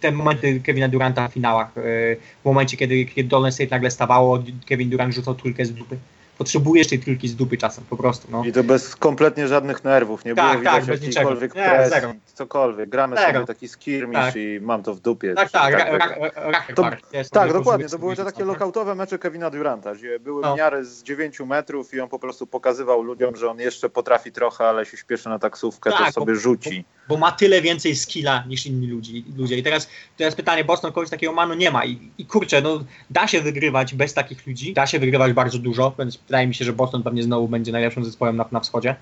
[0.00, 1.80] te momenty Kevina Duranta w finałach, e,
[2.16, 5.96] w momencie, kiedy, kiedy State nagle stawało, Kevin Durant rzucał trójkę z dupy
[6.40, 8.28] potrzebujesz tej trójki z dupy czasem, po prostu.
[8.30, 8.44] No.
[8.44, 11.00] I to bez kompletnie żadnych nerwów, nie tak, było tak, widać.
[11.00, 12.12] Nie, presji, zero.
[12.34, 12.88] cokolwiek.
[12.88, 13.32] Gramy Zero.
[13.32, 14.36] sobie taki skirmish Tak.
[14.36, 15.34] i mam to w dupie.
[15.34, 16.90] Tak, tak, tak ra, ra, ra, To-
[17.32, 17.88] Tak, dokładnie.
[17.88, 20.54] To były te takie lokautowe mecze Kevina Duranta, gdzie były No.
[20.54, 24.32] w miarę z 9 metrów i on po prostu pokazywał ludziom, że on jeszcze potrafi
[24.32, 26.84] trochę, ale się śpieszy na taksówkę, to Tak, sobie rzuci.
[27.08, 29.56] bo ma tyle więcej skilla niż inni ludzi, ludzie.
[29.56, 31.46] I teraz, teraz pytanie, Boston kogoś takiego ma?
[31.46, 31.84] No nie ma.
[31.84, 35.92] I, I kurczę, no da się wygrywać bez takich ludzi, da się wygrywać bardzo dużo,
[35.98, 38.96] więc wydaje mi się, że Boston pewnie znowu będzie najlepszym zespołem na, na wschodzie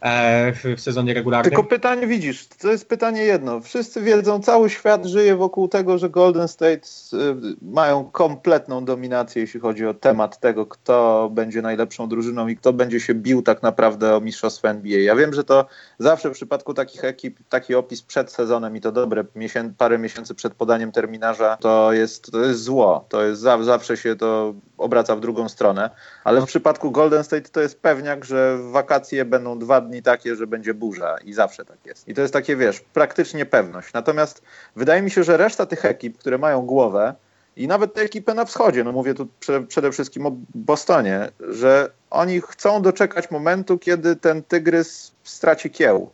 [0.00, 1.50] e, w, sezonie regularnym.
[1.50, 3.60] Tylko pytanie, widzisz, to jest pytanie jedno.
[3.60, 9.60] Wszyscy wiedzą, cały świat żyje wokół tego, że Golden State y, mają kompletną dominację, jeśli
[9.60, 14.16] chodzi o temat tego, kto będzie najlepszą drużyną i kto będzie się bił tak naprawdę
[14.16, 14.98] o mistrzostwo NBA.
[14.98, 15.66] Ja wiem, że to
[15.98, 20.34] zawsze w przypadku takich ekip, taki opis przed sezonem i to dobre, miesię- parę miesięcy
[20.34, 23.04] przed podaniem terminarza, to jest, to jest zło.
[23.08, 25.90] To jest za, zawsze się to obraca w drugą stronę.
[26.24, 30.46] Ale w przypadku Golden State to jest pewniak, że wakacje będą dwa dni takie, że
[30.46, 32.08] będzie burza i zawsze tak jest.
[32.08, 33.92] I to jest takie, wiesz, praktycznie pewność.
[33.92, 34.42] Natomiast
[34.76, 37.14] wydaje mi się, że reszta tych ekip, które mają głowę
[37.56, 41.90] i nawet te ekipy na wschodzie, no mówię tu prze, przede wszystkim o Bostonie, że
[42.10, 46.10] oni chcą doczekać momentu, kiedy ten tygrys straci kieł.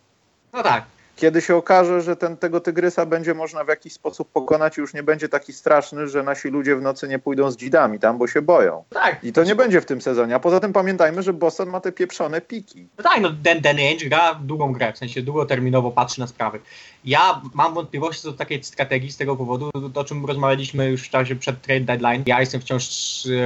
[0.53, 0.85] No tak.
[1.17, 4.95] Kiedy się okaże, że ten, tego tygrysa będzie można w jakiś sposób pokonać i już
[4.95, 8.27] nie będzie taki straszny, że nasi ludzie w nocy nie pójdą z dzidami tam, bo
[8.27, 8.85] się boją.
[8.91, 9.25] Tak.
[9.25, 10.35] I to nie będzie w tym sezonie.
[10.35, 12.89] A poza tym pamiętajmy, że Boston ma te pieprzone piki.
[12.99, 16.61] No tak, no Dan, Dan Ainge gra długą grę, w sensie długoterminowo patrzy na sprawy.
[17.05, 21.11] Ja mam wątpliwości co do takiej strategii z tego powodu, o czym rozmawialiśmy już w
[21.11, 22.23] czasie przed trade deadline.
[22.27, 22.89] Ja jestem wciąż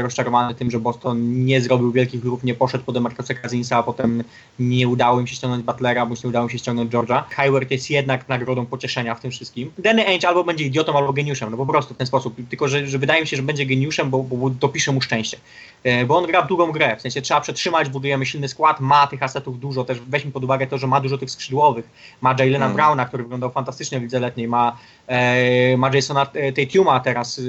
[0.03, 4.25] rozczarowany tym, że Boston nie zrobił wielkich ruchów, nie poszedł po Demarcusa Cousinsa, a potem
[4.59, 6.93] nie udało im się ściągnąć Butlera, bądź nie udało im się ściągnąć.
[7.31, 9.71] Hayward Hayward jest jednak nagrodą pocieszenia w tym wszystkim.
[9.79, 12.35] Danny Ainge albo będzie idiotą, albo geniuszem, no po prostu w ten sposób.
[12.51, 15.37] Tylko, że, że wydaje mi się, że będzie geniuszem, bo, bo, dopisze mu szczęście.
[15.85, 19.07] E, bo on gra w długą grę, w sensie trzeba przetrzymać, budujemy silny skład, ma
[19.07, 21.89] tych asetów dużo, też weźmy pod uwagę to, że ma dużo tych skrzydłowych.
[22.21, 22.77] Ma Jalena Mm.
[22.77, 27.43] Browna, który wyglądał fantastycznie w lidze letniej, ma, e, ma Jasona e, Tatuma teraz e,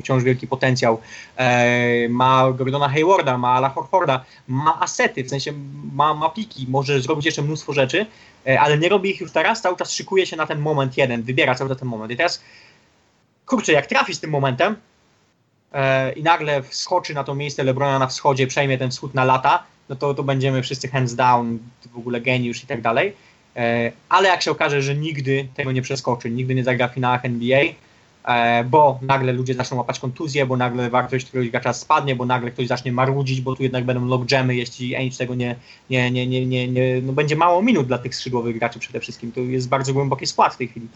[0.00, 1.00] wciąż wielki potencjał,
[1.36, 5.52] e, ma Gordona Haywarda, ma Ala Horforda, ma asety, w sensie
[5.94, 8.06] ma, ma piki, może zrobić jeszcze mnóstwo rzeczy,
[8.60, 11.54] ale nie robi ich już teraz, cały czas szykuje się na ten moment jeden, wybiera
[11.54, 12.12] cały czas ten moment.
[12.12, 12.42] I teraz,
[13.46, 14.76] kurczę, jak trafi z tym momentem
[15.72, 19.62] e, i nagle wskoczy na to miejsce Lebrona na wschodzie, przejmie ten wschód na lata,
[19.88, 21.58] no to, to będziemy wszyscy hands down,
[21.92, 23.12] w ogóle geniusz i tak dalej.
[23.56, 27.24] E, ale jak się okaże, że nigdy tego nie przeskoczy, nigdy nie zagra w finałach
[27.24, 27.74] NBA, e,
[28.64, 32.66] bo nagle ludzie zaczną łapać kontuzję, bo nagle wartość któregoś gracza spadnie, bo nagle ktoś
[32.66, 35.56] zacznie marudzić, bo tu jednak będą logjamy, jeśli Ainge tego nie,
[35.90, 39.32] nie, nie, nie, nie, nie no będzie mało minut dla tych skrzydłowych graczy przede wszystkim.
[39.32, 40.88] To jest bardzo głęboki skład w tej chwili.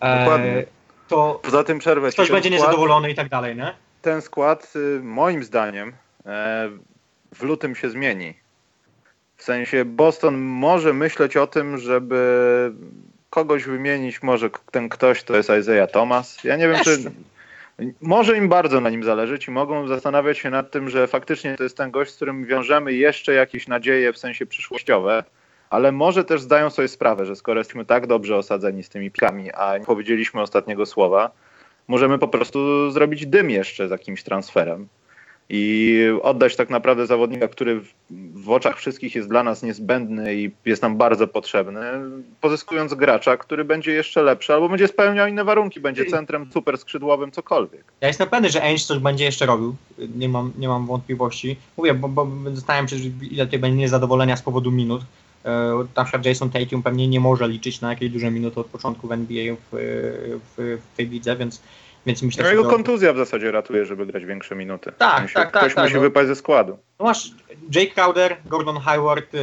[0.00, 0.64] E, Dokładnie.
[1.08, 2.10] To Poza tym przerwę.
[2.10, 3.74] ktoś będzie skład- niezadowolony i tak dalej, nie?
[4.02, 5.92] Ten skład, y, moim zdaniem,
[6.26, 6.68] e,
[7.34, 8.34] w lutym się zmieni.
[9.36, 12.72] W sensie Boston może myśleć o tym, żeby
[13.36, 16.44] kogoś wymienić, może ten ktoś to jest Isaiah Thomas.
[16.44, 16.98] Ja nie wiem, czy...
[18.00, 21.62] Może im bardzo na nim zależeć i mogą zastanawiać się nad tym, że faktycznie to
[21.62, 25.24] jest ten gość, z którym wiążemy jeszcze jakieś nadzieje w sensie przyszłościowe,
[25.70, 29.52] ale może też zdają sobie sprawę, że skoro jesteśmy tak dobrze osadzeni z tymi pikami,
[29.52, 31.30] a nie powiedzieliśmy ostatniego słowa,
[31.88, 34.88] możemy po prostu zrobić dym jeszcze z jakimś transferem
[35.48, 37.94] i oddać tak naprawdę zawodnika, który w,
[38.34, 41.80] w oczach wszystkich jest dla nas niezbędny i jest nam bardzo potrzebny,
[42.40, 47.30] pozyskując gracza, który będzie jeszcze lepszy albo będzie spełniał inne warunki, będzie centrem super skrzydłowym,
[47.30, 47.84] cokolwiek.
[48.00, 49.76] Ja jestem pewny, że Ainge coś będzie jeszcze robił.
[50.16, 51.56] Nie mam, nie mam wątpliwości.
[51.76, 52.28] Mówię, bo, bo
[52.88, 55.02] się, że ile tutaj będzie niezadowolenia z powodu minut.
[55.44, 59.08] E, Na przykład Jason Tatum pewnie nie może liczyć na jakieś duże minuty od początku
[59.08, 59.60] w NBA w,
[60.56, 61.62] w, w tej lidze, więc,
[62.06, 64.92] więc myślę, No jego kontuzja w zasadzie ratuje, żeby grać większe minuty.
[64.98, 66.00] Tak, W sensie tak, tak, Ktoś tak, musi no.
[66.00, 66.78] wypaść ze składu.
[66.98, 67.30] No masz
[67.74, 69.38] Jake Crowder, Gordon Hayward, e,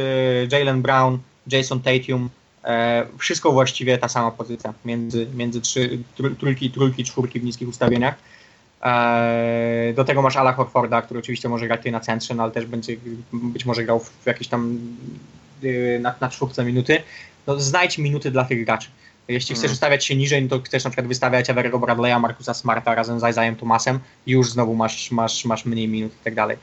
[0.58, 2.30] Jalen Brown, Jason Tatum.
[2.64, 7.68] E, wszystko właściwie ta sama pozycja między, między trzy, tr- trójki, trójki, czwórki w niskich
[7.68, 8.14] ustawieniach.
[8.82, 12.52] E, do tego masz Ala Horforda, który oczywiście może grać tutaj na centrze, no ale
[12.52, 12.96] też będzie
[13.32, 14.78] być może grał w jakieś tam
[15.64, 17.02] e, na, na czwórce minuty.
[17.46, 18.88] No, znajdź minuty dla tych graczy.
[19.28, 19.72] Jeśli chcesz Mhm.
[19.72, 23.30] ustawiać się niżej, no to chcesz na przykład wystawiać Everego Bradley'a, Markusa Smarta razem z
[23.30, 26.56] Isaiah Thomasem, już znowu masz, masz, masz mniej minut i tak dalej.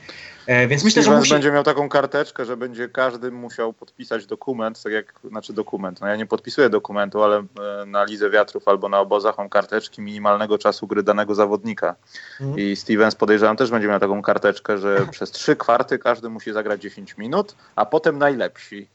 [0.46, 1.32] E, więc myślę, że Stevens musi...
[1.32, 6.06] będzie miał taką karteczkę, że będzie każdy musiał podpisać dokument, tak jak, znaczy dokument, no
[6.06, 10.58] ja nie podpisuję dokumentu, ale e, na Lidze Wiatrów albo na obozach mam karteczki minimalnego
[10.58, 11.94] czasu gry danego zawodnika.
[12.40, 12.58] Mhm.
[12.58, 16.82] I Stevens podejrzewam też będzie miał taką karteczkę, że przez trzy kwarty każdy musi zagrać
[16.82, 18.88] 10 minut, a potem najlepsi.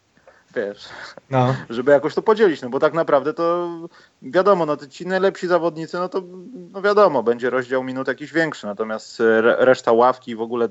[0.58, 0.86] Wiesz,
[1.30, 1.56] No.
[1.70, 3.70] żeby jakoś to podzielić, no bo tak naprawdę to
[4.22, 6.22] wiadomo, no to ci najlepsi zawodnicy, no to
[6.74, 10.70] no wiadomo, będzie rozdział minut jakiś większy, natomiast re, reszta ławki i w ogóle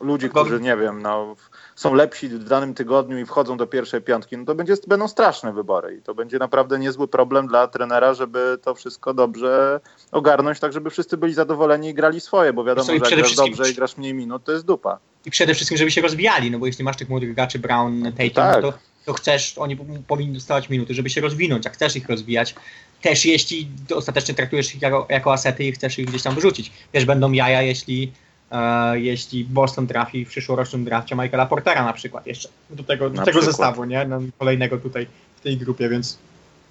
[0.00, 1.36] ludzie, Bo- którzy nie wiem, no
[1.74, 5.52] są lepsi w danym tygodniu i wchodzą do pierwszej piątki, no to będzie, będą straszne
[5.52, 9.80] wybory i to będzie naprawdę niezły problem dla trenera, żeby to wszystko dobrze
[10.12, 13.74] ogarnąć, tak żeby wszyscy byli zadowoleni i grali swoje, bo wiadomo, że grasz dobrze i
[13.74, 14.98] grasz mniej minut, to jest dupa.
[15.26, 18.30] I przede wszystkim, żeby się rozwijali, no bo jeśli masz tych młodych graczy Brown, Tatum,
[18.34, 18.62] Tak.
[18.62, 18.72] to,
[19.06, 19.76] to chcesz, oni
[20.06, 22.54] powinni dostawać minuty, żeby się rozwinąć, jak chcesz ich rozwijać.
[23.02, 26.72] Też jeśli ostatecznie traktujesz ich jako, jako asety i chcesz ich gdzieś tam wyrzucić.
[26.92, 28.12] Też będą jaja, jeśli,
[28.50, 32.48] e, jeśli Boston trafi w przyszłorocznym drafcie Michaela Portera na przykład jeszcze.
[32.70, 33.56] Do tego, do Na tego przykład.
[33.56, 34.04] zestawu, nie?
[34.04, 36.18] No, kolejnego tutaj w tej grupie, więc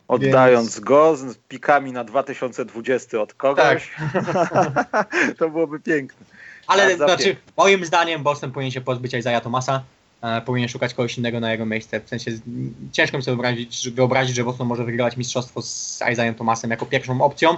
[0.08, 3.92] Oddając go z pikami na 2020 od kogoś,
[5.38, 6.26] to byłoby piękne.
[6.68, 9.82] Ale A, za znaczy, moim zdaniem Boston powinien się pozbyć Isaiah Thomasa, e,
[10.46, 12.00] powinien szukać kogoś innego na jego miejsce.
[12.00, 12.32] W sensie
[12.92, 17.22] ciężko mi sobie wyobrazić, wyobrazić, że Boston może wygrywać mistrzostwo z Isaiah Thomasem jako pierwszą
[17.22, 17.58] opcją.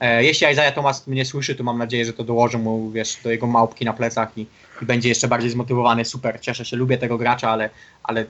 [0.00, 3.30] E, jeśli Isaiah Thomas mnie słyszy, to mam nadzieję, że to dołoży mu wiesz, do
[3.30, 4.46] jego małpki na plecach i,
[4.82, 6.04] i będzie jeszcze bardziej zmotywowany.
[6.04, 7.70] Super, cieszę się, lubię tego gracza, ale,
[8.02, 8.24] ale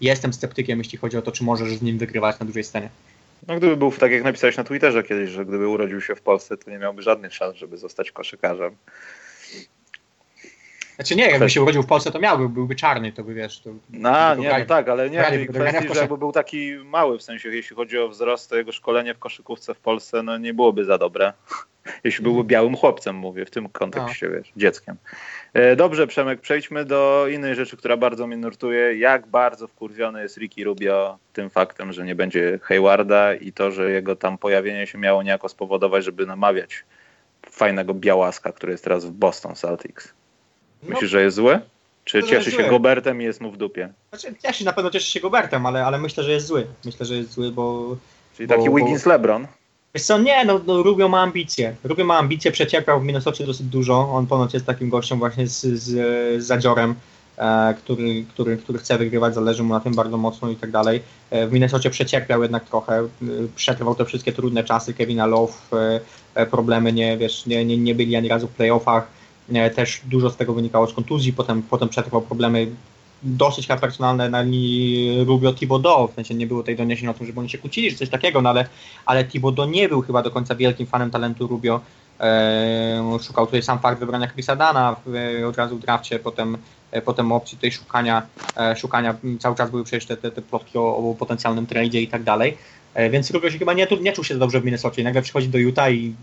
[0.00, 2.88] jestem sceptykiem, jeśli chodzi o to, czy możesz z nim wygrywać na dużej scenie.
[3.48, 6.56] No gdyby był, tak jak napisałeś na Twitterze kiedyś, że gdyby urodził się w Polsce,
[6.56, 8.76] to nie miałby żadnych szans, żeby zostać koszykarzem.
[10.94, 13.60] Znaczy nie, jakby się urodził w Polsce, to miałby, byłby czarny, to by wiesz.
[13.60, 17.18] To, No, to nie, no tak, ale nie w kwestii, że jakby był taki mały,
[17.18, 20.54] w sensie jeśli chodzi o wzrost, to jego szkolenie w koszykówce w Polsce, no nie
[20.54, 21.32] byłoby za dobre.
[22.04, 22.46] Jeśli byłby Mhm.
[22.48, 24.96] białym chłopcem, mówię, w tym kontekście, wiesz, dzieckiem.
[25.54, 28.98] E, Dobrze, Przemek, przejdźmy do innej rzeczy, która bardzo mnie nurtuje.
[28.98, 33.90] Jak bardzo wkurwiony jest Ricky Rubio tym faktem, że nie będzie Haywarda i to, że
[33.90, 36.84] jego tam pojawienie się miało niejako spowodować, żeby namawiać
[37.50, 40.14] fajnego białaska, który jest teraz w Boston Celtics.
[40.84, 41.60] No, Myślisz, że jest zły?
[42.04, 42.70] Czy cieszy się zły.
[42.70, 43.92] Gobertem i jest mu w dupie?
[44.12, 46.66] Znaczy, ja się na pewno cieszę się Gobertem, ale, ale myślę, że jest zły.
[46.84, 47.96] Myślę, że jest zły, bo
[48.36, 49.46] Czyli Bo- taki bo- Wiggins LeBron.
[49.94, 51.74] Wiesz co, nie, no, no Rubio ma ambicje.
[51.84, 54.10] Rubio ma ambicje, przecierpiał w Minnesocie dosyć dużo.
[54.12, 55.82] On ponoć jest takim gościem właśnie z, z,
[56.42, 56.94] z zadziorem,
[57.38, 61.02] e, który, który, który chce wygrywać, zależy mu na tym bardzo mocno i tak dalej.
[61.30, 63.06] E, w Minnesocie przecierpiał jednak trochę, e,
[63.56, 66.00] przetrwał te wszystkie trudne czasy Kevina Love, e,
[66.34, 69.06] e, problemy, nie, wiesz, nie, nie, nie byli ani razu w playoffach.
[69.52, 72.66] E, też dużo z tego wynikało z kontuzji, potem, potem przetrwał problemy
[73.22, 77.26] dosyć chyba personalne na linii Rubio Thibodeau, w sensie nie było tej doniesień o tym,
[77.26, 78.66] żeby oni się kłócili, czy coś takiego, no ale,
[79.06, 81.80] ale Thibodeau nie był chyba do końca wielkim fanem talentu Rubio.
[82.20, 86.58] E, szukał tutaj sam fakt wybrania Chrisa Dana w, e, od razu w drafcie, potem,
[87.04, 88.22] potem opcji tutaj szukania,
[88.56, 92.08] e, szukania, cały czas były przecież te, te, te plotki o, o potencjalnym tradzie i
[92.08, 92.56] tak dalej,
[92.94, 95.58] e, więc Rubio się chyba nie, nie czuł się dobrze w Minnesocie nagle przychodzi do
[95.58, 96.14] Utah i,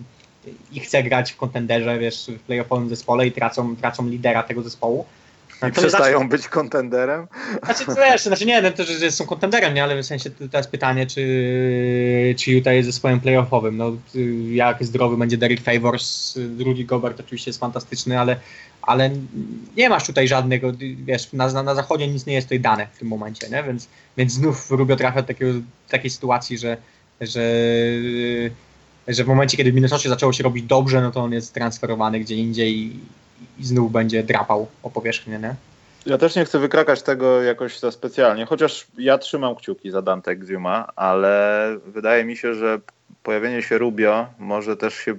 [0.71, 5.05] i chce grać w kontenderze, wiesz, w playoffowym zespole i tracą, tracą lidera tego zespołu.
[5.69, 7.27] I przestają być kontenderem.
[7.65, 10.29] znaczy, to wiesz, znaczy nie, no to, że, że są kontenderem, nie, ale w sensie
[10.29, 13.77] to teraz pytanie, czy, czy Utah jest zespołem playoffowym.
[13.77, 13.91] No,
[14.51, 18.35] jak zdrowy będzie Derek Favors, drugi Gobert oczywiście jest fantastyczny, ale,
[18.81, 19.11] ale
[19.77, 20.71] nie masz tutaj żadnego,
[21.05, 23.63] wiesz, na, na, na zachodzie nic nie jest tutaj dane w tym momencie, nie?
[23.63, 23.87] Więc,
[24.17, 25.51] więc znów Rubio trafia do takiego,
[25.89, 26.77] takiej sytuacji, że,
[27.21, 27.41] że,
[29.08, 32.20] że w momencie, kiedy w Minnesocie zaczęło się robić dobrze, no to on jest transferowany
[32.20, 32.99] gdzie indziej i,
[33.60, 35.56] i znów będzie drapał o powierzchnię, nie?
[36.06, 40.32] Ja też nie chcę wykrakać tego jakoś za specjalnie, chociaż ja trzymam kciuki za Dante
[40.32, 42.80] Exuma, ale wydaje mi się, że
[43.24, 45.16] pojawienie się Rubio może też się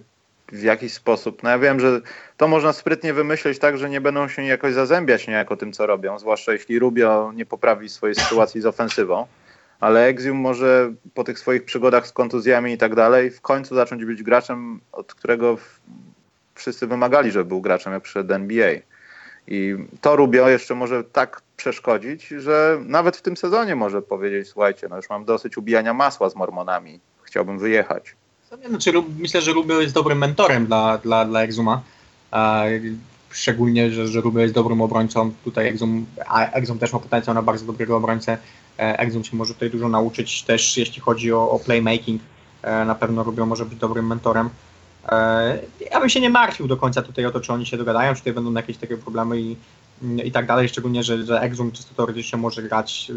[0.53, 2.01] w jakiś sposób, no ja wiem, że
[2.37, 6.19] to można sprytnie wymyśleć tak, że nie będą się jakoś zazębiać niejako tym, co robią,
[6.19, 9.27] zwłaszcza jeśli Rubio nie poprawi swojej sytuacji z ofensywą,
[9.83, 14.05] ale Exium może po tych swoich przygodach z kontuzjami i tak dalej w końcu zacząć
[14.05, 15.59] być graczem, od którego
[16.55, 18.73] wszyscy wymagali, żeby był graczem, jak przyszedł NBA.
[19.49, 24.87] I to Rubio jeszcze może tak przeszkodzić, że nawet w tym sezonie może powiedzieć, słuchajcie,
[24.91, 28.17] no już mam dosyć ubijania masła z mormonami, chciałbym wyjechać.
[28.49, 31.83] Znaczy, myślę, że Rubio jest dobrym mentorem dla, dla, dla Exuma.
[33.31, 35.33] Szczególnie, że, że Rubio jest dobrym obrońcą.
[35.45, 38.39] Tutaj Exum, a Exum też ma potencjał na bardzo dobrego obrońcę.
[38.79, 42.23] E, Exum się może tutaj dużo nauczyć też, jeśli chodzi o, o playmaking.
[42.63, 44.51] E, na pewno Rubio może być dobrym mentorem.
[45.09, 45.59] E,
[45.91, 48.21] ja bym się nie martwił do końca tutaj o to, czy oni się dogadają, czy
[48.21, 49.57] tutaj będą jakieś takie problemy i,
[50.25, 53.13] i tak dalej, szczególnie, że, że Exum czysto teoretycznie może grać,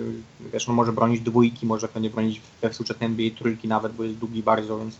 [0.53, 4.15] wiesz, no może bronić dwójki, może pewnie bronić we współczesnej NBA trójki nawet, bo jest
[4.15, 4.97] długi bardzo, więc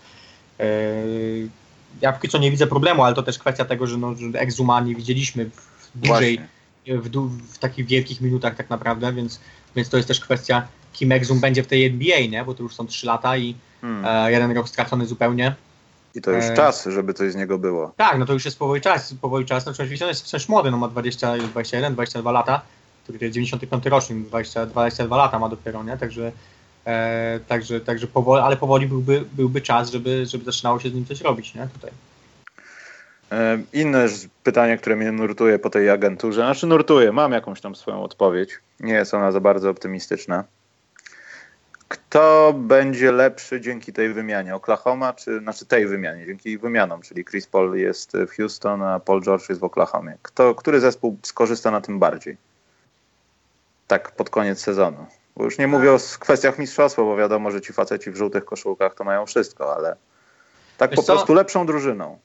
[2.02, 4.96] Ja póki co nie widzę problemu, ale to też kwestia tego, że, no, Exuma nie
[4.96, 6.40] widzieliśmy w dłużej,
[6.88, 7.10] w,
[7.54, 9.40] w takich wielkich minutach tak naprawdę, więc,
[9.76, 12.46] więc to jest też kwestia, kim Exum będzie w tej NBA, nie?
[12.46, 14.06] bo to już są trzy lata i Hmm.
[14.06, 15.56] e, jeden rok stracony zupełnie.
[16.16, 17.94] I to już e- czas, żeby coś z niego było.
[17.98, 19.66] Tak, no to już jest powoli czas, powoli czas.
[19.66, 22.62] No, oczywiście on jest wciąż młody, no ma 20, 21, 22 lata,
[23.04, 25.98] który to jest 95 rocznik, 20, 22 lata ma dopiero, nie?
[25.98, 26.32] Także,
[26.86, 31.06] e, także, także powoli, ale powoli byłby, byłby czas, żeby, żeby zaczynało się z nim
[31.06, 31.68] coś robić, nie?
[31.74, 31.92] Tutaj.
[33.74, 34.08] Inne
[34.44, 38.94] pytanie, które mnie nurtuje po tej agenturze, znaczy nurtuje, mam jakąś tam swoją odpowiedź, nie
[38.94, 40.44] jest ona za bardzo optymistyczna.
[41.88, 44.56] Kto będzie lepszy dzięki tej wymianie?
[44.56, 49.22] Oklahoma, czy znaczy tej wymianie, dzięki wymianom, czyli Chris Paul jest w Houston, a Paul
[49.22, 50.18] George jest w Oklahomie.
[50.22, 52.38] Kto, który zespół skorzysta na tym bardziej?
[53.88, 55.06] Tak pod koniec sezonu.
[55.38, 58.96] Bo już nie mówię o kwestiach mistrzostwa, bo wiadomo, że ci faceci w żółtych koszulkach
[58.96, 59.96] to mają wszystko, ale
[60.78, 61.14] tak Wiesz po co?
[61.14, 62.20] prostu lepszą drużyną.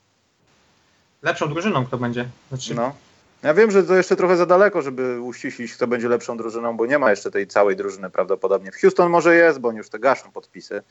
[1.22, 2.28] Lepszą drużyną kto będzie?
[2.48, 2.94] Znaczy, No.
[3.42, 6.86] Ja wiem, że to jeszcze trochę za daleko, żeby uściślić, kto będzie lepszą drużyną, bo
[6.86, 8.72] nie ma jeszcze tej całej drużyny prawdopodobnie.
[8.72, 10.82] W Houston może jest, bo oni już te gaszą podpisy,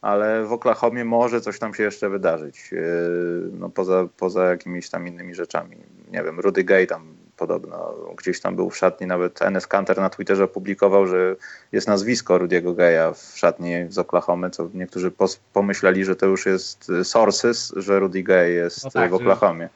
[0.00, 2.72] ale w Oklahomie może coś tam się jeszcze wydarzyć.
[2.72, 5.76] Yy, No poza, poza jakimiś tam innymi rzeczami.
[6.10, 10.10] Nie wiem, Rudy Gay tam podobno gdzieś tam był w szatni, nawet Enes Kanter na
[10.10, 11.36] Twitterze opublikował, że
[11.72, 15.12] jest nazwisko Rudiego Gaya w szatni z Oklahomy, co niektórzy
[15.52, 19.68] pomyśleli, że to już jest y, sources, że Rudy Gay jest No tak, w Oklahomie.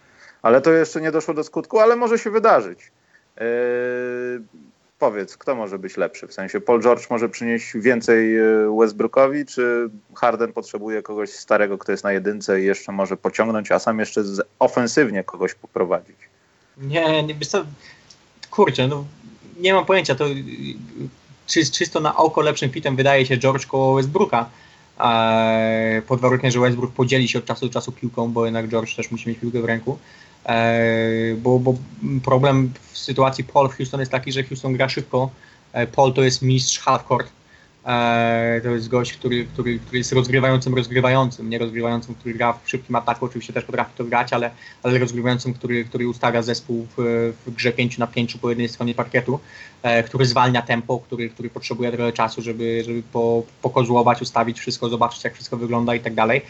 [0.43, 2.93] Ale to jeszcze nie doszło do skutku, ale może się wydarzyć.
[3.41, 3.45] Yy,
[4.99, 6.27] powiedz, kto może być lepszy?
[6.27, 8.37] W sensie Paul George może przynieść więcej
[8.79, 13.79] Westbrookowi, czy Harden potrzebuje kogoś starego, kto jest na jedynce i jeszcze może pociągnąć, a
[13.79, 14.23] sam jeszcze
[14.59, 16.32] ofensywnie kogoś poprowadzić?
[16.77, 17.65] Nie, nie wiesz co,
[18.51, 19.05] kurczę, no
[19.61, 20.35] nie mam pojęcia, to y,
[21.47, 24.51] czy, czysto na oko lepszym fitem wydaje się George koło Westbrooka,
[25.01, 28.97] e, pod warunkiem, że Westbrook podzieli się od czasu do czasu piłką, bo jednak George
[28.97, 29.99] też musi mieć piłkę w ręku,
[30.47, 31.75] e, bo, bo
[32.25, 35.31] problem w sytuacji Paul w Houston jest taki, że Houston gra szybko,
[35.73, 37.27] e, Paul to jest mistrz half-court,
[37.87, 42.71] E, to jest gość, który, który, który jest rozgrywającym, rozgrywającym, nie rozgrywającym, który gra w
[42.71, 44.51] szybkim ataku, oczywiście też potrafi to grać, ale,
[44.83, 48.95] ale rozgrywającym, który, który ustawia zespół w, w grze 5 na 5 po jednej stronie
[48.95, 49.41] parkietu,
[49.83, 54.89] e, który zwalnia tempo, który, który potrzebuje trochę czasu, żeby, żeby po, pokozłować, ustawić wszystko,
[54.89, 56.43] zobaczyć jak wszystko wygląda i tak dalej.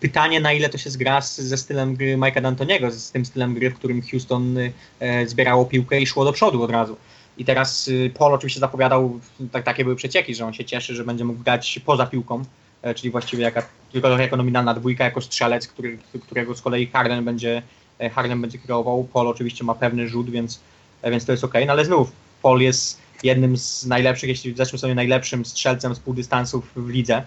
[0.00, 3.54] Pytanie, na ile to się zgra z, ze stylem gry Mike'a D'Antoniego, z tym stylem
[3.54, 4.56] gry, w którym Houston
[5.00, 6.96] e, zbierało piłkę i szło do przodu od razu.
[7.40, 9.20] I teraz y, Paul oczywiście zapowiadał,
[9.52, 12.42] tak, takie były przecieki, że on się cieszy, że będzie mógł grać poza piłką,
[12.82, 13.62] e, czyli właściwie jaka,
[13.92, 17.62] tylko jako nominalna dwójka, jako strzelec, który, którego z kolei Harden będzie,
[17.98, 19.08] e, Harden będzie kreował.
[19.12, 20.60] Paul oczywiście ma pewny rzut, więc,
[21.02, 21.54] e, więc to jest ok.
[21.66, 22.12] No ale znów,
[22.42, 27.22] Paul jest jednym z najlepszych, jeśli w zeszłym sezonie najlepszym strzelcem z półdystansów w lidze,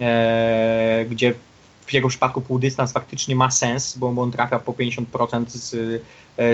[0.00, 1.34] e, gdzie
[1.88, 5.70] w jego przypadku półdystans faktycznie ma sens, bo on trafia po 50% z,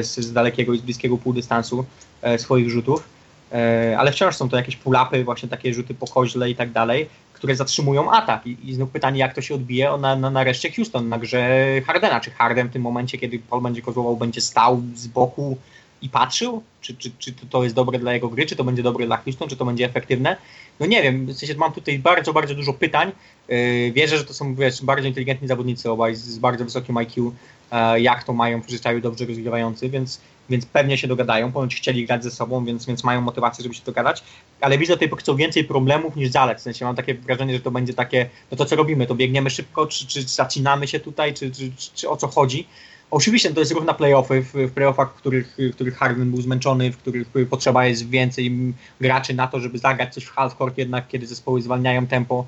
[0.06, 1.84] z, z dalekiego i z bliskiego półdystansu
[2.22, 3.04] e, swoich rzutów,
[3.52, 7.08] e, ale wciąż są to jakieś pułapy, właśnie takie rzuty po koźle i tak dalej,
[7.32, 8.46] które zatrzymują atak.
[8.46, 11.64] I, i znów pytanie, jak to się odbije na, na, na reszcie Houston, na grze
[11.86, 12.20] Hardena.
[12.20, 15.58] Czy Harden w tym momencie, kiedy Paul będzie kozłował, będzie stał z boku
[16.04, 16.62] i patrzył?
[16.80, 19.48] Czy, czy, czy to jest dobre dla jego gry, czy to będzie dobre dla Houston,
[19.48, 20.36] czy to będzie efektywne?
[20.80, 23.12] No nie wiem, w sensie mam tutaj bardzo, bardzo dużo pytań.
[23.48, 27.32] Yy, wierzę, że to są wiesz, bardzo inteligentni zawodnicy obaj z, bardzo wysokim IQ,
[27.72, 32.06] e, jak to mają w zwyczaju dobrze rozgrywający, więc, więc pewnie się dogadają, ponoć chcieli
[32.06, 34.24] grać ze sobą, więc, więc mają motywację, żeby się dogadać,
[34.60, 37.70] ale widzę tutaj co więcej problemów niż zalet, w sensie mam takie wrażenie, że to
[37.70, 41.50] będzie takie, no to co robimy, to biegniemy szybko, czy, czy zacinamy się tutaj, czy,
[41.50, 42.66] czy, czy o co chodzi,
[43.10, 46.42] Oczywiście to jest ruch na playoffy, w, w playoffach, w których, w których Harden był
[46.42, 51.08] zmęczony, w których potrzeba jest więcej graczy na to, żeby zagrać coś w half-court jednak,
[51.08, 52.46] kiedy zespoły zwalniają tempo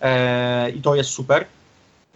[0.00, 1.46] e, i to jest super.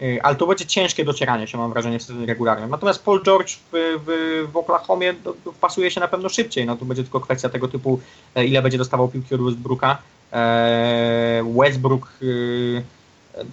[0.01, 2.69] E, ale to będzie ciężkie docieranie się, mam wrażenie, w sezonie regularnym.
[2.69, 6.65] Natomiast Paul George w, w, w Oklahomie do, do, wpasuje się na pewno szybciej.
[6.65, 7.99] No to będzie tylko kwestia tego typu,
[8.35, 9.97] e, ile będzie dostawał piłki od Westbrooka.
[10.33, 13.43] E, Westbrook e,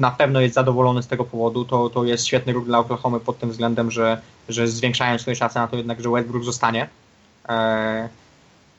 [0.00, 1.64] na pewno jest zadowolony z tego powodu.
[1.64, 5.60] To, to jest świetny ruch dla Oklahoma pod tym względem, że, że zwiększają swoje szanse
[5.60, 6.88] na to jednak, że Westbrook zostanie.
[7.48, 7.52] E,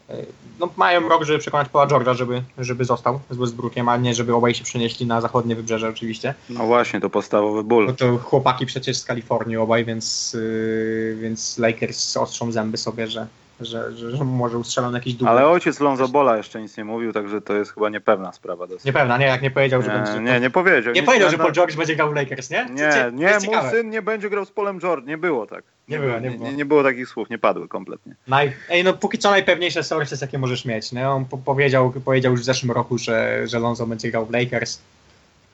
[0.09, 0.25] e,
[0.59, 4.35] no, mają rok, żeby przekonać Paula George'a, żeby, żeby został z Westbrookiem, a nie żeby
[4.35, 6.33] obaj się przenieśli na zachodnie wybrzeże oczywiście.
[6.49, 7.85] No właśnie, to podstawowy ból.
[7.85, 13.27] No to chłopaki przecież z Kalifornii obaj, więc, yy, więc Lakers ostrzą zęby sobie, że,
[13.61, 15.31] że, że, że może ustrzelą jakiś długi.
[15.31, 18.67] Ale ojciec Lonzo Bola jeszcze nic nie mówił, także to jest chyba niepewna sprawa.
[18.67, 18.85] Dosyć.
[18.85, 20.31] Niepewna, nie, jak nie powiedział, że nie, będzie...
[20.31, 20.93] Nie, nie powiedział.
[20.93, 22.65] Nie powiedział, że Paul George będzie grał w Lakers, nie?
[22.69, 23.69] Nie, nie, mój ciekawe.
[23.71, 25.63] syn nie będzie grał z Polem George, nie było tak.
[25.87, 26.49] Nie było, nie było.
[26.49, 28.15] Nie, nie było takich słów, nie padły kompletnie.
[28.27, 28.53] Naj...
[28.69, 31.09] Ej, no póki co najpewniejsze sources, jakie możesz mieć, nie?
[31.09, 34.79] On po powiedział, powiedział już w zeszłym roku, że, że Lonzo będzie grał w Lakers.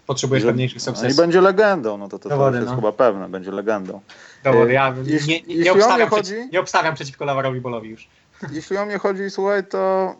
[0.08, 1.16] Potrzebujesz Że- pewniejszych no I sources.
[1.18, 2.76] będzie legendą, no to, to, to Dowody, jest no.
[2.76, 4.02] chyba pewne, będzie legendą.
[4.44, 8.08] Dowody, ja jeśli- nie, nie, jeśli obstawiam chodzi- przeciw, nie obstawiam przeciwko Lavarowi Bolowi już.
[8.52, 10.16] Jeśli o mnie chodzi, słuchaj, to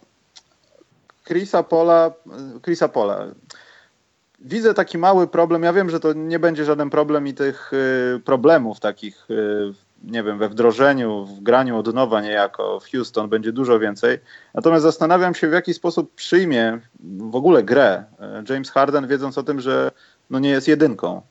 [1.28, 2.12] Chrisa Pola,
[2.64, 3.26] Chrisa Pola.
[4.40, 5.64] Widzę taki mały problem.
[5.64, 9.74] Ja wiem, że to nie będzie żaden problem i tych y, problemów takich, y,
[10.04, 14.20] nie wiem, we wdrożeniu, w graniu od nowa niejako w Houston będzie dużo więcej.
[14.54, 16.80] Natomiast zastanawiam się, w jaki sposób przyjmie
[17.20, 18.04] w ogóle grę
[18.50, 19.92] y, James Harden, wiedząc o tym, że
[20.30, 21.22] no nie jest jedynką.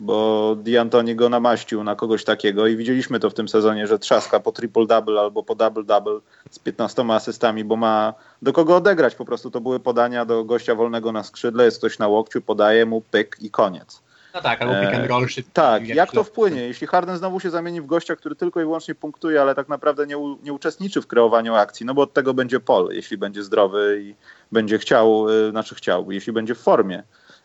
[0.00, 4.40] Bo D'Antoni go namaścił na kogoś takiego i widzieliśmy to w tym sezonie, że trzaska
[4.40, 6.20] po triple-double albo po double-double
[6.50, 9.14] z 15 asystami, bo ma do kogo odegrać.
[9.14, 12.86] Po prostu to były podania do gościa wolnego na skrzydle, jest ktoś na łokciu, podaje
[12.86, 14.02] mu pyk i koniec.
[14.34, 15.26] No tak, albo pick and roll.
[15.28, 16.60] Czy, Tak, jak jak to wpłynie?
[16.60, 20.06] Jeśli Harden znowu się zamieni w gościa, który tylko i wyłącznie punktuje, ale tak naprawdę
[20.06, 23.42] nie, u, nie uczestniczy w kreowaniu akcji, no bo od tego będzie Pol, jeśli będzie
[23.42, 24.14] zdrowy i
[24.52, 27.02] będzie chciał, y, znaczy chciał, jeśli będzie w formie,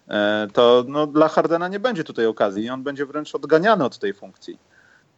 [0.08, 4.00] e, to no, dla Hardena nie będzie tutaj okazji i on będzie wręcz odganiany od
[4.00, 4.58] tej funkcji.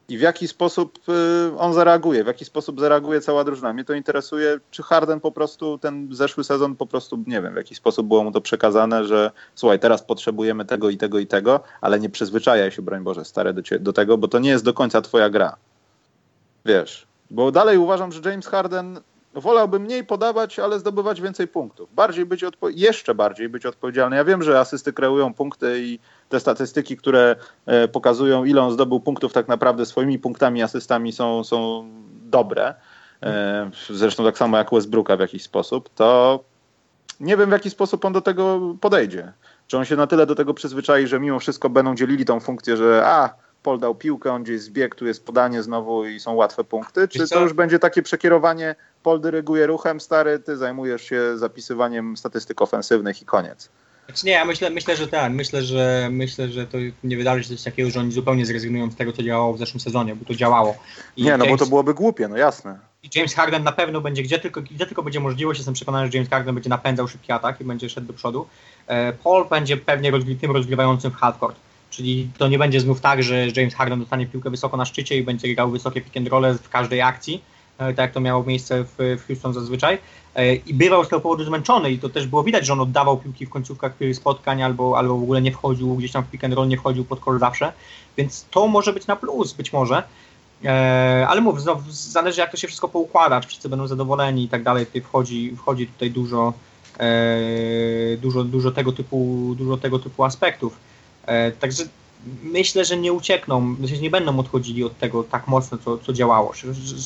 [0.10, 3.74] I w jaki sposób y, on zareaguje, w jaki sposób zareaguje cała drużyna.
[3.74, 7.58] Mnie to interesuje, czy Harden po prostu ten zeszły sezon po prostu, nie wiem, w
[7.58, 11.60] jaki sposób było mu to przekazane, że słuchaj, teraz potrzebujemy tego i tego i tego,
[11.82, 14.74] ale nie przyzwyczajaj się, broń Boże, stary, do, do tego, bo to nie jest do
[14.74, 15.56] końca twoja gra.
[16.66, 19.00] Wiesz, bo dalej uważam, że James Harden
[19.34, 21.90] wolałby mniej podawać, ale zdobywać więcej punktów.
[21.96, 24.16] Bardziej być odpo- jeszcze bardziej być odpowiedzialny.
[24.16, 26.00] Ja wiem, że asysty kreują punkty i
[26.30, 27.36] te statystyki, które
[27.66, 31.90] e, pokazują, ile on zdobył punktów, tak naprawdę swoimi punktami, asystami są, są
[32.22, 32.76] dobre.
[33.24, 35.90] E, zresztą tak samo jak Westbrooka w jakiś sposób.
[35.96, 36.40] To
[37.20, 39.34] nie wiem, w jaki sposób on do tego podejdzie.
[39.68, 42.78] Czy on się na tyle do tego przyzwyczai, że mimo wszystko będą dzielili tą funkcję,
[42.78, 43.30] że a,
[43.68, 47.28] Paul dał piłkę, on gdzieś zbiegł, tu jest podanie znowu i są łatwe punkty, czy
[47.28, 53.22] to już będzie takie przekierowanie, Paul dyryguje ruchem, stary, ty zajmujesz się zapisywaniem statystyk ofensywnych
[53.22, 53.70] i koniec.
[54.06, 55.32] Znaczy nie, ja myślę, myślę, że tak.
[55.32, 58.96] Myślę, że myślę, że to nie wydarzy się coś takiego, że oni zupełnie zrezygnują z
[58.96, 60.78] tego, co działało w zeszłym sezonie, bo to działało.
[61.18, 62.80] I nie, no bo James- to byłoby głupie, no jasne.
[63.16, 66.30] James Harden na pewno będzie, gdzie tylko, gdzie tylko będzie możliwość, jestem przekonany, że James
[66.30, 68.48] Harden będzie napędzał szybki atak i będzie szedł do przodu.
[68.88, 71.67] E, Paul będzie pewnie rozgry, tym rozgrywającym w halfcourt.
[71.90, 75.24] Czyli to nie będzie znów tak, że James Harden dostanie piłkę wysoko na szczycie i
[75.24, 77.42] będzie grał wysokie pick and roll w każdej akcji,
[77.78, 79.98] e, tak jak to miało miejsce w, Houston zazwyczaj.
[80.36, 83.18] E, I bywał z tego powodu zmęczony i to też było widać, że on oddawał
[83.18, 86.54] piłki w końcówkach spotkań albo, albo w ogóle nie wchodził gdzieś tam w pick and
[86.54, 87.74] roll, nie wchodził pod kol zawsze.
[88.18, 90.04] Więc to może być na plus być może.
[90.66, 94.50] E, ale mów, znowu, zależy jak to się wszystko poukłada, czy wszyscy będą zadowoleni i
[94.50, 94.86] tak dalej.
[94.86, 96.54] Tutaj wchodzi, wchodzi tutaj dużo,
[98.18, 100.78] dużo, dużo, tego typu, dużo tego typu aspektów.
[101.28, 101.84] E, także
[102.44, 106.54] myślę, że nie uciekną, że nie będą odchodzili od tego tak mocno, co, co działało.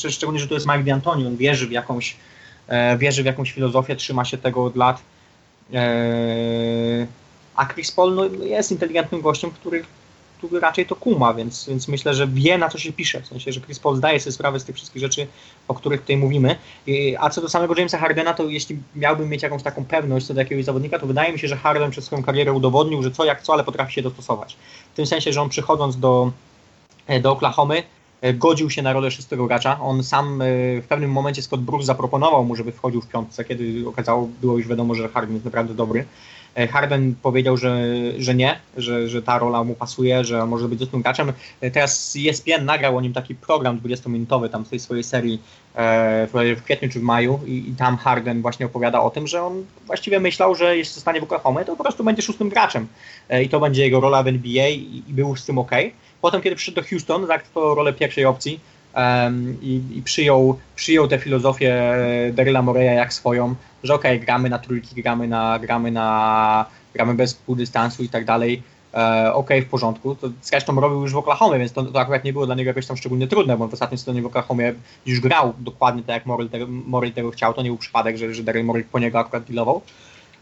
[0.10, 2.18] Szczególnie, że to jest Mike D'Antoni, on wierzy w jakąś,
[2.98, 5.02] wierzy w jakąś filozofię, trzyma się tego od lat.
[7.56, 9.84] A Chris Paul no, jest inteligentnym gościem, który
[10.48, 13.22] który raczej to kuma, więc, więc myślę, że wie na co się pisze.
[13.22, 15.28] W sensie, że Chris Paul zdaje sobie sprawę z tych wszystkich rzeczy,
[15.68, 16.56] o których tutaj mówimy.
[17.20, 20.40] A co do samego Jamesa Hardena, to jeśli miałbym mieć jakąś taką pewność co do
[20.40, 23.42] jakiegoś zawodnika, to wydaje mi się, że Harden przez swoją karierę udowodnił, że co jak
[23.42, 24.58] co, ale potrafi się dostosować.
[24.94, 26.32] W tym sensie, że on przychodząc do,
[27.08, 27.84] e, do Oklahomy,
[28.22, 29.80] e, godził się na rolę szóstego gracza.
[29.80, 30.46] On sam e,
[30.82, 34.68] w pewnym momencie Scott Bruce zaproponował mu, żeby wchodził w piątce, kiedy okazało, było już
[34.68, 36.06] wiadomo, że Harden jest naprawdę dobry.
[36.56, 37.86] E, Harden powiedział, że,
[38.18, 41.34] że nie, że, że ta rola mu pasuje, że może być dostępnym graczem.
[41.62, 45.42] E, teraz ESPN nagrał o nim taki program 20-minutowy tam w tej swojej serii
[45.76, 49.44] e, w kwietniu czy w maju i, i tam Harden właśnie opowiada o tym, że
[49.44, 52.88] on właściwie myślał, że jeśli zostanie w Oklahoma, to po prostu będzie szóstym graczem
[53.44, 55.72] i to będzie jego rola w NBA i, i był z tym ok.
[56.22, 58.60] Potem, kiedy przyszedł do Houston, zaakceptował rolę pierwszej opcji,
[58.96, 61.96] um, i, i, przyjął, przyjął tę filozofię
[62.34, 67.14] Daryla Moreya jak swoją, że okej, okay, gramy na trójki, gramy na, gramy na, gramy
[67.14, 68.64] bez półdystansu i tak dalej,
[68.94, 68.98] e,
[69.34, 70.16] okej, okay, w porządku.
[70.16, 72.88] To zresztą robił już w Oklahomie, więc to, to, akurat nie było dla niego jakoś
[72.88, 74.74] tam szczególnie trudne, bo w ostatnim sezonie w Oklahomie
[75.06, 77.54] już grał dokładnie tak, jak Morel tego, Morel tego chciał.
[77.54, 79.82] To nie był przypadek, że, że Daryl Morel po niego akurat dealował.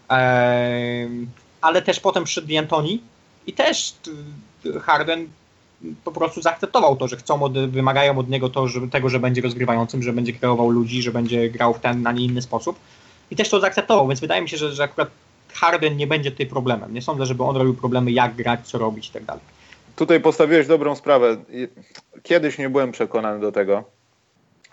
[0.10, 1.08] E,
[1.62, 2.98] ale też potem przyszedł D'Antoni
[3.48, 3.94] i też
[4.82, 5.28] Harden
[6.04, 9.42] po prostu zaakceptował to, że chcą, od, wymagają od niego to, że, tego, że będzie
[9.42, 12.80] rozgrywającym, że będzie kreował ludzi, że będzie grał w ten, a nie inny sposób.
[13.32, 15.10] I też to zaakceptował, więc wydaje mi się, że, że akurat
[15.54, 16.94] Harden nie będzie tutaj problemem.
[16.94, 19.44] Nie sądzę, żeby on robił problemy, jak grać, co robić i tak dalej.
[19.96, 21.38] Tutaj postawiłeś dobrą sprawę.
[22.24, 23.84] Kiedyś nie byłem przekonany do tego,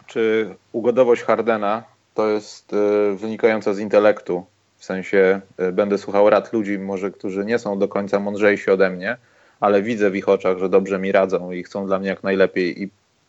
[0.07, 1.83] czy ugodowość Hardena
[2.15, 4.47] to jest y, wynikająca z intelektu.
[4.77, 8.91] W sensie y, będę słuchał rad ludzi, może którzy nie są do końca mądrzejsi ode
[8.91, 9.17] mnie,
[9.61, 12.83] ale widzę w ich oczach, że dobrze mi radzą i chcą dla mnie jak najlepiej
[12.83, 12.89] i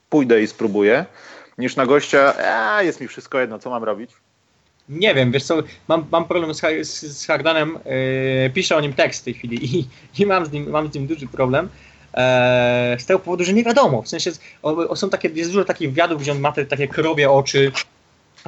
[0.10, 1.06] pójdę i spróbuję,
[1.58, 4.12] niż na gościa, a jest mi wszystko jedno, co mam robić.
[4.90, 7.80] Nie wiem, wiesz co, mam, mam problem z, z, z Hardanem,
[8.44, 9.88] yy, piszę o nim tekst w tej chwili i,
[10.20, 11.70] i mam, z nim, mam z nim duży problem.
[12.14, 14.02] E, z tego powodu, że nie wiadomo.
[14.02, 14.32] W sensie
[14.96, 17.72] są takie, jest dużo takich wywiadów, gdzie on ma te takie krowie oczy,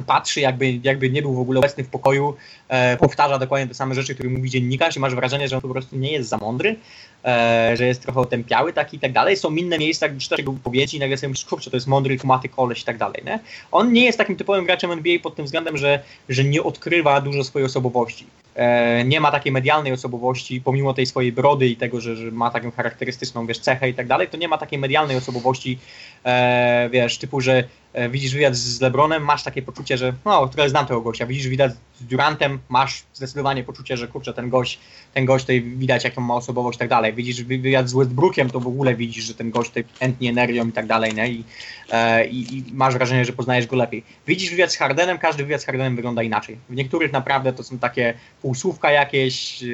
[0.02, 2.36] patrzy, jakby, jakby nie był w ogóle obecny w pokoju,
[2.68, 5.68] e, powtarza dokładnie te same rzeczy, które mówi dziennikarz i masz wrażenie, że on po
[5.68, 6.76] prostu nie jest za mądry,
[7.24, 9.36] e, że jest trochę otępiały taki i tak dalej.
[9.36, 12.18] Są inne miejsca, gdzie czytasz jego wypowiedzi i nagle sobie myślisz, kurczę, to jest mądry,
[12.18, 13.22] kumaty koleś i tak dalej.
[13.26, 13.38] Nie?
[13.72, 17.44] On nie jest takim typowym graczem NBA pod tym względem, że, że nie odkrywa dużo
[17.44, 18.26] swojej osobowości.
[18.54, 22.50] E, nie ma takiej medialnej osobowości, pomimo tej swojej brody i tego, że, że ma
[22.50, 25.78] taką charakterystyczną, wiesz, cechę i tak dalej, to nie ma takiej medialnej osobowości,
[26.24, 30.68] e, wiesz, typu, że e, widzisz wywiad z LeBronem, masz takie poczucie, że no, trochę
[30.68, 34.78] znam tego gościa, widzisz wywiad z Durantem, masz zdecydowanie poczucie, że kurczę, ten gość,
[35.14, 37.14] ten gość tutaj widać, jaką ma osobowość i tak dalej.
[37.14, 40.72] Widzisz wywiad z Westbrookiem, to w ogóle widzisz, że ten gość tutaj chętnie energią i
[40.72, 41.28] tak dalej, nie?
[41.28, 41.44] I,
[41.90, 44.04] e, i, I, masz wrażenie, że poznajesz go lepiej.
[44.26, 46.58] Widzisz wywiad z Hardenem, każdy wywiad z Hardenem wygląda inaczej.
[46.70, 49.66] W niektórych naprawdę to są takie półsłówka jakieś, e,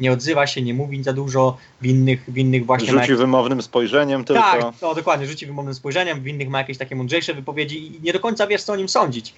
[0.00, 2.90] nie odzywa się, nie mówi za dużo, w innych, w innych właśnie...
[2.90, 3.18] Rzuci jak...
[3.18, 4.42] wymownym spojrzeniem tylko.
[4.42, 5.83] Tak, to dokładnie, rzuci wymownym spojrzeniem,
[6.20, 8.88] w innych ma jakieś takie mądrzejsze wypowiedzi i nie do końca wiesz, co o nim
[8.88, 9.34] sądzić.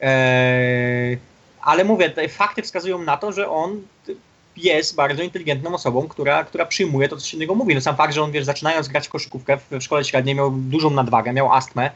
[0.00, 1.18] Eee,
[1.60, 3.82] ale mówię, te fakty wskazują na to, że on
[4.56, 7.74] jest bardzo inteligentną osobą, która, która przyjmuje to, co się do niego mówi.
[7.74, 10.50] No sam fakt, że on, wiesz, zaczynając grać w koszykówkę w, w szkole średniej miał
[10.50, 11.90] dużą nadwagę, miał astmę,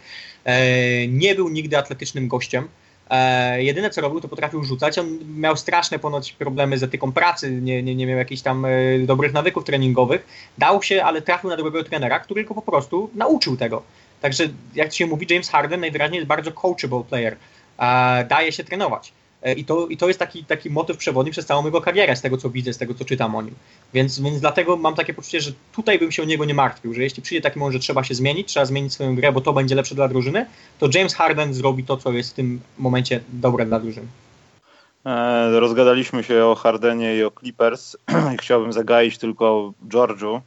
[0.44, 2.68] e, nie był nigdy atletycznym gościem,
[3.12, 4.98] E, jedyne co robił, to potrafił rzucać.
[4.98, 8.70] On miał straszne ponoć problemy z etyką pracy, nie, nie, nie miał jakichś tam e,
[8.98, 10.26] dobrych nawyków treningowych.
[10.58, 13.82] Dał się, ale trafił na dobrego trenera, który go po prostu nauczył tego.
[14.20, 14.44] Także
[14.74, 17.36] jak się mówi, James Harden najwyraźniej jest bardzo coachable player.
[17.78, 19.12] E, daje się trenować.
[19.42, 22.20] E, I to, I to jest taki, taki motyw przewodni przez całą jego karierę, z
[22.20, 23.54] tego co widzę, z tego co czytam o nim.
[23.94, 27.02] Więc, więc dlatego mam takie poczucie, że tutaj bym się o niego nie martwił, że
[27.02, 29.74] jeśli przyjdzie taki moment, że trzeba się zmienić, trzeba zmienić swoją grę, bo to będzie
[29.74, 30.46] lepsze dla drużyny,
[30.78, 34.06] to James Harden zrobi to, co jest w tym momencie dobre dla drużyny.
[35.06, 37.96] E, rozgadaliśmy się o Hardenie i o Clippers.
[38.42, 40.40] Chciałbym zagaić tylko o Georgiu,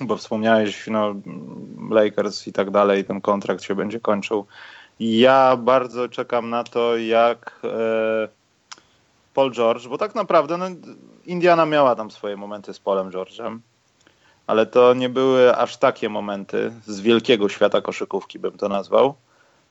[0.00, 1.14] bo wspomniałeś, no,
[1.90, 4.46] Lakers i tak dalej, ten kontrakt się będzie kończył
[5.00, 8.28] Ja bardzo czekam na to, jak e,
[9.34, 10.66] Paul George, bo tak naprawdę no,
[11.26, 13.58] Indiana miała tam swoje momenty z Polem George'em,
[14.46, 19.14] ale to nie były aż takie momenty z wielkiego świata koszykówki, bym to nazwał,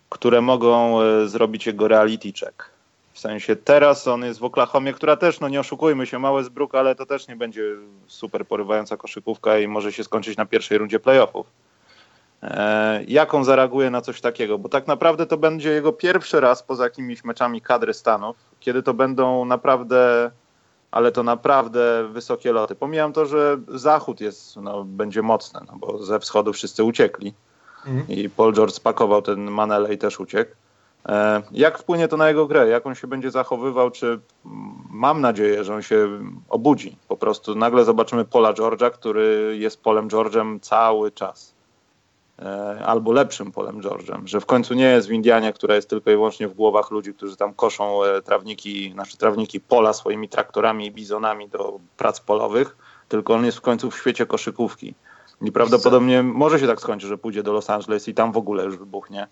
[0.09, 2.69] które mogą e, zrobić jego reality check.
[3.13, 6.75] W sensie teraz on jest w Oklahomie, która też, no nie oszukujmy się, małe zbruk,
[6.75, 7.63] ale to też nie będzie
[8.07, 11.47] super porywająca koszykówka i może się skończyć na pierwszej rundzie playoffów.
[12.43, 14.57] E, jak on zareaguje na coś takiego?
[14.57, 18.93] Bo tak naprawdę to będzie jego pierwszy raz poza jakimiś meczami kadry Stanów, kiedy to
[18.93, 20.31] będą naprawdę,
[20.91, 22.75] ale to naprawdę wysokie loty.
[22.75, 27.33] Pomijam to, że zachód jest, no, będzie mocny, no, bo ze wschodu wszyscy uciekli
[27.87, 28.07] Mhm.
[28.07, 30.51] i Paul George spakował ten Manele i też uciekł.
[31.05, 32.67] E, Jak wpłynie to na jego grę?
[32.67, 33.91] Jak on się będzie zachowywał?
[33.91, 34.19] Czy
[34.89, 36.09] mam nadzieję, że on się
[36.49, 36.97] obudzi?
[37.07, 41.53] Po prostu nagle zobaczymy Paula George'a, który jest Polem George'em cały czas.
[42.41, 46.11] E, Albo lepszym Polem George'em, że w końcu nie jest w Indianie, która jest tylko
[46.11, 50.85] i wyłącznie w głowach ludzi, którzy tam koszą e, trawniki, znaczy trawniki pola swoimi traktorami
[50.85, 52.77] i bizonami do prac polowych,
[53.09, 54.95] tylko on jest w końcu w świecie koszykówki.
[55.41, 58.63] I prawdopodobnie może się tak skończyć, że pójdzie do Los Angeles i tam w ogóle
[58.63, 59.27] już wybuchnie.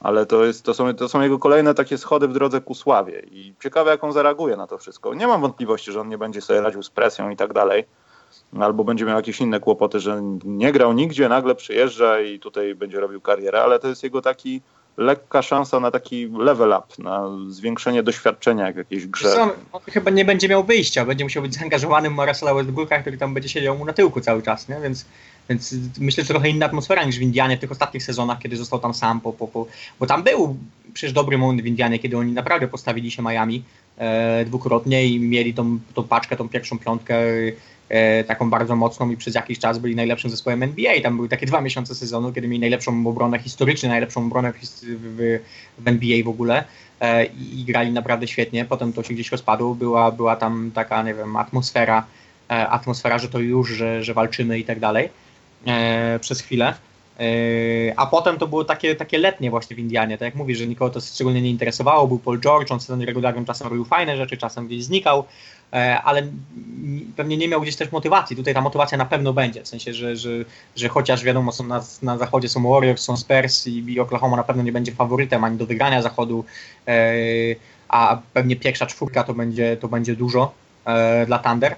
[0.00, 3.22] Ale to, jest, to, są, to są jego kolejne takie schody w drodze ku sławie.
[3.30, 5.14] I ciekawe, jak on zareaguje na to wszystko.
[5.14, 7.84] Nie mam wątpliwości, że on nie będzie sobie radził z presją i tak dalej.
[8.60, 13.00] Albo będzie miał jakieś inne kłopoty, że nie grał nigdzie, nagle przyjeżdża i tutaj będzie
[13.00, 14.60] robił karierę, ale to jest jego taki
[14.96, 19.42] lekka szansa na taki level up, na zwiększenie doświadczenia w jakiejś grze.
[19.72, 23.48] On chyba nie będzie miał wyjścia, będzie musiał być zaangażowanym Marcela Westbrooka, który tam będzie
[23.48, 24.76] siedział mu na tyłku cały czas, nie?
[24.82, 25.04] Więc,
[25.48, 28.78] więc myślę, że trochę inna atmosfera niż w Indianie w tych ostatnich sezonach, kiedy został
[28.78, 29.66] tam sam, po, po, po,
[30.00, 30.56] bo tam był
[30.94, 33.62] przecież dobry moment w Indianie, kiedy oni naprawdę postawili się Miami
[33.98, 37.16] e, dwukrotnie i mieli tą, tą paczkę, tą pierwszą piątkę
[38.26, 41.00] taką bardzo mocną i przez jakiś czas byli najlepszym zespołem NBA.
[41.02, 45.38] Tam były takie dwa miesiące sezonu, kiedy mieli najlepszą obronę historycznie, najlepszą obronę w, w,
[45.78, 46.64] w NBA w ogóle
[47.00, 48.64] e, i, i grali naprawdę świetnie.
[48.64, 52.06] Potem to się gdzieś rozpadło, była, była tam taka, nie wiem, atmosfera,
[52.50, 55.08] e, atmosfera, że to już, że, że walczymy i tak dalej
[55.66, 56.74] e, przez chwilę.
[57.20, 60.66] E, A potem to było takie, takie letnie właśnie w Indianie, tak jak mówisz, że
[60.66, 64.36] nikogo to szczególnie nie interesowało, był Paul George, on sezonie regularnym czasem robił fajne rzeczy,
[64.36, 65.24] czasem gdzieś znikał, e,
[66.04, 66.32] ale n-
[67.16, 68.36] pewnie nie miał gdzieś też motywacji.
[68.36, 70.30] Tutaj ta motywacja na pewno będzie, w sensie, że, że,
[70.76, 74.44] że chociaż wiadomo, są na, na zachodzie są Warriors, są Spurs i, i Oklahoma na
[74.44, 76.44] pewno nie będzie faworytem ani do wygrania zachodu,
[76.88, 77.12] e,
[77.88, 80.52] a pewnie pierwsza czwórka to będzie, to będzie dużo
[80.84, 81.76] e, dla Thunder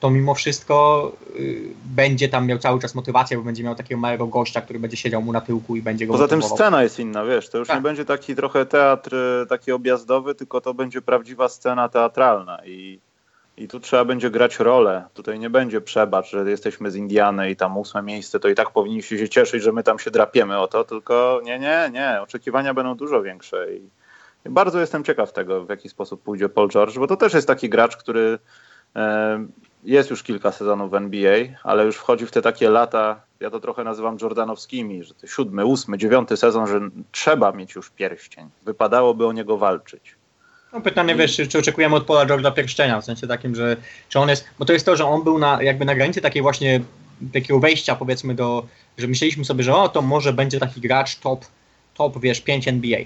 [0.00, 4.26] to mimo wszystko y, będzie tam miał cały czas motywację, bo będzie miał takiego małego
[4.26, 6.56] gościa, który będzie siedział mu na tyłku i będzie go Poza tym motywował.
[6.66, 7.76] scena jest inna, wiesz, to już Tak.
[7.76, 13.00] nie będzie taki trochę teatr e, taki objazdowy, tylko to będzie prawdziwa scena teatralna i,
[13.58, 15.04] i tu trzeba będzie grać rolę.
[15.14, 18.70] Tutaj nie będzie przebacz, że jesteśmy z Indiany i tam ósme miejsce, to i tak
[18.70, 22.74] powinniście się cieszyć, że my tam się drapiemy o to, tylko nie, nie, nie, oczekiwania
[22.74, 23.90] będą dużo większe i,
[24.44, 27.68] bardzo jestem ciekaw tego, w jaki sposób pójdzie Paul George, bo to też jest taki
[27.68, 28.38] gracz, który
[28.96, 29.46] e,
[29.84, 33.60] jest już kilka sezonów w NBA, ale już wchodzi w te takie lata, ja to
[33.60, 36.80] trochę nazywam jordanowskimi, że siódmy, ósmy, dziewiąty sezon, że
[37.12, 38.48] trzeba mieć już pierścień.
[38.64, 40.17] Wypadałoby o niego walczyć.
[40.72, 43.76] No pytanie, wiesz, czy, czy oczekujemy od Paula George'a pierścienia, w sensie takim, że
[44.08, 46.42] czy on jest, bo to jest to, że on był na, jakby na granicy takiej
[46.42, 46.80] właśnie
[47.32, 48.66] takiego wejścia powiedzmy do,
[48.98, 51.44] że myśleliśmy sobie, że o, to może będzie taki gracz top,
[51.94, 52.98] top wiesz, 5 NBA.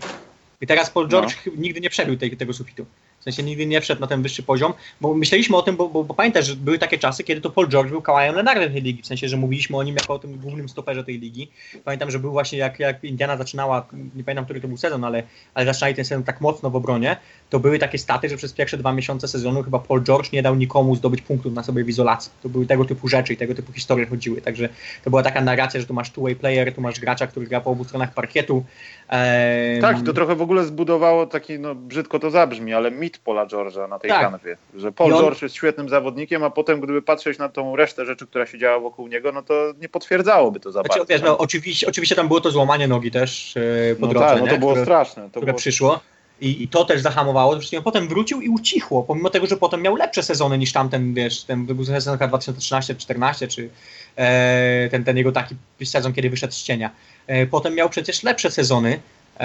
[0.61, 2.87] I teraz Paul George chy- nigdy nie przebił tej, tego sufitu.
[3.23, 6.05] W sensie nigdy nie wszedł na ten wyższy poziom, bo myśleliśmy o tym, bo, bo,
[6.05, 9.03] bo pamiętasz, że były takie czasy, kiedy to Paul George był Kawajem Leonardem tej ligi,
[9.03, 11.51] w sensie, że mówiliśmy o nim jako o tym głównym stoperze tej ligi.
[11.85, 15.23] Pamiętam, że był właśnie jak, jak Indiana zaczynała, nie pamiętam, który to był sezon, ale,
[15.55, 17.17] ale zaczynali ten sezon tak mocno w obronie,
[17.51, 20.55] to były takie staty, że przez pierwsze dwa miesiące sezonu chyba Paul George nie dał
[20.55, 22.33] nikomu zdobyć punktów na sobie w izolacji.
[22.43, 24.41] To były tego typu rzeczy i tego typu historie chodziły.
[24.41, 24.69] Także
[25.05, 27.71] to była taka narracja, że tu masz two-way player, tu masz gracza, który gra po
[27.71, 28.65] obu stronach parkietu.
[29.09, 33.47] Ehm, Tak, to trochę w ogóle zbudowało taki, no brzydko to zabrzmi, ale mit Paula
[33.47, 34.21] George'a na tej Tak.
[34.21, 34.57] kanwie.
[34.75, 38.27] Że Paul on- George jest świetnym zawodnikiem, a potem gdyby patrzeć na tą resztę rzeczy,
[38.27, 41.15] która się działa wokół niego, no to nie potwierdzałoby to za Znaczy, bardzo.
[41.15, 44.39] wiesz, no, oczywiście, oczywiście tam było to złamanie nogi też e, po no drodze, tak,
[44.39, 44.51] no nie?
[44.51, 45.23] to było które, straszne.
[45.23, 45.59] To które było...
[45.59, 46.01] przyszło.
[46.41, 47.55] I, I to też zahamowało.
[47.55, 51.45] Zresztą potem wrócił i ucichło, pomimo tego, że potem miał lepsze sezony niż tamten, wiesz,
[51.45, 53.69] ten był sezon chyba 2013-14, czy
[54.17, 56.91] e, ten, ten jego taki sezon, kiedy wyszedł z cienia.
[57.27, 59.01] E, potem miał przecież lepsze sezony,
[59.41, 59.43] e,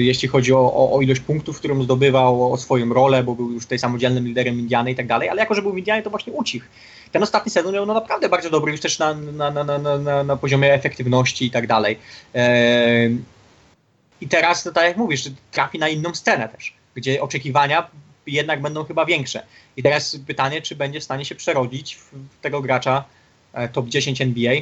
[0.00, 3.62] jeśli chodzi o, o, o ilość punktów, którą zdobywał, o swoją rolę, bo był już
[3.62, 6.32] tutaj samodzielnym liderem Indiany i tak dalej, ale jako, że był w Indianie, to właśnie
[6.32, 6.66] ucichł.
[7.12, 10.24] Ten ostatni sezon miał no naprawdę bardzo dobry, już też na, na, na, na, na,
[10.24, 11.98] na poziomie efektywności i tak dalej.
[12.34, 13.08] E,
[14.20, 17.90] I teraz, no, tak jak mówisz, trafi na inną scenę też, gdzie oczekiwania
[18.26, 19.42] jednak będą chyba większe.
[19.76, 22.10] I teraz pytanie, czy będzie w stanie się przerodzić w
[22.42, 23.04] tego gracza
[23.52, 24.54] e, top 10 NBA,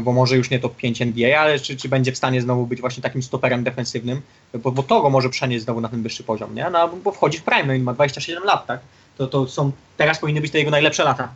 [0.00, 2.80] bo może już nie top 5 NBA, ale czy, czy będzie w stanie znowu być
[2.80, 4.20] właśnie takim stoperem defensywnym,
[4.54, 6.70] bo, bo to go może przenieść znowu na ten wyższy poziom, nie?
[6.70, 8.80] No, bo wchodzi w prime, no i ma 27 lat, tak?
[9.18, 11.28] To, to są, teraz powinny być to jego najlepsze lata.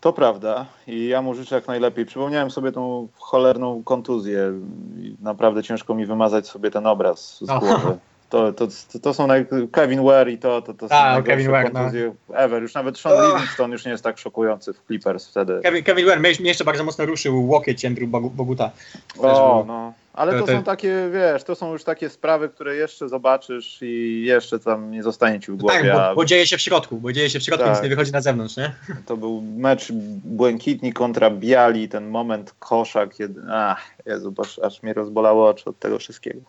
[0.00, 2.06] To prawda i ja mu życzę jak najlepiej.
[2.06, 4.52] Przypomniałem sobie tą cholerną kontuzję
[5.20, 7.58] naprawdę ciężko mi wymazać sobie ten obraz z No.
[7.60, 7.98] głowy.
[8.30, 8.68] To, to,
[9.02, 9.46] to, są naj...
[9.72, 11.90] Kevin Ware i to, to, to są A, Kevin Ware, no.
[12.36, 12.62] ever.
[12.62, 13.26] Już nawet Sean Oh.
[13.28, 15.60] Livingston już nie jest tak szokujący w Clippers wtedy.
[15.62, 18.70] Kevin, Kevin Ware, mnie, mnie jeszcze bardzo mocno ruszył łokieć Andrew Bogu- Boguta.
[19.18, 19.92] O, no.
[20.12, 24.22] Ale To- to są takie, wiesz, to są już takie sprawy, które jeszcze zobaczysz i
[24.26, 25.78] jeszcze tam nie zostanie ci w głowie.
[25.78, 27.74] tak, bo, bo dzieje się w środku, bo dzieje się w środku, Tak.
[27.74, 28.74] nic nie wychodzi na zewnątrz, nie?
[29.06, 29.92] To był mecz
[30.24, 33.40] Błękitni kontra Biali, ten moment kosza, kiedy...
[33.52, 36.40] Ach, Jezu, aż, aż mnie rozbolało oczy od tego wszystkiego.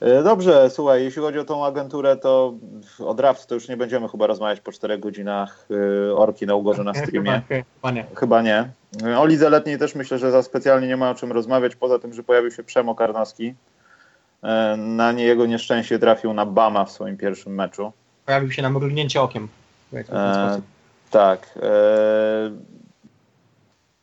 [0.00, 2.54] E, Dobrze, słuchaj, jeśli chodzi o tą agenturę, to
[2.98, 5.66] o draft to już nie będziemy chyba rozmawiać po czterech godzinach
[6.08, 7.42] e, orki na ugorze na streamie.
[7.48, 8.04] Chyba, nie.
[8.16, 8.68] Chyba nie.
[9.18, 12.12] O lidze letniej też myślę, że za specjalnie nie ma o czym rozmawiać, poza tym,
[12.12, 13.54] że pojawił się Przemo Karnowski.
[14.42, 17.92] E, Na nie jego nieszczęście trafił na Bama w swoim pierwszym meczu.
[18.26, 19.48] Pojawił się na mrugnięcie okiem.
[20.12, 20.60] E,
[21.10, 21.58] tak.
[21.62, 22.50] E,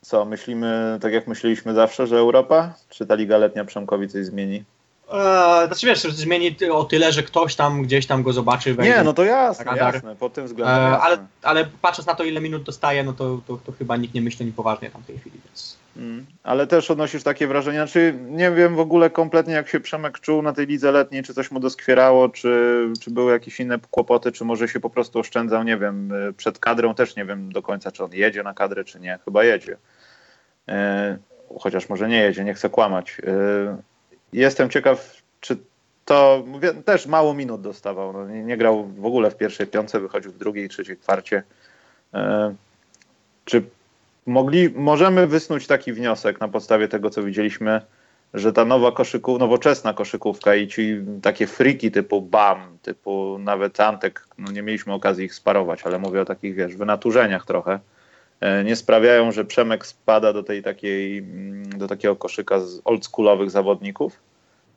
[0.02, 2.74] co, myślimy tak jak myśleliśmy zawsze, że Europa?
[2.90, 4.64] Czy ta liga letnia Przemkowi coś zmieni?
[5.14, 8.74] Eee, znaczy wiesz, zmieni o tyle, że ktoś tam gdzieś tam go zobaczy.
[8.74, 8.98] wejdzie.
[8.98, 9.94] Nie, no to jasne, Radar.
[9.94, 13.40] jasne, pod tym względem Eee, ale, ale patrząc na to, ile minut dostaje, no to,
[13.48, 15.40] to, to chyba nikt nie myśli ani poważnie tam w tej chwili.
[15.46, 15.78] Więc...
[15.98, 20.20] Mm, Ale też odnosisz takie wrażenie, znaczy nie wiem w ogóle kompletnie jak się Przemek
[20.20, 24.32] czuł na tej lidze letniej, czy coś mu doskwierało, czy, czy były jakieś inne kłopoty,
[24.32, 27.62] czy może się po prostu oszczędzał, nie wiem, y, przed kadrą też nie wiem do
[27.62, 29.78] końca, czy on jedzie na kadrę, czy nie, chyba jedzie.
[30.68, 31.18] E,
[31.60, 33.18] chociaż może nie jedzie, nie chcę kłamać.
[33.28, 33.78] E,
[34.34, 35.58] jestem ciekaw, czy
[36.06, 40.00] to, mówię, też mało minut dostawał, no, nie, nie grał w ogóle w pierwszej piątce,
[40.00, 41.44] wychodził w drugiej, trzeciej kwarcie.
[42.14, 42.56] E,
[43.46, 43.64] czy
[44.26, 47.82] mogli, możemy wysnuć taki wniosek na podstawie tego, co widzieliśmy,
[48.34, 54.28] że ta nowa koszykówka, nowoczesna koszykówka i ci takie friki typu BAM, typu nawet Antek,
[54.38, 57.80] no nie mieliśmy okazji ich sparować, ale mówię o takich, wiesz, wynaturzeniach trochę,
[58.66, 64.20] nie sprawiają, że Przemek spada do tej takiej, mm, do takiego koszyka z oldschoolowych zawodników,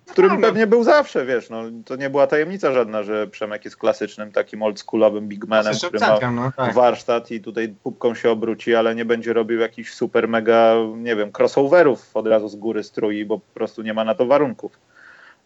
[0.06, 0.46] w którym Tak, no.
[0.46, 4.62] pewnie był zawsze, wiesz, no to nie była tajemnica żadna, że Przemek jest klasycznym takim
[4.62, 6.74] oldschoolowym bigmanem, który ma no, tak.
[6.74, 11.30] warsztat i tutaj pupką się obróci, ale nie będzie robił jakichś super mega, nie wiem,
[11.38, 14.78] crossoverów od razu z góry strój, bo po prostu nie ma na to warunków.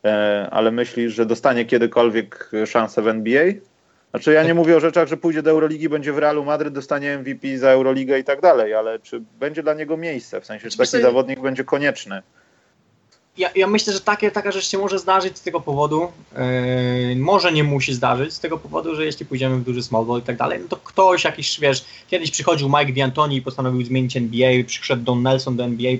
[0.04, 3.44] E, ale myślisz, że dostanie kiedykolwiek szansę w NBA?
[4.14, 7.18] Znaczy ja nie mówię o rzeczach, że pójdzie do Euroligi, będzie w Realu Madryt, dostanie
[7.18, 10.40] MVP za Euroligę i tak dalej, ale czy będzie dla niego miejsce?
[10.40, 12.22] W sensie, czy taki zawodnik będzie konieczny?
[13.38, 16.12] Ja, ja myślę, że takie, taka rzecz się może zdarzyć z tego powodu,
[17.08, 20.18] yy, może nie musi zdarzyć z tego powodu, że jeśli pójdziemy w duży small ball
[20.18, 24.16] i tak dalej, no to ktoś jakiś, wiesz, kiedyś przychodził Mike D'Antoni i postanowił zmienić
[24.16, 25.92] NBA, przyszedł Don Nelson do NBA,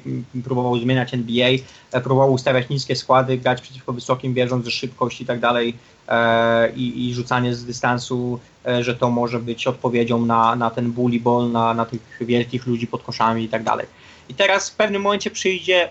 [0.45, 1.49] próbował zmieniać NBA,
[1.93, 5.75] e, próbował ustawiać niskie składy, grać przeciwko wysokim, wierząc, że szybkość i tak dalej
[6.09, 10.93] e, i, i rzucanie z dystansu, e, że to może być odpowiedzią na, na ten
[10.93, 13.87] bully ball, na, na tych wielkich ludzi pod koszami i tak dalej.
[14.29, 15.89] I teraz w pewnym momencie przyjdzie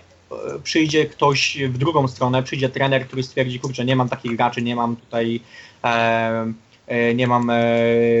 [0.62, 4.76] przyjdzie ktoś w drugą stronę, przyjdzie trener, który stwierdzi, kurczę, nie mam takich graczy, nie
[4.76, 5.40] mam tutaj
[5.84, 6.52] e,
[6.86, 7.56] e, nie mam, e,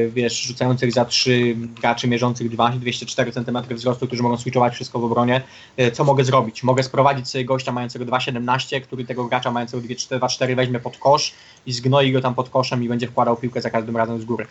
[0.08, 5.04] wiesz, rzucających za trzy graczy mierzących 2, 204 cm wzrostu, którzy mogą switchować wszystko w
[5.04, 5.42] obronie.
[5.76, 6.62] E, co mogę zrobić?
[6.62, 11.32] Mogę sprowadzić sobie gościa mającego 2,17, który tego gracza mającego 2,4 weźmie pod kosz
[11.66, 14.46] i zgnoi go tam pod koszem i będzie wkładał piłkę za każdym razem z góry.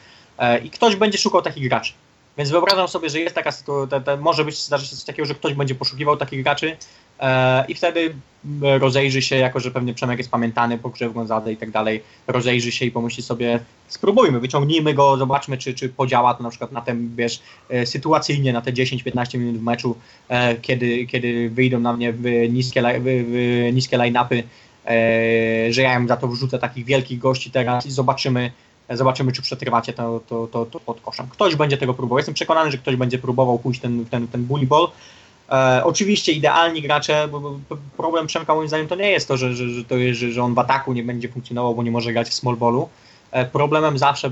[0.63, 1.93] I ktoś będzie szukał takich graczy.
[2.37, 5.53] Więc wyobrażam sobie, że jest taka sytuacja, może być zdarzyć się coś takiego, że ktoś
[5.53, 6.77] będzie poszukiwał takich graczy
[7.67, 8.13] i wtedy
[8.45, 12.03] m, rozejrzy się, jako że pewnie Przemek jest pamiętany po grze w i tak dalej,
[12.27, 16.71] rozejrzy się i pomyśli sobie, spróbujmy, wyciągnijmy go, zobaczmy, czy, czy podziała to na przykład
[16.71, 19.95] na ten, wiesz, e, sytuacyjnie na te 10-15 minut w meczu,
[20.29, 24.43] e, kiedy, kiedy wyjdą na mnie w niskie, w, w niskie line-upy,
[24.85, 28.51] e, że ja im za to wrzucę takich wielkich gości teraz i zobaczymy,
[28.89, 31.27] Zobaczymy, czy przetrwacie to, to, to, to pod koszem.
[31.29, 32.17] Ktoś będzie tego próbował.
[32.17, 34.87] Jestem przekonany, że ktoś będzie próbował pójść ten, ten, ten bully ball.
[35.53, 39.53] E, oczywiście idealni gracze, bo, bo problem Przemka moim zdaniem to nie jest to, że,
[39.53, 42.13] że, że, to jest, że, że on w ataku nie będzie funkcjonował, bo nie może
[42.13, 42.89] grać w small ballu.
[43.31, 44.29] E, problemem zawsze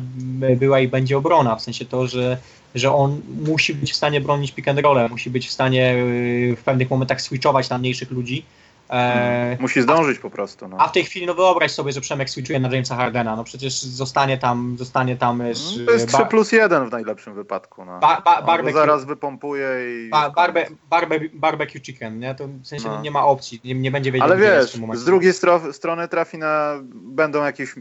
[0.56, 2.38] była i będzie obrona, w sensie to, że,
[2.76, 6.56] że on musi być w stanie bronić pick and roll, musi być w stanie y,
[6.60, 8.45] w pewnych momentach switchować na mniejszych ludzi.
[8.91, 10.68] E, Musi zdążyć po prostu.
[10.68, 10.77] No.
[10.80, 13.81] a w tej chwili, no wyobraź sobie, że Przemek switchuje na Jamesa Hardena, no przecież
[13.81, 15.38] zostanie tam, zostanie tam...
[15.38, 15.43] No,
[15.85, 17.85] to jest 3 ba- plus 1 w najlepszym wypadku.
[17.85, 17.99] No.
[17.99, 18.80] Ba- ba- barbecue.
[18.80, 19.68] zaraz wypompuje
[20.05, 20.09] i.
[20.09, 22.35] ba- barbe, barbe, barbecue chicken, nie?
[22.35, 23.01] To w sensie No.
[23.01, 26.80] nie ma opcji, nie, nie będzie wiedział, Ale wiesz, z drugiej stro- strony trafi na.
[26.93, 27.76] Będą jakieś.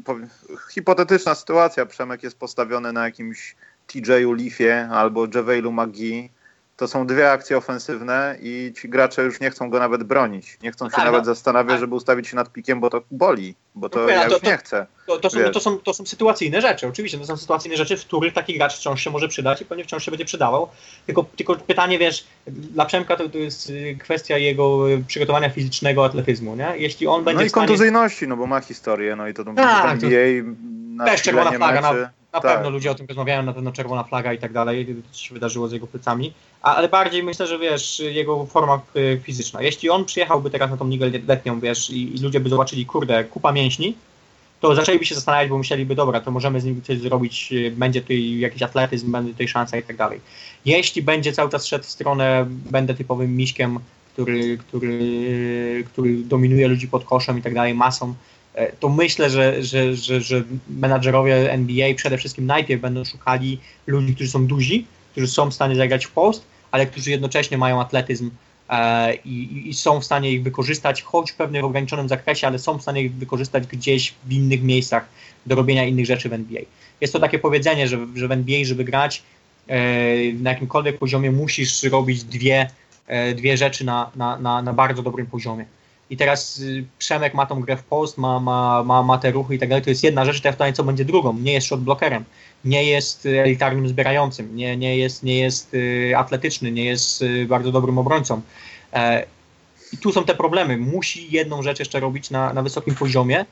[0.75, 1.87] Hipotetyczna sytuacja.
[1.87, 3.57] Przemek jest postawiony na jakimś
[3.87, 6.31] TJ-u Leafie albo Javailu McGee.
[6.81, 10.59] To są dwie akcje ofensywne i ci gracze już nie chcą go nawet bronić.
[10.63, 11.25] Nie chcą się Tak, nawet no.
[11.25, 11.81] zastanawiać, Tak.
[11.81, 14.47] żeby ustawić się nad pikiem, bo to boli, bo to Mówię, ja to- już to-
[14.47, 14.87] nie chcę.
[15.07, 18.05] To, to, są, to, są, to są sytuacyjne rzeczy, oczywiście, to są sytuacyjne rzeczy, w
[18.05, 20.69] których taki gracz wciąż się może przydać i pewnie wciąż się będzie przydawał.
[21.07, 26.05] Tylko, tylko pytanie, wiesz, dla Przemka to, to jest y, kwestia jego y, przygotowania fizycznego,
[26.05, 26.73] atletyzmu, nie?
[26.77, 27.67] Jeśli on będzie No i stanie...
[27.67, 30.43] kontuzyjności, no bo ma historię, no i to, to Tak, NBA
[30.97, 32.01] na Też czerwona flaga, meczy.
[32.03, 32.43] Na Tak.
[32.43, 35.69] pewno ludzie o tym rozmawiają, na pewno czerwona flaga i tak dalej, co się wydarzyło
[35.69, 36.33] z jego plecami,
[36.63, 39.63] A, ale bardziej myślę, że wiesz, jego forma y, fizyczna.
[39.63, 43.25] Jeśli on przyjechałby teraz na tą ligę letnią, wiesz, i, i ludzie by zobaczyli, kurde,
[43.25, 43.95] kupa mięśni,
[44.61, 48.01] to zaczęliby się zastanawiać, bo myśleliby, dobra, to możemy z nim coś zrobić, y, będzie
[48.01, 50.21] tutaj jakiś atletyzm, będzie tutaj szansa i tak dalej.
[50.65, 53.79] Jeśli będzie cały czas szedł w stronę, będę typowym miśkiem,
[54.13, 58.15] który, który, który dominuje ludzi pod koszem i tak dalej, masą,
[58.81, 64.31] to myślę, że, że, że, że menadżerowie NBA przede wszystkim najpierw będą szukali ludzi, którzy
[64.31, 68.31] są duzi, którzy są w stanie zagrać w post, ale którzy jednocześnie mają atletyzm
[68.69, 72.79] e, i, i są w stanie ich wykorzystać, choć w pewnym ograniczonym zakresie, ale są
[72.79, 75.09] w stanie ich wykorzystać gdzieś w innych miejscach
[75.47, 76.63] do robienia innych rzeczy w NBA.
[77.01, 79.23] Jest to takie powiedzenie, że, że w NBA, żeby grać
[79.69, 79.79] e,
[80.33, 82.71] na jakimkolwiek poziomie, musisz robić dwie,
[83.07, 85.65] e, dwie rzeczy na, na, na, na bardzo dobrym poziomie.
[86.11, 89.55] I teraz y, Przemek ma tą grę w post, ma, ma, ma, ma te ruchy
[89.55, 89.85] i tak dalej.
[89.85, 91.39] To jest jedna rzecz, teraz pytanie, co będzie drugą.
[91.39, 92.25] Nie jest shot blokerem,
[92.65, 97.73] nie jest y, elitarnym zbierającym, nie, nie jest, nie jest y, atletyczny, nie jest bardzo
[97.73, 98.41] dobrym obrońcą.
[98.93, 99.27] E,
[99.93, 100.77] I tu są te problemy.
[100.77, 103.45] Musi jedną rzecz jeszcze robić na, na wysokim poziomie,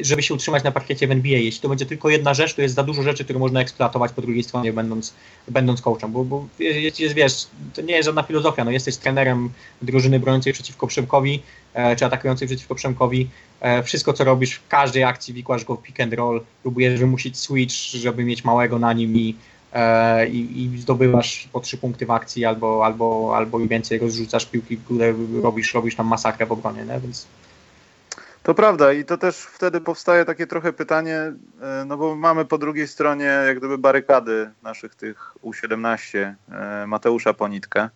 [0.00, 1.38] żeby się utrzymać na parkiecie w NBA.
[1.38, 4.22] Jeśli to będzie tylko jedna rzecz, to jest za dużo rzeczy, które można eksploatować po
[4.22, 5.14] drugiej stronie, będąc,
[5.48, 6.12] będąc coachem.
[6.12, 8.64] Bo, bo jest, jest, wiesz, to nie jest żadna filozofia.
[8.64, 9.50] No, jesteś trenerem
[9.82, 11.42] drużyny broniącej przeciwko Przemkowi,
[11.74, 13.28] e, czy atakującej przeciwko Przemkowi.
[13.60, 17.38] E, wszystko, co robisz w każdej akcji, wikłasz go w pick and roll, próbujesz wymusić
[17.38, 19.36] switch, żeby mieć małego na nim i,
[19.72, 24.76] e, i, i zdobywasz po trzy punkty w akcji albo, albo, albo więcej rozrzucasz piłki,
[24.76, 27.00] które robisz, robisz tam masakrę w obronie, nie?
[27.00, 27.26] więc
[28.50, 31.32] To prawda i to też wtedy powstaje takie trochę pytanie,
[31.62, 37.34] e, no bo mamy po drugiej stronie jak gdyby barykady naszych tych U17 e, Mateusza
[37.34, 37.88] Ponitkę.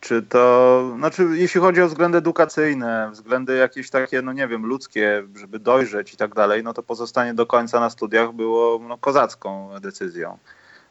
[0.00, 5.22] Czy to, znaczy jeśli chodzi o względy edukacyjne, względy jakieś takie, no nie wiem, ludzkie,
[5.34, 9.70] żeby dojrzeć i tak dalej, no to pozostanie do końca na studiach było no, kozacką
[9.80, 10.38] decyzją.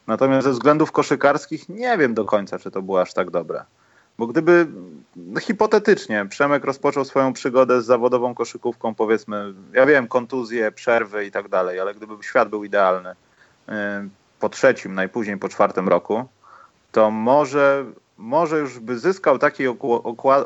[0.08, 3.64] Natomiast ze względów koszykarskich nie wiem do końca, czy to było aż tak dobre.
[4.18, 4.68] Bo gdyby
[5.16, 11.32] no, hipotetycznie Przemek rozpoczął swoją przygodę z zawodową koszykówką, powiedzmy, ja wiem, kontuzje, przerwy i
[11.32, 13.16] tak dalej, ale gdyby świat był idealny
[13.68, 13.74] yy,
[14.40, 16.26] po trzecim, najpóźniej po czwartym roku,
[16.92, 17.86] to może,
[18.18, 19.68] może już by zyskał takiej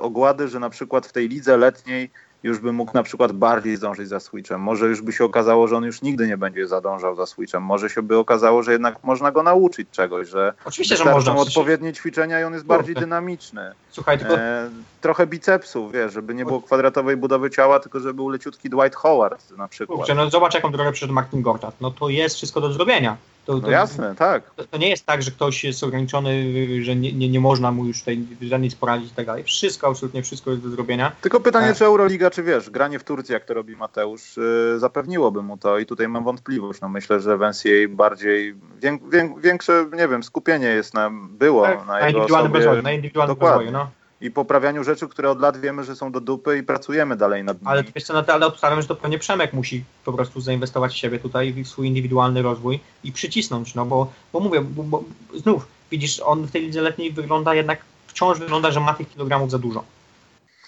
[0.02, 2.10] ogłady, że na przykład w tej lidze letniej
[2.43, 4.61] już by mógł na przykład bardziej zdążyć za switchem.
[4.61, 7.63] Może już by się okazało, że on już nigdy nie będzie zadążał za switchem.
[7.63, 11.35] Może się by okazało, że jednak można go nauczyć czegoś, że oczywiście, że można.
[11.35, 12.77] odpowiednie ćwiczenia i on jest Kurde.
[12.77, 13.72] bardziej dynamiczny.
[13.89, 14.69] Słuchaj, tylko E,
[15.01, 19.51] trochę bicepsów, wiesz, żeby nie było kwadratowej budowy ciała, tylko żeby był leciutki Dwight Howard
[19.57, 19.97] na przykład.
[19.97, 21.76] kurczę, no zobacz jaką drogę przeszedł Martin Gortat.
[21.81, 23.18] No to jest wszystko do zrobienia.
[23.45, 24.51] To, No to, jasne, tak.
[24.55, 26.45] To, to nie jest tak, że ktoś jest ograniczony,
[26.81, 29.43] że nie, nie, nie można mu już tutaj żadnej nic poradzić i tak dalej.
[29.43, 31.11] Wszystko, absolutnie wszystko jest do zrobienia.
[31.22, 31.77] Tylko pytanie, Tak.
[31.77, 35.80] czy Euroliga, czy wiesz, granie w Turcji, jak to robi Mateusz, y, zapewniłoby mu to
[35.80, 36.81] i tutaj mam wątpliwość.
[36.81, 41.63] No myślę, że w NCAA bardziej, wię, wię, większe, nie wiem, skupienie jest na, było
[41.65, 43.72] Tak, na na jego indywidualnym osobie rozwoju, na indywidualnym Dokładnie.
[43.72, 43.88] no.
[44.22, 47.57] I poprawianiu rzeczy, które od lat wiemy, że są do dupy i pracujemy dalej nad
[47.57, 47.72] nimi.
[47.72, 51.19] Ale wiesz co, ale obstawiam, że to pewnie Przemek musi po prostu zainwestować w siebie
[51.19, 55.03] tutaj, w swój indywidualny rozwój i przycisnąć, no bo, bo mówię, bo, bo
[55.35, 59.52] znów, widzisz, on w tej lidze letniej wygląda jednak, wciąż wygląda, że ma tych kilogramów
[59.52, 59.84] za dużo.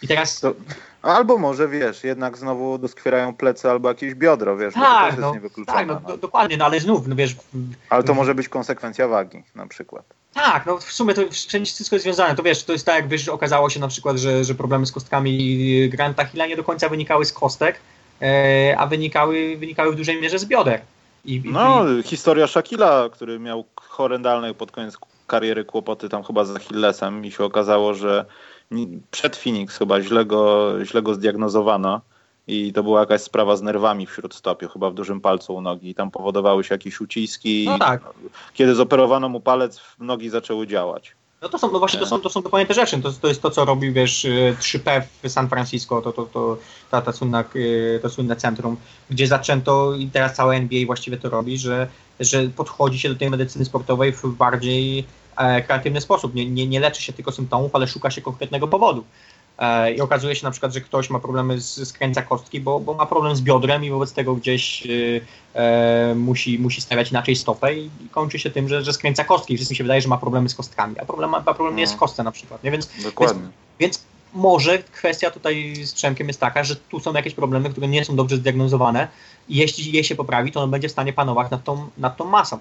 [0.01, 0.39] I teraz...
[0.39, 0.53] To-
[1.01, 5.19] Albo może, wiesz, jednak znowu doskwierają plecy albo jakieś biodro, wiesz, bo to tak, też
[5.19, 5.77] no, jest niewykluczone.
[5.77, 6.07] tak, no, no.
[6.07, 7.35] do, dokładnie, no ale znów, no wiesz,
[7.89, 10.05] Ale to może być konsekwencja wagi na przykład.
[10.33, 12.35] Tak, no w sumie to wszędzie wszystko jest związane.
[12.35, 14.91] To wiesz, to jest tak, jak wiesz, okazało się na przykład, że, że problemy z
[14.91, 17.79] kostkami Granta Hilla nie do końca wynikały z kostek,
[18.21, 20.81] e, a wynikały, wynikały w dużej mierze z bioder.
[21.25, 24.97] I, i- No, historia Shakila, który miał horrendalne pod koniec
[25.27, 28.25] kariery kłopoty tam chyba z Achillesem i się okazało, że
[29.11, 32.01] przed Phoenix chyba źle go, źle go zdiagnozowano
[32.47, 35.89] i to była jakaś sprawa z nerwami w śródstopie, chyba w dużym palcu u nogi
[35.89, 37.65] i tam powodowały się jakieś uciski.
[37.65, 38.01] No tak.
[38.53, 41.15] Kiedy zoperowano mu palec, nogi zaczęły działać.
[41.43, 43.01] No to są, no właśnie to są, to są dokładnie te rzeczy.
[43.01, 46.57] To, to jest to, co robi, wiesz, y, 3P w San Francisco, to, to, to
[46.91, 48.77] ta, ta słynna, y, to słynne centrum,
[49.09, 51.87] gdzie zaczęto i teraz całe NBA właściwie to robi, że,
[52.19, 55.05] że podchodzi się do tej medycyny sportowej w bardziej
[55.37, 56.35] e, kreatywny sposób.
[56.35, 59.03] Nie, nie, nie leczy się tylko symptomów, ale szuka się konkretnego powodu.
[59.57, 62.93] E, I okazuje się na przykład, że ktoś ma problemy z skręca kostki, bo, bo
[62.93, 65.21] ma problem z biodrem i wobec tego gdzieś y,
[65.53, 69.55] e, musi, musi stawiać inaczej stopę i, i kończy się tym, że, że skręca kostki.
[69.55, 71.97] Wszystkim się wydaje, że ma problemy z kostkami, a problem, a problem nie jest w
[71.97, 72.63] kostce na przykład.
[72.63, 72.71] Nie?
[72.71, 73.47] Więc, Dokładnie.
[73.79, 74.03] więc
[74.33, 78.15] może kwestia tutaj z Przemkiem jest taka, że tu są jakieś problemy, które nie są
[78.15, 79.07] dobrze zdiagnozowane
[79.49, 82.25] i jeśli je się poprawi, to on będzie w stanie panować nad tą, nad tą
[82.25, 82.57] masą.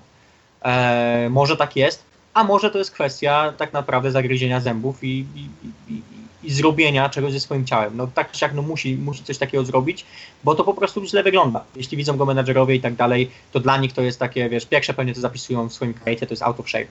[0.63, 2.05] E, może tak jest,
[2.35, 5.49] a może to jest kwestia tak naprawdę zagryzienia zębów i, i,
[5.89, 6.03] i,
[6.45, 7.97] i zrobienia czegoś ze swoim ciałem.
[7.97, 10.05] No tak czy jak no musi, musi coś takiego zrobić,
[10.45, 11.65] bo to po prostu źle wygląda.
[11.77, 14.95] Jeśli widzą go menadżerowie i tak dalej, to dla nich to jest takie, wiesz, pierwsze
[14.95, 16.87] pewnie to zapisują w swoim krajecie, to jest out of shape.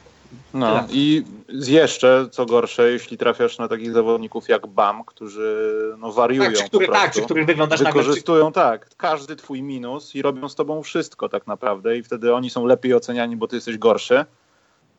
[0.54, 0.88] No Tyle.
[0.92, 6.54] i jeszcze, co gorsze, jeśli trafiasz na takich zawodników jak BAM, którzy no, wariują Tak,
[6.60, 8.02] przy których, tak, przy których wyglądasz nagle...
[8.02, 12.50] Wykorzystują tak, każdy twój minus i robią z tobą wszystko tak naprawdę i wtedy oni
[12.50, 14.26] są lepiej oceniani, bo ty jesteś gorszy,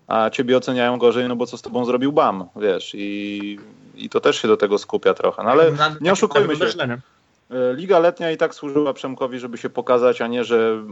[0.06, 3.58] a ciebie oceniają gorzej, no bo co z tobą zrobił BAM, wiesz, i,
[4.04, 6.64] i to też się do tego skupia trochę, no ale nie oszukujmy się.
[7.50, 10.82] E, Liga letnia i tak służyła Przemkowi, żeby się pokazać, a nie, że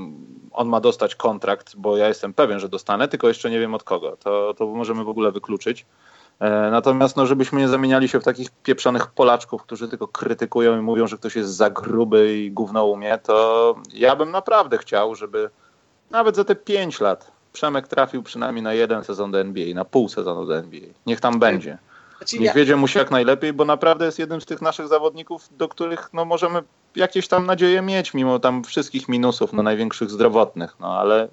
[0.52, 3.84] on ma dostać kontrakt, bo ja jestem pewien, że dostanę, tylko jeszcze nie wiem od
[3.84, 4.16] kogo.
[4.16, 5.86] To, to możemy w ogóle wykluczyć.
[6.40, 10.80] E, Natomiast, no, żebyśmy nie zamieniali się w takich pieprzonych Polaczków, którzy tylko krytykują i
[10.80, 15.50] mówią, że ktoś jest za gruby i gówno umie, to ja bym naprawdę chciał, żeby
[16.10, 20.08] nawet za te 5 lat Przemek trafił przynajmniej na jeden sezon do NBA, na pół
[20.08, 20.80] sezonu do NBA.
[21.06, 21.78] Niech tam będzie.
[22.20, 25.48] Znaczy, Niech wiedzie mu się jak najlepiej, bo naprawdę jest jednym z tych naszych zawodników,
[25.50, 26.62] do których no, możemy
[26.96, 30.76] jakieś tam nadzieje mieć, mimo tam wszystkich minusów, no, największych zdrowotnych.
[30.80, 31.28] No ale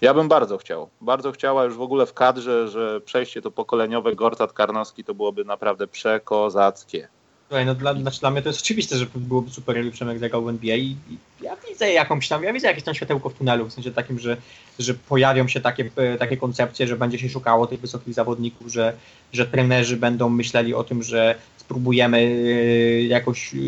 [0.00, 0.88] ja bym bardzo chciał.
[1.00, 5.44] Bardzo chciała już w ogóle w kadrze, że przejście to pokoleniowe Gortat Karnowski to byłoby
[5.44, 7.08] naprawdę przekozackie.
[7.50, 10.44] Słuchaj, no dla, znaczy dla mnie to jest oczywiste, że byłoby super, jakby Przemek zagrał
[10.44, 13.66] w NBA i, i ja widzę jakąś tam, ja widzę jakieś tam światełko w tunelu,
[13.66, 14.36] w sensie takim, że,
[14.78, 18.92] że pojawią się takie, e, takie koncepcje, że będzie się szukało tych wysokich zawodników, że,
[19.32, 23.58] że trenerzy będą myśleli o tym, że spróbujemy e, jakoś e,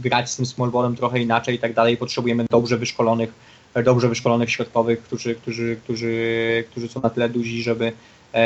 [0.00, 3.32] grać z tym small ballem trochę inaczej i tak dalej, potrzebujemy dobrze wyszkolonych,
[3.84, 7.92] dobrze wyszkolonych środkowych, którzy, którzy, którzy, którzy są na tyle duzi, żeby,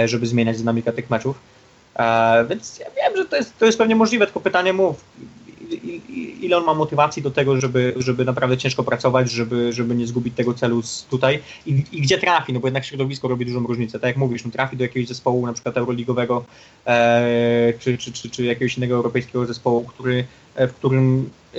[0.05, 1.60] żeby zmieniać dynamikę tych meczów.
[2.01, 4.95] E, więc ja wiem, że to jest, to jest pewnie możliwe, tylko pytanie mu,
[6.41, 10.35] ile on ma motywacji do tego, żeby, żeby naprawdę ciężko pracować, żeby, żeby nie zgubić
[10.37, 13.99] tego celu tutaj I, i gdzie trafi, no bo jednak środowisko robi dużą różnicę.
[14.01, 16.45] Tak jak mówisz, no trafi do jakiegoś zespołu na przykład euroligowego
[16.87, 20.25] e, czy, czy, czy, czy jakiegoś innego europejskiego zespołu, który,
[20.55, 21.59] e, w którym e,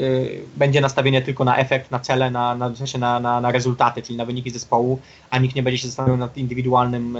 [0.57, 4.25] będzie nastawienie tylko na efekt, na cele, na, na, na, na, na rezultaty, czyli na
[4.25, 4.99] wyniki zespołu,
[5.29, 7.17] a nikt nie będzie się zastanawiał nad indywidualnym,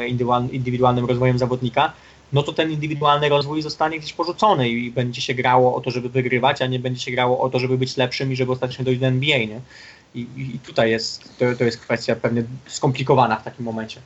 [0.52, 1.94] indywidualnym rozwojem zawodnika,
[2.34, 6.10] no to ten indywidualny rozwój zostanie gdzieś porzucony i będzie się grało o to, żeby
[6.10, 9.02] wygrywać, a nie będzie się grało o to, żeby być lepszym i żeby ostatecznie dojść
[9.02, 9.62] do NBA, nie?
[10.16, 14.02] I, i tutaj jest, to, to jest kwestia pewnie skomplikowana w takim momencie.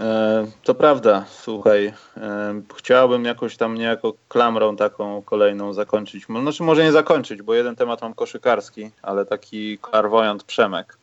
[0.00, 6.24] E, To prawda, słuchaj, e, chciałbym jakoś tam niejako klamrą taką kolejną zakończyć.
[6.24, 10.98] Znaczy może nie zakończyć, bo jeden temat mam koszykarski, ale taki klarwojant Przemek.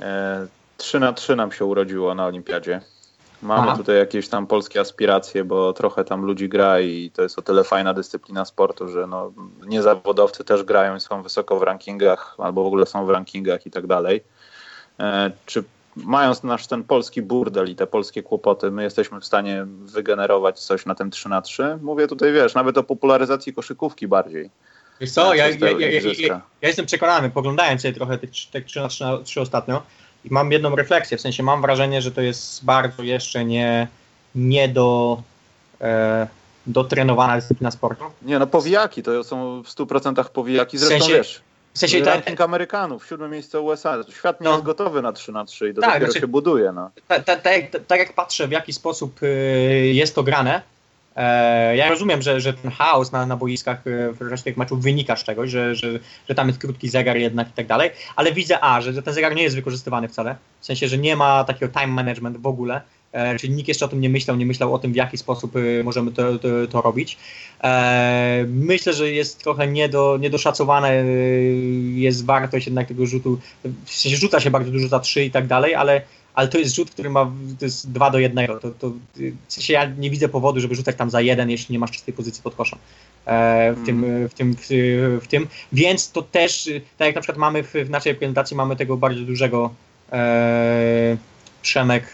[0.00, 0.46] E,
[0.76, 2.80] 3 na 3 nam się urodziło na olimpiadzie.
[3.42, 3.76] Mamy Aha.
[3.76, 7.64] tutaj jakieś tam polskie aspiracje, bo trochę tam ludzi gra i to jest o tyle
[7.64, 9.32] fajna dyscyplina sportu, że no,
[9.66, 13.70] niezawodowcy też grają i są wysoko w rankingach, albo w ogóle są w rankingach i
[13.70, 14.24] tak dalej.
[15.00, 15.64] E, Czy
[15.96, 20.86] mając nasz ten polski burdel i te polskie kłopoty, my jesteśmy w stanie wygenerować coś
[20.86, 24.50] na tym 3 na 3 Mówię tutaj, wiesz, nawet o popularyzacji koszykówki bardziej.
[25.00, 25.90] Wiesz co, ja, Przez ja, ja,
[26.28, 29.82] ja, jestem przekonany, poglądałem sobie trochę tych, tych 3 na 3, na 3 ostatnio
[30.24, 33.88] i mam jedną refleksję, w sensie mam wrażenie, że to jest bardzo jeszcze nie,
[34.34, 35.22] nie do,
[35.80, 36.26] e,
[36.66, 38.04] dotrenowana dyscyplina sportu.
[38.22, 40.76] Nie, no powijaki, to są w 100% powijaki.
[40.76, 41.40] W Zresztą sensie- wiesz,
[41.74, 43.96] W sensie tak, ranking Amerykanów, siódme miejsce USA.
[44.18, 44.50] Świat nie No.
[44.52, 46.72] jest gotowy na 3 na 3 i to Tak, dopiero znaczy- się buduje.
[46.72, 46.90] No.
[47.08, 49.26] tak, tak, tak, jak- tak patrzę, w jaki sposób y,
[49.94, 50.62] jest to grane,
[51.76, 55.16] ja rozumiem, że, że ten chaos na, na boiskach y, w reszcie tych meczów wynika
[55.16, 58.60] z czegoś, że, że, że tam jest krótki zegar jednak i tak dalej, ale widzę,
[58.60, 61.72] a, że, że ten zegar nie jest wykorzystywany wcale, w sensie, że nie ma takiego
[61.72, 62.80] time management w ogóle,
[63.12, 65.52] e, czyli nikt jeszcze o tym nie myślał, nie myślał o tym, w jaki sposób
[65.84, 67.18] możemy to, to, to robić.
[67.64, 71.04] E, myślę, że jest trochę niedo, niedoszacowane,
[71.94, 73.38] jest wartość jednak tego rzutu,
[73.84, 76.02] w sensie rzuca się bardzo dużo za trzy i tak dalej, ale
[76.38, 78.46] ale to jest rzut, który ma, to jest 2 do 1.
[78.46, 78.92] To, to,
[79.48, 82.14] w sensie ja nie widzę powodu, żeby rzucać tam za jeden, jeśli nie masz czystej
[82.14, 82.78] pozycji pod koszem.
[83.26, 84.68] E, w, tym, w, tym, w,
[85.22, 88.76] w tym, więc to też, tak jak na przykład mamy w, w naszej prezentacji, mamy
[88.76, 89.74] tego bardzo dużego
[90.12, 91.16] e,
[91.62, 92.04] Przemek.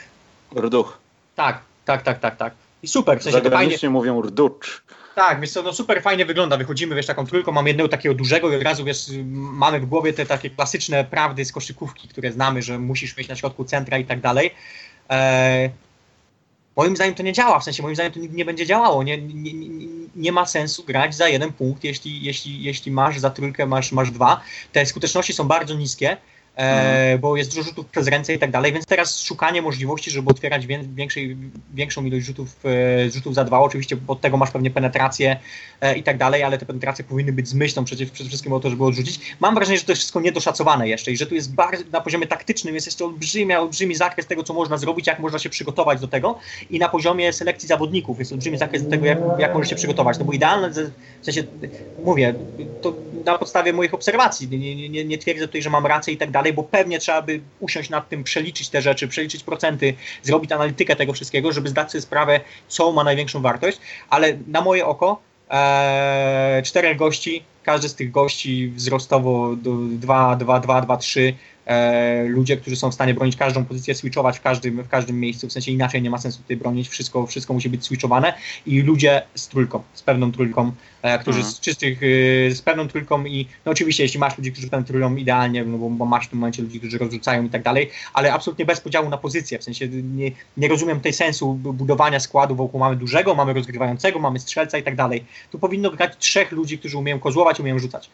[0.56, 0.98] Rduch.
[1.36, 2.54] Tak, tak, tak, tak, tak.
[2.82, 4.82] I super, w sensie to fajnie, Zagranicznie mówią rducz.
[5.14, 8.52] Tak, wiesz co, no super fajnie wygląda, wychodzimy, wiesz, taką trójką, mamy jednego takiego dużego
[8.52, 12.62] i od razu, wiesz, mamy w głowie te takie klasyczne prawdy z koszykówki, które znamy,
[12.62, 14.54] że musisz mieć na środku centra i tak dalej.
[15.10, 15.70] E,
[16.76, 19.02] Moim zdaniem to nie działa, w sensie moim zdaniem to nigdy nie będzie działało.
[19.02, 19.86] Nie, nie, nie,
[20.16, 24.10] nie ma sensu grać za jeden punkt, jeśli, jeśli, jeśli masz za trójkę, masz, masz
[24.10, 24.40] dwa.
[24.72, 26.16] Te skuteczności są bardzo niskie.
[26.56, 30.30] E, bo jest dużo rzutów przez ręce i tak dalej, więc teraz szukanie możliwości, żeby
[30.30, 31.36] otwierać wię, większej,
[31.74, 35.36] większą ilość rzutów, e, rzutów za dwa, oczywiście od tego masz pewnie penetrację
[35.80, 38.60] e, i tak dalej, ale te penetracje powinny być z myślą przecież przede wszystkim o
[38.60, 39.20] to, żeby odrzucić.
[39.40, 42.26] Mam wrażenie, że to jest wszystko niedoszacowane jeszcze i że tu jest bardzo, na poziomie
[42.26, 46.08] taktycznym jest jeszcze olbrzymi, olbrzymi zakres tego, co można zrobić, jak można się przygotować do
[46.08, 46.38] tego
[46.70, 50.24] i na poziomie selekcji zawodników jest olbrzymi zakres tego, jak, jak możesz się przygotować, no
[50.24, 51.44] bo idealne, w sensie,
[52.04, 52.34] mówię,
[52.82, 52.94] to
[53.24, 56.43] na podstawie moich obserwacji, nie, nie, nie twierdzę tutaj, że mam rację i tak dalej,
[56.52, 61.12] bo pewnie trzeba by usiąść nad tym, przeliczyć te rzeczy, przeliczyć procenty, zrobić analitykę tego
[61.12, 63.78] wszystkiego, żeby zdać sobie sprawę, co ma największą wartość,
[64.10, 70.80] ale na moje oko e, czterech gości, każdy z tych gości wzrostowo 2, 2, 2,
[70.80, 71.34] 2, 3
[71.66, 75.48] e, ludzie, którzy są w stanie bronić każdą pozycję, switchować w każdym, w każdym miejscu,
[75.48, 78.34] w sensie inaczej nie ma sensu tutaj bronić, wszystko, wszystko musi być switchowane
[78.66, 80.72] i ludzie z trójką, z pewną trójką,
[81.02, 81.54] e, którzy mhm.
[81.54, 85.64] z czystych, e, z pewną trójką i no oczywiście jeśli masz ludzi, którzy penetrują idealnie,
[85.64, 88.64] no bo, bo, masz w tym momencie ludzi, którzy rozrzucają i tak dalej, ale absolutnie
[88.64, 92.96] bez podziału na pozycję, w sensie nie, nie rozumiem tej sensu budowania składu wokół mamy
[92.96, 95.24] dużego, mamy rozgrywającego, mamy strzelca i tak dalej.
[95.50, 98.10] Tu powinno grać trzech ludzi, którzy umieją kozłować, umieją rzucać.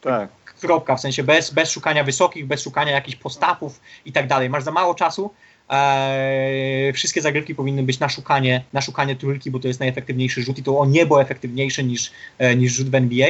[0.00, 4.50] Tak kropka, w sensie bez, bez szukania wysokich, bez szukania jakichś postawów i tak dalej.
[4.50, 5.30] Masz za mało czasu,
[5.68, 10.58] Eee, wszystkie zagrywki powinny być na szukanie, na szukanie trójki, bo to jest najefektywniejszy rzut
[10.58, 13.28] i to o niebo efektywniejszy niż, e, niż rzut w NBA.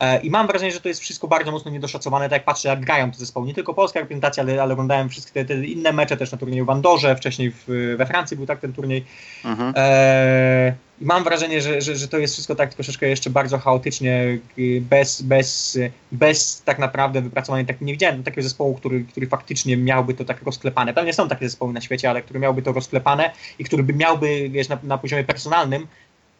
[0.00, 2.80] E, I mam wrażenie, że to jest wszystko bardzo mocno niedoszacowane, tak jak patrzę, jak
[2.80, 3.46] grają te zespoły.
[3.46, 6.64] Nie tylko polska reprezentacja, ale, ale oglądałem wszystkie te, te, inne mecze też na turnieju
[6.64, 9.04] w Andorze, wcześniej w, we Francji był tak ten turniej.
[9.44, 9.72] Mhm.
[9.76, 14.38] E, i mam wrażenie, że, że, że to jest wszystko tak troszeczkę jeszcze bardzo chaotycznie,
[14.80, 15.78] bez, bez,
[16.12, 17.64] bez tak naprawdę wypracowania.
[17.64, 20.94] Tak, nie widziałem takiego zespołu, który, który faktycznie miałby to tak rozklepane.
[20.94, 24.48] Pewnie są takie zespoły na świecie, ale który miałby to rozklepane i który by miałby,
[24.48, 25.86] wiesz, na, na poziomie personalnym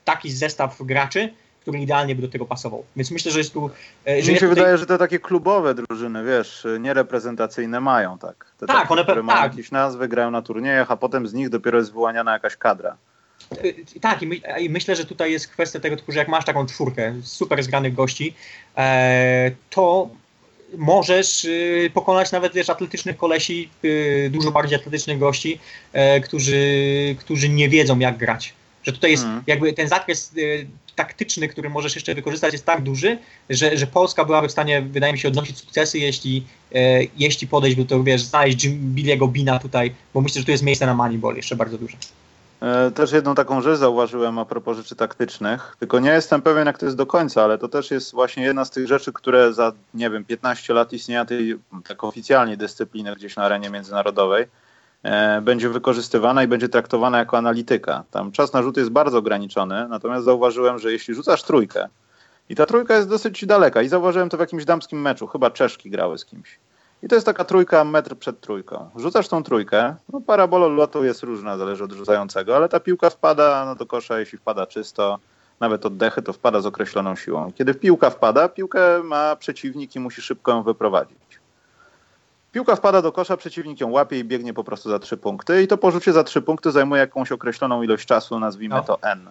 [0.05, 2.85] taki zestaw graczy, który idealnie by do tego pasował.
[2.97, 3.70] Więc myślę, że jest tu.
[4.07, 4.49] E, że Mi się tutaj...
[4.49, 8.47] wydaje, że te takie klubowe drużyny, wiesz, niereprezentacyjne mają tak.
[8.59, 9.53] Te tak, takie, one które pe- mają tak.
[9.53, 12.97] jakieś nazwy, grają na turniejach, a potem z nich dopiero jest wyłaniana jakaś kadra.
[13.64, 16.66] Y, tak, i, my, i, myślę, że tutaj jest kwestia tego że jak masz taką
[16.66, 18.34] czwórkę super zgranych gości,
[18.76, 20.08] e, to
[20.76, 25.58] możesz y, pokonać nawet wiesz, atletycznych kolesi, y, dużo bardziej atletycznych gości,
[25.92, 26.60] e, którzy,
[27.18, 28.54] którzy nie wiedzą jak grać.
[28.82, 29.42] Że tutaj jest hmm.
[29.46, 30.32] jakby ten zakres
[30.96, 33.18] taktyczny, który możesz jeszcze wykorzystać jest tak duży,
[33.50, 37.76] że, że Polska byłaby w stanie, wydaje mi się, odnosić sukcesy, jeśli, e, jeśli podejść
[37.76, 41.36] do tego, wiesz, znaleźć Billiego Bina tutaj, bo myślę, że tu jest miejsce na Moneyball
[41.36, 41.96] jeszcze bardzo duże.
[42.61, 46.78] E, też jedną taką rzecz zauważyłem a propos rzeczy taktycznych, tylko nie jestem pewien, jak
[46.78, 49.73] to jest do końca, ale to też jest właśnie jedna z tych rzeczy, które za,
[49.95, 51.59] nie wiem, 15 lat istnienia tej
[51.89, 54.47] tak oficjalnie dyscypliny gdzieś na arenie międzynarodowej
[55.03, 58.05] e, będzie wykorzystywana i będzie traktowana jako analityka.
[58.11, 61.89] Tam czas na rzut jest bardzo ograniczony, natomiast zauważyłem, że jeśli rzucasz trójkę
[62.49, 65.91] i ta trójka jest dosyć daleka i zauważyłem to w jakimś damskim meczu, chyba Czeszki
[65.91, 66.59] grały z kimś
[67.02, 68.90] i to jest taka trójka metr przed trójką.
[68.97, 73.64] Rzucasz tą trójkę, no parabola lotu jest różna, zależy od rzucającego, ale ta piłka wpada
[73.64, 75.18] no, do kosza, jeśli wpada czysto,
[75.60, 77.52] nawet oddechy, to wpada z określoną siłą.
[77.52, 81.18] Kiedy piłka wpada, piłkę ma przeciwnik i musi szybko ją wyprowadzić.
[82.52, 85.66] Piłka wpada do kosza, przeciwnik ją łapie i biegnie po prostu za trzy punkty i
[85.66, 88.82] to porzucie za trzy punkty zajmuje jakąś określoną ilość czasu, nazwijmy no.
[88.82, 89.31] to n.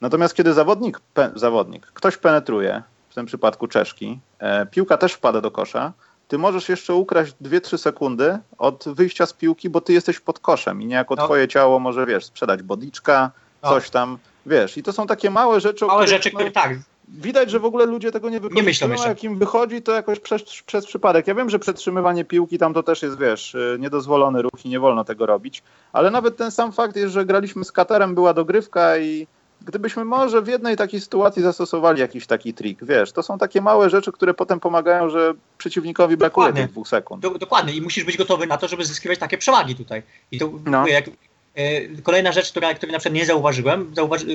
[0.00, 5.40] Natomiast kiedy zawodnik, pe, zawodnik, ktoś penetruje, w tym przypadku Czeszki, e, piłka też wpada
[5.40, 5.92] do kosza,
[6.28, 10.82] ty możesz jeszcze ukraść 2-3 sekundy od wyjścia z piłki, bo ty jesteś pod koszem
[10.82, 11.24] i niejako no.
[11.24, 13.30] twoje ciało może, wiesz, sprzedać bodiczka,
[13.62, 13.68] no.
[13.68, 14.76] coś tam, wiesz.
[14.76, 16.78] I to są takie małe rzeczy, Małe rzeczy, no, które tak.
[17.08, 20.20] Widać, że w ogóle ludzie tego nie wykorzystują, nie a jak im wychodzi, to jakoś
[20.20, 21.26] przez, przez przypadek.
[21.26, 24.80] Ja wiem, że przetrzymywanie piłki tam to też jest, wiesz, y, niedozwolony ruch i nie
[24.80, 25.62] wolno tego robić,
[25.92, 29.26] ale nawet ten sam fakt jest, że graliśmy z Katarem, była dogrywka i
[29.66, 33.90] gdybyśmy może w jednej takiej sytuacji zastosowali jakiś taki trik, wiesz, to są takie małe
[33.90, 37.22] rzeczy, które potem pomagają, że przeciwnikowi brakuje tych dwóch sekund.
[37.22, 40.02] Do, dokładnie i musisz być gotowy na to, żeby zyskiwać takie przewagi tutaj.
[40.32, 40.86] I to no.
[40.86, 41.10] jak,
[41.54, 44.30] e, Kolejna rzecz, która, której na przykład nie zauważyłem, zauważy, e,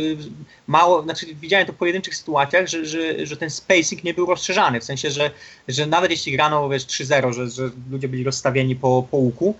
[0.67, 4.79] mało, znaczy widziałem to w pojedynczych sytuacjach, że, że, że ten spacing nie był rozszerzany,
[4.79, 5.31] w sensie, że,
[5.67, 9.55] że nawet jeśli grano wiesz, 3-0, że, że ludzie byli rozstawieni po, po łuku,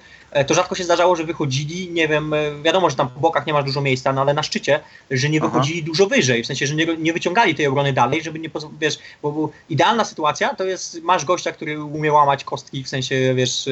[0.48, 3.54] to rzadko się zdarzało, że wychodzili, nie wiem, e, wiadomo, że tam po bokach nie
[3.54, 4.80] masz dużo miejsca, no ale na szczycie,
[5.12, 5.86] że nie wychodzili Aha.
[5.86, 8.50] dużo wyżej, w sensie, że nie, nie, wyciągali tej obrony dalej, żeby nie,
[8.80, 13.34] wiesz, bo, bo, idealna sytuacja to jest, masz gościa, który umie łamać kostki, w sensie,
[13.36, 13.72] wiesz, e,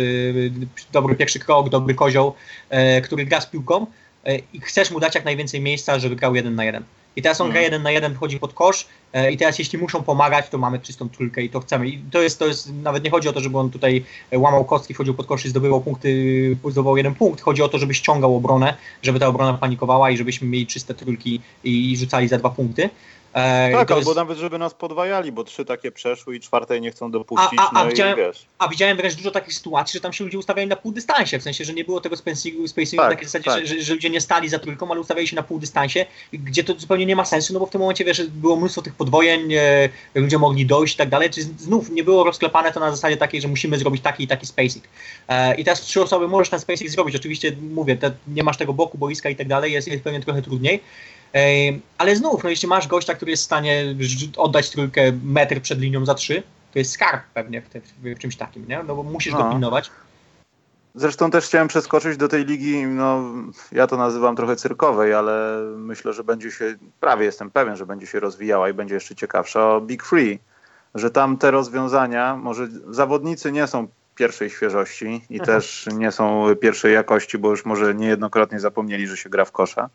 [0.91, 2.34] dobry pierwszy krok, dobry kozioł,
[3.03, 3.86] który gra z piłką
[4.53, 6.84] i chcesz mu dać jak najwięcej miejsca, żeby grał jeden na jeden
[7.19, 7.63] i teraz on gra Mhm.
[7.63, 11.09] jeden na jeden, wchodzi pod kosz e, i teraz jeśli muszą pomagać, to mamy czystą
[11.09, 11.87] trójkę i to chcemy.
[11.87, 14.65] I to jest, to jest, nawet nie chodzi o to, żeby on tutaj e, łamał
[14.65, 16.09] kostki, wchodził pod kosz i zdobywał punkty,
[16.69, 20.47] zdobywał jeden punkt, chodzi o to, żeby ściągał obronę, żeby ta obrona panikowała i żebyśmy
[20.47, 22.89] mieli czyste trójki i, i rzucali za dwa punkty.
[23.71, 27.11] Tak, albo jest- nawet, żeby nas podwajali, bo trzy takie przeszły i czwartej nie chcą
[27.11, 28.45] dopuścić, A- a- a no widziałem- i wiesz.
[28.59, 31.43] A widziałem wręcz dużo takich sytuacji, że tam się ludzie ustawiali na pół dystansie, w
[31.43, 33.67] sensie, że nie było tego spacingu, spacingu Tak, na takiej zasadzie, tak.
[33.67, 36.73] że, że, ludzie nie stali za trójką, ale ustawiali się na pół dystansie, gdzie to
[36.79, 39.89] zupełnie nie ma sensu, no bo w tym momencie, wiesz, było mnóstwo tych podwojeń, e,
[40.15, 43.41] ludzie mogli dojść i tak dalej, czy znów nie było rozklepane to na zasadzie takiej,
[43.41, 44.85] że musimy zrobić taki i taki spacing.
[45.27, 48.73] E, I teraz trzy osoby możesz ten spacing zrobić, oczywiście mówię, te, nie masz tego
[48.73, 50.79] boku, boiska i tak dalej, jest, jest pewnie trochę trudniej,
[51.97, 53.95] ale znów, no jeśli masz gościa, który jest w stanie
[54.38, 56.43] oddać trójkę metr przed linią za trzy,
[56.73, 57.81] to jest skarb pewnie w, te,
[58.15, 58.84] w czymś takim, nie?
[58.88, 59.49] No bo musisz go No.
[59.49, 59.91] pilnować.
[60.95, 63.23] Zresztą też chciałem przeskoczyć do tej ligi, no
[63.72, 68.07] ja to nazywam trochę cyrkowej, ale myślę, że będzie się, prawie jestem pewien, że będzie
[68.07, 70.39] się rozwijała i będzie jeszcze ciekawsza o Big Free,
[70.95, 75.45] że tam te rozwiązania, może zawodnicy nie są pierwszej świeżości i Mhm.
[75.45, 79.89] też nie są pierwszej jakości, bo już może niejednokrotnie zapomnieli, że się gra w kosza.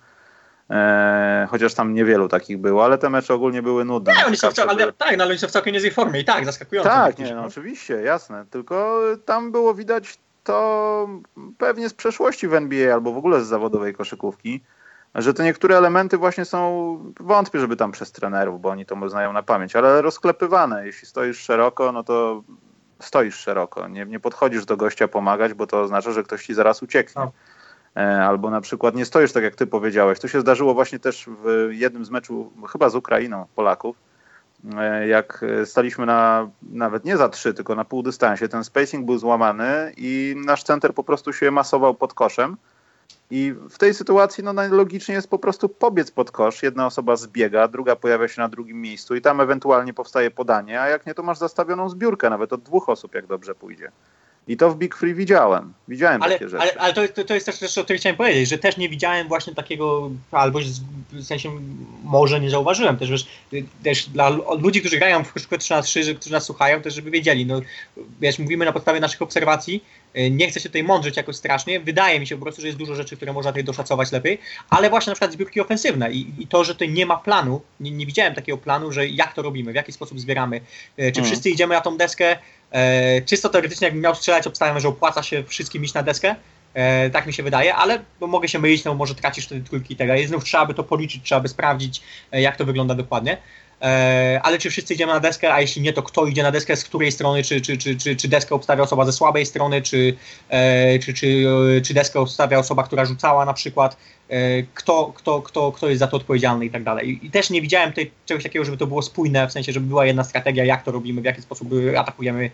[0.71, 4.15] E, chociaż tam niewielu takich było, ale te mecze ogólnie były nudne.
[4.15, 6.25] Nie, oni są w, ale, tak, no, ale oni są w całkiem niezłej formie i
[6.25, 6.91] tak, zaskakująco.
[6.91, 7.45] Tak, nie, no.
[7.45, 8.45] oczywiście, jasne.
[8.51, 11.09] Tylko tam było widać to
[11.59, 14.61] pewnie z przeszłości w NBA albo w ogóle z zawodowej koszykówki,
[15.15, 19.33] że te niektóre elementy właśnie są, wątpię, żeby tam przez trenerów, bo oni to znają
[19.33, 20.87] na pamięć, ale rozklepywane.
[20.87, 22.43] Jeśli stoisz szeroko, no to
[23.01, 23.89] stoisz szeroko.
[23.89, 27.23] Nie, nie podchodzisz do gościa pomagać, bo to oznacza, że ktoś ci zaraz ucieknie.
[27.23, 27.33] No.
[27.97, 30.19] E, Albo na przykład nie stoisz tak, jak ty powiedziałeś.
[30.19, 33.97] To się zdarzyło właśnie też w jednym z meczu, chyba z Ukrainą, Polaków
[34.73, 39.07] E, jak e, staliśmy na nawet nie za trzy, tylko na pół dystansie, ten spacing
[39.07, 42.57] był złamany i nasz center po prostu się masował pod koszem.
[43.31, 46.63] I w tej sytuacji no, najlogiczniej jest po prostu pobiec pod kosz.
[46.63, 50.89] Jedna osoba zbiega, druga pojawia się na drugim miejscu i tam ewentualnie powstaje podanie, a
[50.89, 53.91] jak nie, to masz zastawioną zbiórkę nawet od dwóch osób, jak dobrze pójdzie.
[54.49, 55.73] I to w Big Free widziałem.
[55.89, 56.63] Widziałem Ale, takie rzeczy.
[56.63, 59.29] ale, ale to, to, jest też coś, o czym chciałem powiedzieć, że też nie widziałem
[59.29, 60.59] właśnie takiego, albo
[61.13, 61.51] w sensie
[62.05, 63.27] może nie zauważyłem też, wiesz,
[63.85, 66.81] też dla lu- ludzi, którzy grają w koszykówkę 3 na 3 że- którzy nas słuchają,
[66.83, 67.61] też żeby wiedzieli, no
[68.21, 69.85] wiesz, mówimy na podstawie naszych obserwacji,
[70.31, 72.95] nie chcę się tutaj mądrzyć jakoś strasznie, wydaje mi się po prostu, że jest dużo
[72.95, 74.39] rzeczy, które można tutaj doszacować lepiej,
[74.71, 77.91] ale właśnie na przykład zbiórki ofensywne i, i to, że tutaj nie ma planu, nie,
[77.91, 80.61] nie widziałem takiego planu, że jak to robimy, w jaki sposób zbieramy, y,
[80.97, 81.25] czy Mhm.
[81.27, 82.37] wszyscy idziemy na tą deskę,
[82.75, 86.35] E, czysto teoretycznie, jakbym miał strzelać, obstawiam, że opłaca się wszystkim iść na deskę.
[86.75, 89.97] E, tak mi się wydaje, ale mogę się mylić, no może tracisz wtedy trójki i
[89.97, 90.27] tak dalej.
[90.27, 93.37] Znów trzeba by to policzyć, trzeba by sprawdzić, jak to wygląda dokładnie.
[93.83, 96.77] E, ale czy wszyscy idziemy na deskę, a jeśli nie, to kto idzie na deskę,
[96.77, 100.17] z której strony, czy, czy, czy, czy, czy deskę obstawia osoba ze słabej strony, czy,
[100.49, 101.45] e, czy, czy,
[101.77, 103.97] e, czy deskę obstawia osoba, która rzucała na przykład,
[104.75, 107.27] kto, kto, kto, kto jest za to odpowiedzialny i tak dalej.
[107.27, 110.07] I- też nie widziałem tutaj czegoś takiego, żeby to było spójne, w sensie, żeby była
[110.07, 112.51] jedna strategia, jak to robimy, w jaki sposób e, atakujemy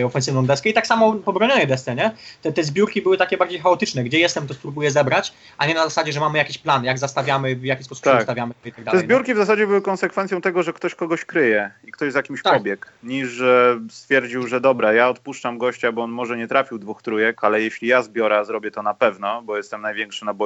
[0.00, 0.68] e, ofensywną deskę.
[0.68, 2.10] I tak samo po bronionej desce, nie?
[2.42, 5.84] Te, te zbiórki były takie bardziej chaotyczne, gdzie jestem, to spróbuję zebrać, a nie na
[5.84, 8.14] zasadzie, że mamy jakiś plan, jak zastawiamy, w jaki sposób Tak.
[8.14, 9.00] się ustawiamy i tak Te dalej.
[9.00, 12.62] zbiórki w zasadzie były konsekwencją tego, że ktoś kogoś kryje i ktoś z jakimś Tak.
[13.02, 17.44] niż że stwierdził, że dobra, ja odpuszczam gościa, bo on może nie trafił dwóch trójek,
[17.44, 20.45] ale jeśli ja zbiorę, zrobię to na pewno, bo jestem największy na boisku,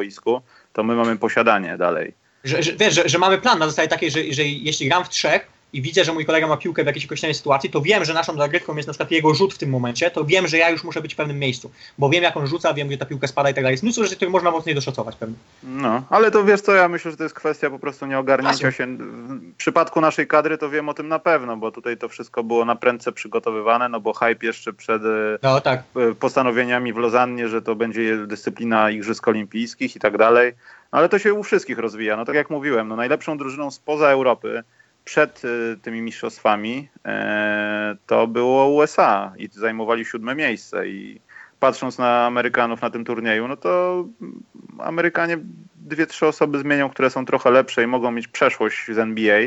[0.72, 2.14] to my mamy posiadanie dalej.
[2.44, 5.08] Że, że, wiesz, że, że mamy plan na zasadzie takiej, że, że jeśli gram w
[5.08, 8.14] trzech i widzę, że mój kolega ma piłkę w jakiejś określonej sytuacji, to wiem, że
[8.14, 10.84] naszą zagrywką jest na przykład jego rzut w tym momencie, to wiem, że ja już
[10.84, 13.50] muszę być w pewnym miejscu, bo wiem, jak on rzuca, wiem, gdzie ta piłka spada
[13.50, 13.72] i tak dalej.
[13.72, 15.34] Jest mnóstwo rzeczy, które można mocniej doszacować pewnie.
[15.62, 18.86] No, ale to wiesz co, ja myślę, że to jest kwestia po prostu nieogarnięcia się.
[18.86, 22.64] W przypadku naszej kadry to wiem o tym na pewno, bo tutaj to wszystko było
[22.64, 25.82] na prędce przygotowywane, no bo hype jeszcze przed e, No tak.
[25.96, 30.52] e, postanowieniami w Lozannie, że to będzie dyscyplina Igrzysk Olimpijskich i tak dalej.
[30.92, 32.16] No, ale to się u wszystkich rozwija.
[32.16, 34.62] No tak jak mówiłem, no najlepszą drużyną spoza Europy
[35.04, 41.20] przed e, tymi mistrzostwami e, to było USA i zajmowali siódme miejsce i
[41.60, 44.42] patrząc na Amerykanów na tym turnieju, no to mm,
[44.78, 45.38] Amerykanie
[45.76, 49.40] dwie, trzy osoby zmienią, które są trochę lepsze i mogą mieć przeszłość z NBA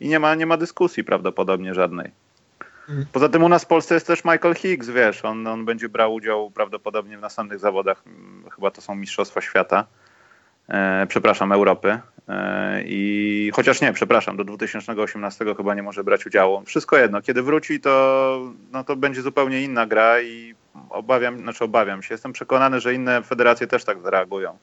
[0.00, 2.10] i nie ma, nie ma dyskusji prawdopodobnie żadnej.
[2.88, 3.06] Mhm.
[3.12, 6.14] Poza tym u nas w Polsce jest też Michael Higgs, wiesz, on, on będzie brał
[6.14, 9.86] udział prawdopodobnie w następnych zawodach, mm, chyba to są Mistrzostwa Świata,
[11.08, 11.98] przepraszam, Europy.
[12.28, 16.62] E, I chociaż nie, przepraszam, do 2018 chyba nie może brać udziału.
[16.64, 18.40] Wszystko jedno, kiedy wróci, to,
[18.72, 20.54] no to będzie zupełnie inna gra i
[20.90, 24.58] obawiam, znaczy obawiam się, jestem przekonany, że inne federacje też tak zareagują.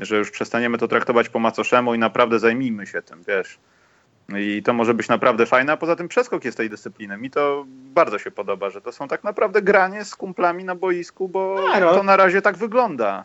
[0.00, 3.58] Że już przestaniemy to traktować po macoszemu i naprawdę zajmijmy się tym, wiesz.
[4.38, 7.16] I to może być naprawdę fajne, a poza tym przeskok jest tej dyscypliny.
[7.16, 11.28] Mi to bardzo się podoba, że to są tak naprawdę granie z kumplami na boisku,
[11.28, 11.94] bo no.
[11.94, 13.24] to na razie tak wygląda.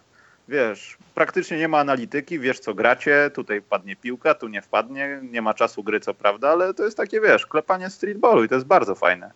[0.52, 5.42] Wiesz, praktycznie nie ma analityki, wiesz co gracie, tutaj wpadnie piłka, tu nie wpadnie, nie
[5.42, 8.68] ma czasu gry, co prawda, ale to jest takie, wiesz, klepanie streetballu i to jest
[8.68, 9.32] bardzo fajne.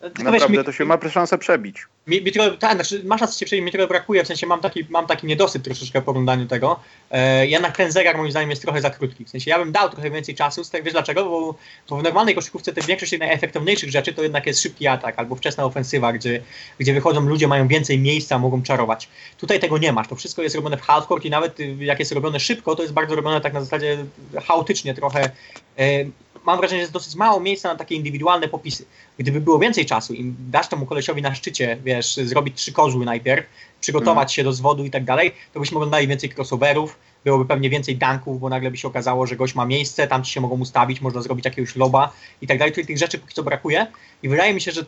[0.00, 1.86] Tylko Naprawdę wiesz, mi- to się ma szansę przebić.
[2.06, 4.60] Mi, mi trochę, tak, znaczy, masz rację, się przejdzie, mi trochę brakuje, w sensie mam
[4.60, 6.80] taki, mam taki niedosyt troszeczkę po oglądaniu tego.
[7.10, 9.24] E, jednak ten zegar moim zdaniem jest trochę za krótki.
[9.24, 11.24] W sensie ja bym dał trochę więcej czasu, wiesz dlaczego?
[11.24, 11.54] Bo,
[11.88, 15.36] bo w normalnej koszykówce te większość tych najefektywniejszych rzeczy to jednak jest szybki atak albo
[15.36, 16.42] wczesna ofensywa, gdzie,
[16.78, 19.08] gdzie wychodzą ludzie, mają więcej miejsca, mogą czarować.
[19.38, 22.40] Tutaj tego nie masz, to wszystko jest robione w hardcore i nawet jak jest robione
[22.40, 24.04] szybko, to jest bardzo robione tak na zasadzie
[24.46, 25.30] chaotycznie trochę.
[25.78, 26.04] E,
[26.44, 28.84] mam wrażenie, że jest dosyć mało miejsca na takie indywidualne popisy.
[29.18, 33.46] Gdyby było więcej czasu i dasz temu kolesiowi na szczycie, wiesz, zrobić trzy kozły najpierw,
[33.80, 37.96] przygotować się do zwodu i tak dalej, to byśmy oglądali więcej crossoverów, byłoby pewnie więcej
[37.96, 41.00] dunków, bo nagle by się okazało, że gość ma miejsce, tam ci się mogą ustawić,
[41.00, 42.72] można zrobić jakiegoś loba i tak dalej.
[42.72, 43.86] Tutaj tych rzeczy póki co brakuje
[44.22, 44.84] i wydaje mi się, że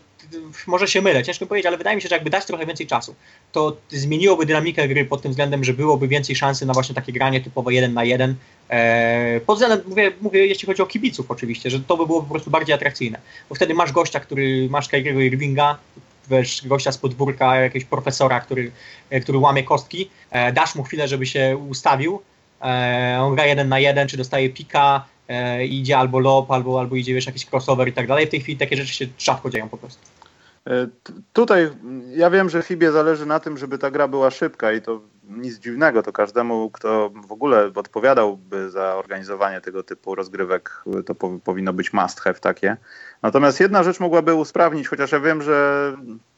[0.66, 3.14] może się mylę, ciężko powiedzieć, ale wydaje mi się, że jakby dać trochę więcej czasu,
[3.52, 7.40] to zmieniłoby dynamikę gry pod tym względem, że byłoby więcej szansy na właśnie takie granie
[7.40, 8.34] typowe jeden na jeden.
[8.70, 12.30] Eee, pod względem, mówię, mówię, jeśli chodzi o kibiców oczywiście, że to by było po
[12.30, 15.78] prostu bardziej atrakcyjne, bo wtedy masz gościa, który, masz Kyriego Irvinga,
[16.30, 18.70] wiesz, gościa z podwórka, jakiegoś profesora, który,
[19.10, 22.22] e, który łamie kostki, e, dasz mu chwilę, żeby się ustawił,
[22.62, 25.04] e, on gra jeden na jeden, czy dostaje pika,
[25.68, 28.26] idzie albo lob, albo, albo idzie wiesz, jakiś crossover i tak dalej.
[28.26, 30.00] W tej chwili takie rzeczy się rzadko dzieją po prostu.
[30.66, 30.86] E,
[31.32, 34.82] Tutaj mm, ja wiem, że Fibie zależy na tym, żeby ta gra była szybka i
[34.82, 41.14] to nic dziwnego, to każdemu, kto w ogóle odpowiadałby za organizowanie tego typu rozgrywek, to
[41.14, 42.76] po, powinno być must have takie.
[43.22, 45.92] Natomiast jedna rzecz mogłaby usprawnić, chociaż ja wiem, że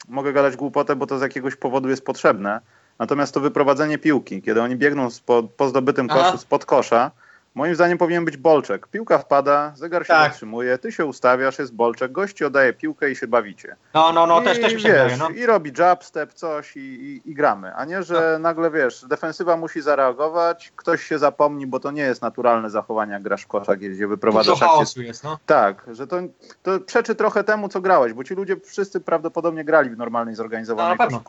[0.08, 2.60] mogę gadać głupotę, bo to z jakiegoś powodu jest potrzebne.
[2.98, 6.22] Natomiast to wyprowadzenie piłki, kiedy oni biegną spod, po zdobytym Aha.
[6.22, 7.10] koszu spod kosza,
[7.54, 8.86] moim zdaniem powinien być bolczek.
[8.86, 10.30] Piłka wpada, zegar się Tak.
[10.32, 13.76] zatrzymuje, ty się ustawiasz, jest bolczek, gości oddaje piłkę i się bawicie.
[13.94, 15.28] No, no, no, I, też, też wiesz, wydaje, no.
[15.28, 17.74] I robi jab, step, coś i, i, i gramy.
[17.74, 22.22] A nie, że nagle wiesz, defensywa musi zareagować, ktoś się zapomni, bo to nie jest
[22.22, 25.04] naturalne zachowanie, jak grasz w kosza, gdzie Dużo wyprowadzasz akcję.
[25.04, 25.38] jest, no.
[25.46, 26.16] Tak, że to,
[26.62, 30.36] to przeczy trochę temu, co grałeś, bo ci ludzie wszyscy prawdopodobnie grali w normalnej, No,
[30.36, 31.20] zorganizowanej na pewno.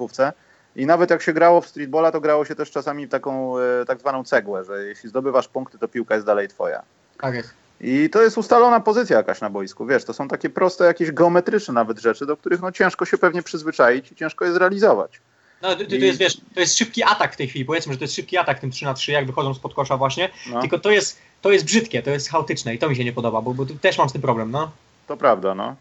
[0.79, 3.85] I nawet jak się grało w streetballa, to grało się też czasami w taką e,
[3.87, 6.83] tak zwaną cegłę, że jeśli zdobywasz punkty, to piłka jest dalej twoja.
[7.17, 7.53] Tak jest.
[7.81, 11.73] I to jest ustalona pozycja jakaś na boisku, wiesz, to są takie proste, jakieś geometryczne
[11.73, 15.21] nawet rzeczy, do których no ciężko się pewnie przyzwyczaić i ciężko je zrealizować.
[15.61, 18.03] No, to, to jest, wiesz, to jest szybki atak w tej chwili, powiedzmy, że to
[18.03, 20.91] jest szybki atak tym 3 na 3 jak wychodzą spod kosza właśnie, No, tylko to
[20.91, 23.65] jest, to jest brzydkie, to jest chaotyczne i to mi się nie podoba, bo, bo
[23.81, 24.71] też mam z tym problem, no.
[25.07, 25.75] to prawda, no.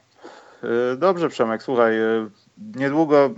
[0.93, 2.31] Y, Dobrze, Przemek, słuchaj, y,
[2.77, 3.31] niedługo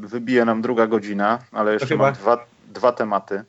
[0.00, 2.04] wybije nam druga godzina, ale jeszcze chyba.
[2.04, 3.44] mam dwa, dwa tematy.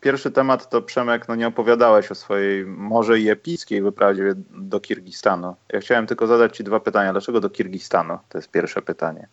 [0.00, 5.56] Pierwszy temat to Przemek, no nie opowiadałeś o swojej może i epickiej wyprawie do Kirgistanu.
[5.72, 7.12] Ja chciałem tylko zadać Ci dwa pytania.
[7.12, 8.18] Dlaczego do Kirgistanu?
[8.28, 9.28] To jest pierwsze pytanie.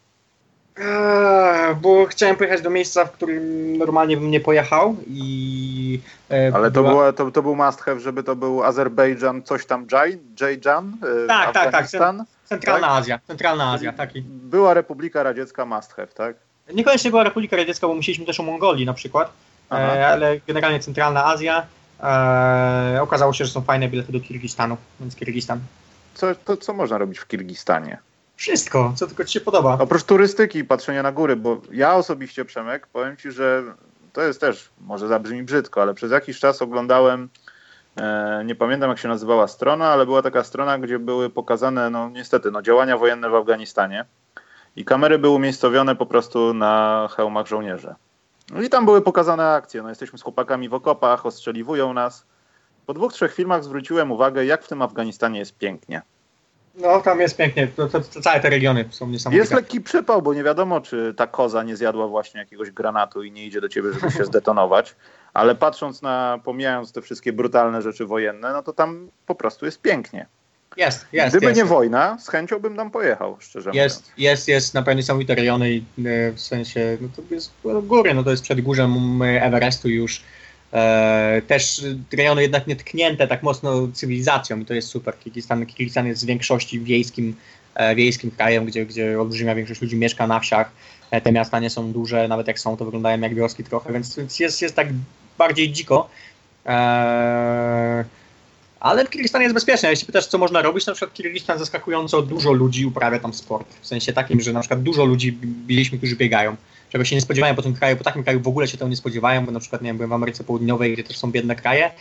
[0.77, 5.99] Eee, bo chciałem pojechać do miejsca, w którym normalnie bym nie pojechał i...
[6.31, 9.65] e, Ale to, była- była, to, to był must have, żeby to był Azerbejdżan, coś
[9.65, 9.87] tam,
[10.41, 11.87] Jaijan, y, Tak, tak, tak.
[12.45, 12.97] Centralna tak?
[12.97, 14.21] Azja, Centralna Azja, taki.
[14.21, 16.35] Była Republika Radziecka must have, tak?
[16.73, 19.31] Niekoniecznie była Republika Radziecka, bo musieliśmy też o Mongolii na przykład,
[19.69, 19.81] Aha.
[19.81, 21.65] e, ale generalnie Centralna Azja.
[22.03, 25.59] E, okazało się, że są fajne bilety do Kirgistanu, więc Kirgistan.
[26.13, 27.97] Co, to, co można robić w Kirgistanie?
[28.41, 29.77] Wszystko, co tylko ci się podoba.
[29.79, 33.63] Oprócz turystyki i patrzenia na góry, bo ja osobiście, Przemek, powiem Ci, że
[34.13, 37.29] to jest też, może zabrzmi brzydko, ale przez jakiś czas oglądałem,
[37.95, 42.09] e, nie pamiętam jak się nazywała strona, ale była taka strona, gdzie były pokazane, no
[42.09, 44.05] niestety, no, działania wojenne w Afganistanie
[44.75, 47.95] i kamery były umiejscowione po prostu na hełmach żołnierzy.
[48.53, 52.25] No i tam były pokazane akcje, no jesteśmy z chłopakami w okopach, ostrzeliwują nas.
[52.85, 56.01] Po dwóch, trzech filmach zwróciłem uwagę, jak w tym Afganistanie jest pięknie.
[56.75, 59.41] No tam jest pięknie, to, to, to całe te regiony są niesamowite.
[59.41, 63.31] Jest lekki przypał, bo nie wiadomo, czy ta koza nie zjadła właśnie jakiegoś granatu i
[63.31, 64.95] nie idzie do ciebie, żeby się zdetonować.
[65.33, 69.81] Ale patrząc na, pomijając te wszystkie brutalne rzeczy wojenne, no to tam po prostu jest
[69.81, 70.25] pięknie.
[70.77, 71.57] Jest, jest, Gdyby jest.
[71.57, 73.93] nie wojna, z chęcią bym tam pojechał, szczerze mówiąc.
[73.93, 77.51] Jest, jest, jest naprawdę niesamowite rejony i e, w sensie, no to jest
[77.83, 80.23] góry, no to jest przed górzem Everestu już.
[80.73, 81.81] E, też
[82.13, 85.19] rejony jednak nie tknięte tak mocno cywilizacją i to jest super.
[85.19, 87.35] Kirgistan, Kirgistan jest z większości wiejskim,
[87.75, 90.71] e, wiejskim krajem, gdzie, gdzie olbrzymia większość ludzi mieszka na wsiach.
[91.11, 94.39] E, te miasta nie są duże, nawet jak są, to wyglądają jak wioski trochę, więc
[94.39, 94.87] jest, jest tak
[95.37, 96.09] bardziej dziko.
[98.79, 99.89] Ale w Kirgistanie jest bezpieczne.
[99.89, 103.67] Jeśli pytasz, co można robić, na przykład Kirgistan zaskakująco dużo ludzi uprawia tam sport.
[103.81, 106.55] W sensie takim, że na przykład dużo ludzi biliśmy, którzy biegają.
[106.91, 108.95] Czego się nie spodziewają po tym kraju, po takim kraju w ogóle się tego nie
[108.95, 111.91] spodziewają, bo na przykład nie wiem, byłem w Ameryce Południowej, gdzie też są biedne kraje.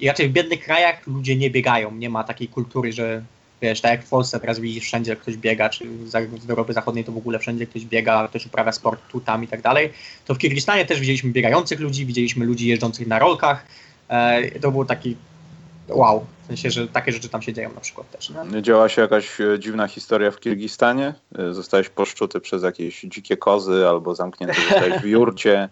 [0.00, 1.94] I raczej w biednych krajach ludzie nie biegają.
[1.94, 3.22] Nie ma takiej kultury, że
[3.62, 5.86] wiesz, tak jak w Polsce teraz widzisz wszędzie ktoś biega, czy
[6.46, 9.48] w Europie Zachodniej to w ogóle wszędzie ktoś biega, ktoś uprawia sport tu, tam i
[9.48, 9.92] tak dalej,
[10.26, 13.66] to w Kirgistanie też widzieliśmy biegających ludzi, widzieliśmy ludzi jeżdżących na rolkach,
[14.08, 15.16] e, to było taki
[15.88, 18.30] wow, w sensie, że takie rzeczy tam się dzieją na przykład też.
[18.30, 18.60] No.
[18.60, 21.14] Działa się jakaś e, dziwna historia w Kirgistanie?
[21.38, 25.68] E, Zostałeś poszczuty przez jakieś dzikie kozy, albo zamknięty zostałeś w jurcie,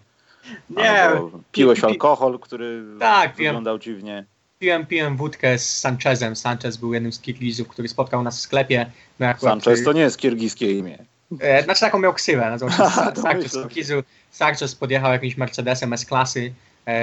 [0.69, 3.49] Nie, albo piłeś pi- pi- alkohol, który Tak, piłem.
[3.53, 4.25] wyglądał dziwnie.
[4.59, 8.91] piłem, piłem wódkę z Sanchezem, Sanchez był jednym z Kirgizów, który spotkał nas w sklepie.
[9.19, 10.97] Akurat- Sanchez to nie jest kirgijskie imię.
[11.39, 12.57] E, znaczy taką miał ksywę,
[14.31, 16.53] Sanchez podjechał jakimś Mercedesem S-klasy,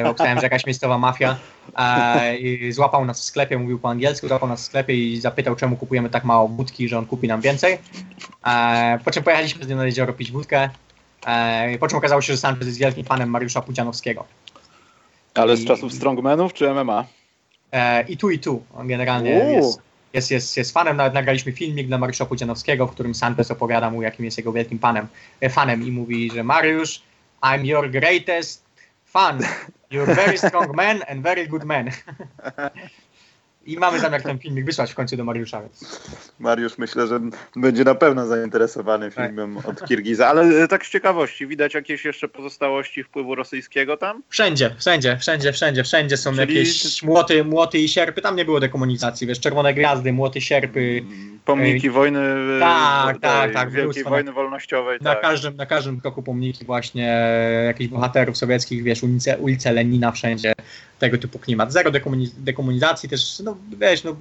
[0.07, 1.37] obstałem, że jakaś miejscowa mafia.
[1.79, 5.57] E, i złapał nas w sklepie, mówił po angielsku, złapał nas w sklepie i zapytał,
[5.57, 7.79] czemu kupujemy tak mało wódki, że on kupi nam więcej.
[8.47, 10.71] E, po czym pojechaliśmy z nim na jezioro pić wódkę.
[11.27, 14.25] E, po czym okazało się, że Sanchez jest wielkim fanem Mariusza Pudzianowskiego.
[15.35, 17.05] Ale z I- czasów strongmanów czy MMA?
[17.73, 18.63] E, I tu, i tu.
[18.75, 19.53] On generalnie Uuu.
[19.57, 19.81] jest,
[20.13, 20.97] jest, jest, jest fanem.
[20.97, 24.79] Nawet nagraliśmy filmik dla Mariusza Pudzianowskiego, w którym Sanchez opowiada mu, jakim jest jego wielkim
[24.79, 25.07] panem,
[25.41, 27.03] e, fanem i mówi, że Mariusz,
[27.43, 28.64] I'm your greatest
[29.15, 29.41] fan.
[29.91, 31.93] You're a very strong man and very good man.
[33.67, 35.61] I mamy zamiar ten filmik wysłać w końcu do Mariusza.
[35.61, 36.01] Więc.
[36.39, 37.21] Mariusz myślę, że
[37.57, 39.27] będzie na pewno zainteresowany Tak.
[39.27, 44.23] filmem od Kirgiza, ale e, tak z ciekawości, widać jakieś jeszcze pozostałości wpływu rosyjskiego tam?
[44.29, 48.23] Wszędzie, wszędzie, wszędzie, wszędzie, wszędzie są Czyli- jakieś młoty, młoty i sierpy.
[48.23, 51.03] Tam nie było dekomunizacji, wiesz, czerwone gwiazdy, młoty, sierpy.
[51.45, 52.21] Pomniki wojny,
[52.57, 54.99] e, Tak, tak, tak, Wielkiej wojny wolnościowej.
[55.03, 55.23] Na, tak.
[55.23, 57.27] każdym, na każdym kroku pomniki właśnie
[57.67, 60.53] jakichś bohaterów sowieckich, wiesz, ulice, ulice Lenina wszędzie,
[60.99, 61.73] tego typu klimat.
[61.73, 64.17] Zero dekomuni- dekomunizacji też, no wiesz, no,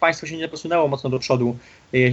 [0.00, 1.56] państwo się nie posunęło mocno do przodu,
[1.92, 2.10] je,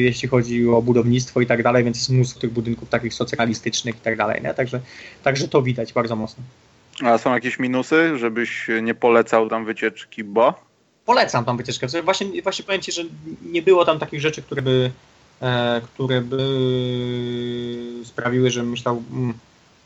[0.00, 4.00] jeśli chodzi o budownictwo i tak dalej, więc jest mnóstwo tych budynków takich socjalistycznych i
[4.00, 4.54] tak dalej, nie?
[4.54, 4.80] Także,
[5.22, 6.44] także to widać bardzo mocno.
[7.02, 10.54] A są jakieś minusy, żebyś nie polecał tam wycieczki, bo?
[11.04, 11.86] Polecam tam wycieczkę.
[12.02, 13.02] Właśnie, właśnie powiem Ci, że
[13.42, 14.90] nie było tam takich rzeczy, które by,
[15.42, 16.38] e, które by
[18.04, 19.34] sprawiły, żebym myślał, mm,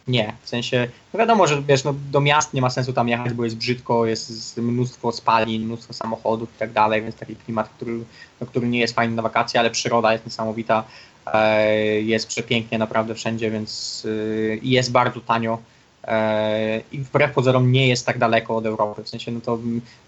[0.09, 0.33] nie.
[0.43, 3.45] W sensie, no wiadomo, że wiesz, no, do miast nie ma sensu tam jechać, bo
[3.45, 7.99] jest brzydko, jest mnóstwo spalin, mnóstwo samochodów i tak dalej, więc taki klimat, który,
[8.41, 10.85] no, który nie jest fajny na wakacje, ale przyroda jest niesamowita,
[11.27, 15.59] e, jest przepięknie naprawdę wszędzie, więc e, jest bardzo tanio.
[16.05, 19.05] E, I wbrew pozorom nie jest tak daleko od Europy.
[19.05, 19.59] W sensie, no to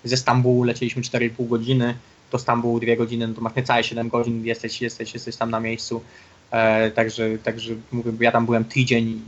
[0.05, 1.94] ze Stambułu lecieliśmy 4,5 godziny,
[2.32, 5.60] do Stambułu 2 godziny, no to masz niecałe 7 godzin, jesteś, jesteś, jesteś tam na
[5.60, 6.02] miejscu.
[6.51, 9.20] E, także, także mówię, ja tam byłem tydzień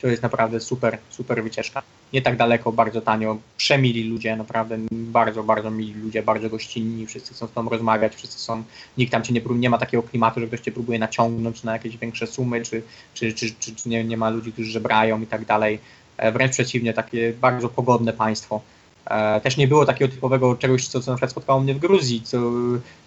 [0.00, 1.82] to jest naprawdę super, super wycieczka.
[2.12, 7.34] Nie tak daleko, bardzo tanio, przemili ludzie, naprawdę bardzo, bardzo mili ludzie, bardzo gościnni, wszyscy
[7.34, 8.62] chcą z tobą rozmawiać, wszyscy są,
[8.98, 11.96] nikt tam cię nie, nie ma takiego klimatu, że ktoś cię próbuje naciągnąć na jakieś
[11.96, 12.82] większe sumy, czy,
[13.14, 15.78] czy, czy, czy, czy nie, nie ma ludzi, którzy żebrają i tak dalej.
[16.16, 18.60] E, Wręcz przeciwnie, takie bardzo pogodne państwo.
[19.08, 22.22] E, Też nie było takiego typowego czegoś, co, co na przykład spotkało mnie w Gruzji,
[22.22, 22.38] co,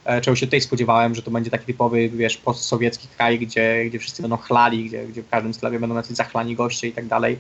[0.06, 4.00] e, czego się tutaj spodziewałem, że to będzie taki typowy, wiesz, postsowiecki kraj, gdzie, gdzie
[4.00, 7.38] wszyscy będą chlali, gdzie, gdzie w każdym sklepie będą jacyś zachlani goście i tak dalej.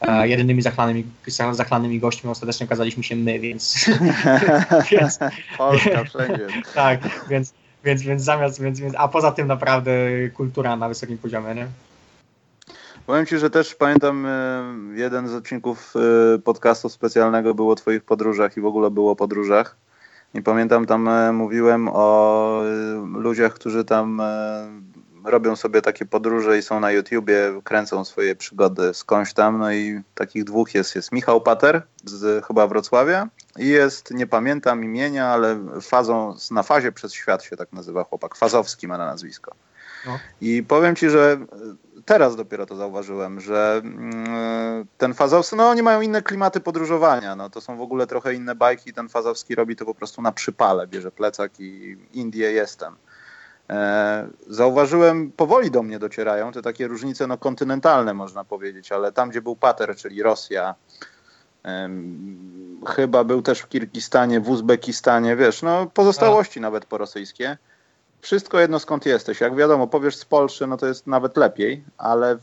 [0.00, 1.04] E, Jedynymi zachlanymi,
[1.52, 3.90] zachlanymi gośćmi ostatecznie okazaliśmy się my, więc,
[4.90, 5.18] więc
[5.58, 6.46] Polska wszędzie.
[6.74, 7.00] tak,
[7.30, 7.52] więc,
[7.84, 9.92] więc, więc zamiast, więc, więc, a poza tym naprawdę
[10.34, 11.66] kultura na wysokim poziomie, nie?
[13.10, 14.64] Powiem Ci, że też pamiętam e,
[14.94, 19.16] jeden z odcinków e, podcastu specjalnego był o Twoich podróżach i w ogóle było o
[19.16, 19.76] podróżach.
[20.34, 22.62] I pamiętam tam e, mówiłem o
[23.14, 24.22] ludziach, którzy tam
[25.24, 29.58] robią sobie takie podróże i są na YouTubie, kręcą swoje przygody skądś tam.
[29.58, 33.28] No i takich dwóch jest, jest Michał Pater z chyba Wrocławia
[33.58, 38.34] i jest, nie pamiętam imienia, ale fazą, na fazie przez świat się tak nazywa chłopak.
[38.34, 39.54] Fazowski ma na nazwisko.
[40.06, 40.18] No.
[40.40, 41.38] I powiem Ci, że
[42.06, 47.50] teraz dopiero to zauważyłem, że mm, ten fazowski, no oni mają inne klimaty podróżowania, no
[47.50, 50.86] to są w ogóle trochę inne bajki, ten fazowski robi to po prostu na przypale,
[50.86, 52.96] bierze plecak i Indie jestem.
[53.70, 59.30] E, zauważyłem, powoli do mnie docierają te takie różnice no, kontynentalne można powiedzieć, ale tam
[59.30, 60.74] gdzie był Pater, czyli Rosja,
[62.86, 67.58] chyba był też w Kirgistanie, w Uzbekistanie, wiesz, no pozostałości nawet porosyjskie.
[68.20, 69.40] Wszystko jedno skąd jesteś.
[69.40, 72.38] Jak wiadomo, powiesz z Polszy, no to jest nawet lepiej, ale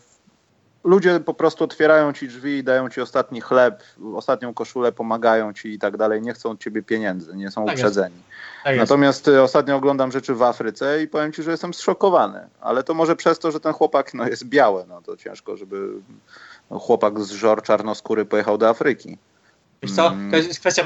[0.84, 3.84] ludzie po prostu otwierają ci drzwi, dają ci ostatni chleb,
[4.16, 6.22] ostatnią koszulę, pomagają ci i tak dalej.
[6.22, 7.84] Nie chcą od ciebie pieniędzy, nie są Tak jest.
[7.84, 8.16] uprzedzeni.
[8.64, 8.90] Tak jest.
[8.90, 12.40] Natomiast y, ostatnio oglądam rzeczy w Afryce i powiem ci, że jestem zszokowany.
[12.62, 14.86] Ale to może przez to, że ten chłopak no, jest biały.
[14.90, 15.90] No to ciężko, żeby
[16.72, 19.18] no, chłopak z żor czarnoskóry pojechał do Afryki.
[19.84, 20.32] Wiesz co, Mm.
[20.32, 20.84] to jest kwestia,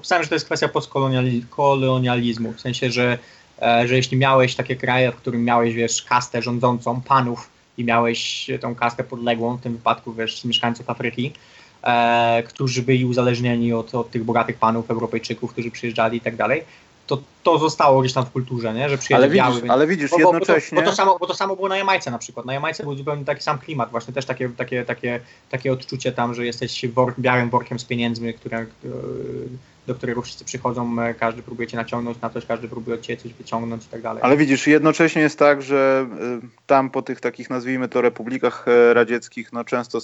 [0.00, 3.18] pisałem, że to jest kwestia postkolonializmu, w sensie, że,
[3.60, 8.74] że jeśli miałeś takie kraje, w którym miałeś, wiesz, kastę rządzącą, panów i miałeś tą
[8.74, 11.32] kastę podległą, w tym wypadku, wiesz, mieszkańców Afryki,
[11.82, 16.64] e, którzy byli uzależnieni od, od tych bogatych panów, Europejczyków, którzy przyjeżdżali i tak dalej,
[17.08, 18.88] to, to zostało gdzieś tam w kulturze, nie?
[18.88, 19.50] że przyjedzie Ale biały.
[19.50, 20.78] widzisz, więc- ale widzisz bo, bo, bo, to, jednocześnie...
[20.78, 22.46] bo, to samo, bo to samo było na Jamajce na przykład.
[22.46, 25.20] Na Jamajce był zupełnie taki sam klimat, właśnie też takie, takie, takie,
[25.50, 28.66] takie odczucie tam, że jesteś wor, białym workiem z pieniędzmi, które, e,
[29.88, 33.22] do którego wszyscy przychodzą, e, każdy próbuje cię naciągnąć na coś, każdy próbuje od ciebie
[33.22, 34.22] coś wyciągnąć i tak dalej.
[34.22, 36.06] Ale widzisz, jednocześnie jest tak, że
[36.44, 40.02] y, tam po tych takich, nazwijmy to, republikach e, radzieckich, no często y,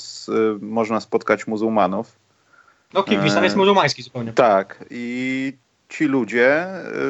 [0.61, 2.12] można spotkać muzułmanów.
[2.93, 4.32] No Kirgistan e, jest muzułmański zupełnie.
[4.32, 5.52] Tak, i
[5.89, 6.66] ci ludzie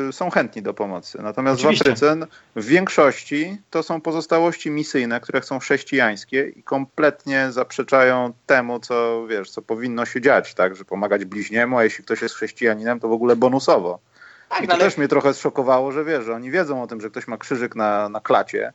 [0.09, 1.18] y, są chętni do pomocy.
[1.22, 1.84] Natomiast Oczywiście.
[1.84, 2.26] w Afryce
[2.56, 9.51] w większości to są pozostałości misyjne, które są chrześcijańskie i kompletnie zaprzeczają temu, co wiesz,
[9.51, 13.12] co powinno się dziać, tak, że pomagać bliźniemu, a jeśli ktoś jest chrześcijaninem, to w
[13.12, 13.98] ogóle bonusowo.
[14.48, 16.86] Tak, I no to ale też mnie trochę zszokowało, że wiesz, że oni wiedzą o
[16.86, 18.72] tym, że ktoś ma krzyżyk na, na klacie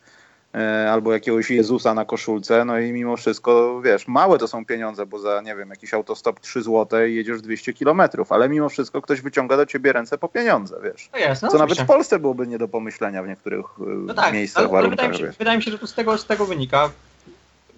[0.91, 5.19] albo jakiegoś Jezusa na koszulce, no i mimo wszystko, wiesz, małe to są pieniądze, bo
[5.19, 9.21] za, nie wiem, jakiś autostop 3 zł i jedziesz 200 kilometrów, ale mimo wszystko ktoś
[9.21, 11.09] wyciąga do ciebie ręce po pieniądze, wiesz.
[11.11, 11.83] to jest, no Co nawet oczywiście.
[11.83, 15.23] w Polsce byłoby nie do pomyślenia w niektórych e, No tak, miejscach, ale, warunkach, wydaje,
[15.23, 16.89] mi się, wydaje mi się, że to z tego, z tego wynika.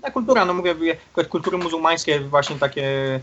[0.01, 0.75] Ta kultura, no mówię,
[1.29, 3.19] kultury muzułmańskie, właśnie takie e,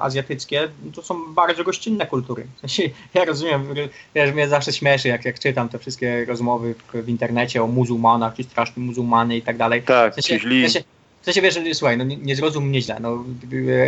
[0.00, 2.46] azjatyckie, to są bardzo gościnne kultury.
[2.56, 2.82] W sensie,
[3.14, 3.66] ja rozumiem,
[4.14, 8.36] wiesz, mnie zawsze śmieszy, jak, jak czytam te wszystkie rozmowy w, w internecie o muzułmanach,
[8.36, 9.82] ci straszni muzułmanie i tak dalej.
[9.82, 10.60] Tak, W sensie, ci źli.
[10.68, 10.88] w sensie,
[11.22, 13.24] w sensie wiesz, że- słuchaj, no nie, nie zrozum mnie źle, no,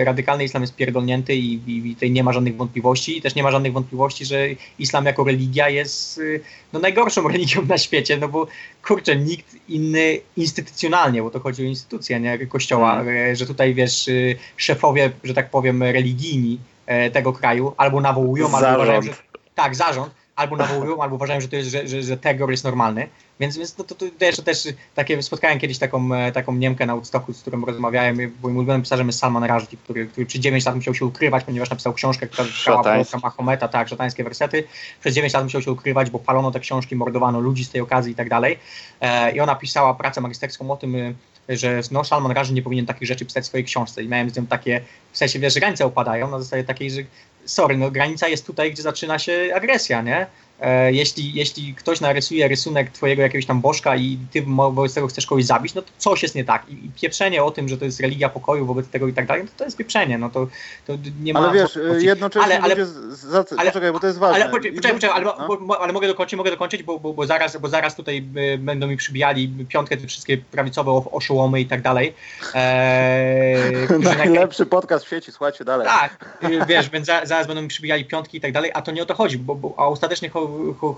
[0.04, 3.42] radykalny islam jest pierdolnięty i, i, i tutaj nie ma żadnych wątpliwości i też nie
[3.42, 4.46] ma żadnych wątpliwości, że
[4.78, 6.40] islam jako religia jest y,
[6.72, 8.46] no, najgorszą religią na świecie, no bo
[8.86, 13.16] kurczę, nikt inny instytucjonalnie, bo to chodzi o instytucję, nie, kościoła, Mhm.
[13.32, 18.44] y, że tutaj wiesz, y, szefowie, że tak powiem, religijni e, tego kraju albo nawołują,
[18.46, 18.76] albo Zarząd.
[18.76, 19.10] uważają, że
[19.54, 23.08] tak, zarząd, albo nawołują, albo uważają, że to jest, że, że, że terror jest normalny.
[23.40, 26.94] Więc, więc to, to, to też, też takie, spotkałem kiedyś taką, e, taką Niemkę na
[26.94, 28.16] Woodstocku, z którą rozmawiałem.
[28.42, 31.70] Moim ulubionym pisarzem jest Salman Rushdie, który, który przez 9 lat musiał się ukrywać, ponieważ
[31.70, 34.64] napisał książkę, która proroka Mahometa, tak, szatańskie wersety.
[35.00, 38.12] Przez 9 lat musiał się ukrywać, bo palono te książki, mordowano ludzi z tej okazji
[38.12, 38.58] i tak dalej.
[39.00, 41.14] E, I ona pisała pracę magisterską o tym, e,
[41.48, 44.02] że no, Salman Rushdie nie powinien takich rzeczy pisać w swojej książce.
[44.02, 44.80] I miałem z nią takie,
[45.12, 47.02] w sensie, wiesz, ręce opadają na zasadzie takiej, że
[47.46, 50.26] sorry, no granica jest tutaj, gdzie zaczyna się agresja, nie?
[50.60, 55.26] E, jeśli, jeśli ktoś narysuje rysunek twojego jakiegoś tam bożka i ty wobec tego chcesz
[55.26, 56.68] kogoś zabić, no to coś jest nie tak.
[56.68, 59.42] I, i pieprzenie o tym, że to jest religia pokoju wobec tego i tak dalej,
[59.42, 60.46] no to, to jest pieprzenie, no to,
[60.86, 61.40] to nie ma...
[61.40, 62.06] Ale wiesz, wątpliwości.
[62.06, 64.42] jednocześnie Ale- ale- za, ale- poczekaj, bo to jest ważne.
[64.42, 65.48] Ale poczekaj, poczekaj, poczekaj ale, No.
[65.48, 68.24] bo, bo, ale mogę dokończyć, mogę dokończyć, bo, bo, bo, zaraz, bo zaraz tutaj
[68.54, 72.14] e, będą mi przybijali piątkę te wszystkie prawicowe oszołomy i tak dalej.
[72.54, 73.86] Eee,
[74.18, 75.86] Najlepszy podcast w sieci, słuchajcie dalej.
[75.88, 78.92] tak, y, wiesz, więc za, zaraz będą mi przybijali piątki i tak dalej, a to
[78.92, 80.28] nie o to chodzi, bo, bo a ostatecznie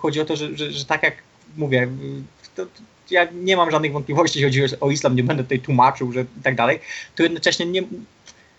[0.00, 1.14] chodzi o to, że, że, że tak jak
[1.56, 1.88] mówię,
[2.56, 2.66] to
[3.10, 6.42] ja nie mam żadnych wątpliwości, jeśli chodzi o islam, nie będę tutaj tłumaczył, że i
[6.42, 6.80] tak dalej,
[7.14, 7.82] to jednocześnie nie,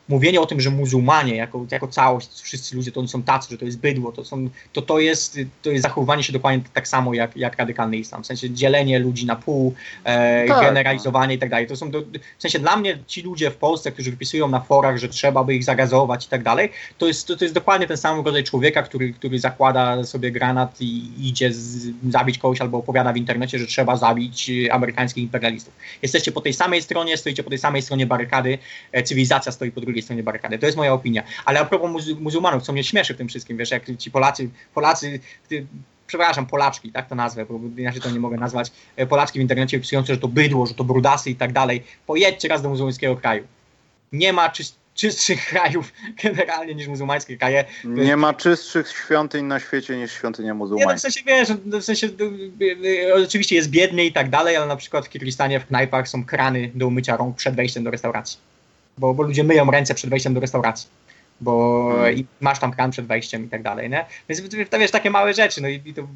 [0.09, 3.57] mówienie o tym, że muzułmanie jako, jako całość, wszyscy ludzie to oni są tacy, że
[3.57, 7.13] to jest bydło, to, są, to, to, jest, to jest zachowywanie się dokładnie tak samo
[7.13, 9.73] jak, jak radykalny islam, w sensie dzielenie ludzi na pół,
[10.03, 10.61] e, Tak.
[10.61, 11.67] generalizowanie i tak dalej.
[11.67, 12.01] To są, do,
[12.37, 15.55] w sensie dla mnie ci ludzie w Polsce, którzy wypisują na forach, że trzeba by
[15.55, 18.83] ich zagazować i tak dalej, to jest, to, to jest dokładnie ten sam rodzaj człowieka,
[18.83, 23.65] który, który zakłada sobie granat i idzie z, zabić kogoś albo opowiada w internecie, że
[23.65, 25.73] trzeba zabić e, amerykańskich imperialistów.
[26.01, 28.57] Jesteście po tej samej stronie, stoicie po tej samej stronie barykady,
[28.91, 30.59] e, cywilizacja stoi po drugiej stronie barykady.
[30.59, 31.23] To jest moja opinia.
[31.45, 34.49] Ale a propos muzu- muzułmanów, co mnie śmieszy w tym wszystkim, wiesz, jak ci Polacy,
[34.73, 35.19] Polacy,
[35.49, 35.65] ty,
[36.07, 39.77] przepraszam, Polaczki, tak to nazwę, bo inaczej to nie mogę nazwać, e, Polaczki w internecie
[39.77, 41.83] wypisujące, że to bydło, że to brudasy i tak dalej.
[42.05, 43.47] Pojedźcie raz do muzułmańskiego kraju.
[44.11, 45.93] Nie ma czyst, czystszych krajów
[46.23, 47.65] generalnie niż muzułmańskie kraje.
[47.83, 51.11] Nie ma czystszych świątyń na świecie niż świątynia Nie, no w muzułmańska.
[51.11, 52.65] sensie wiesz, w sensie y,
[53.09, 56.25] y, oczywiście jest biednie i tak dalej, ale na przykład w Kirgistanie w knajpach są
[56.25, 58.37] krany do umycia rąk przed wejściem do restauracji.
[58.97, 60.89] Bo, bo ludzie myją ręce przed wejściem do restauracji.
[61.41, 62.15] Bo Hmm.
[62.17, 64.05] i masz tam kran przed wejściem i tak dalej, nie?
[64.29, 66.07] Więc to wiesz, takie małe rzeczy, no i, i to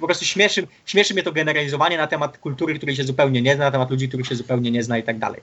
[0.00, 3.64] po prostu śmieszy, śmieszy mnie to generalizowanie na temat kultury, której się zupełnie nie zna,
[3.64, 5.40] na temat ludzi, których się zupełnie nie zna i tak dalej.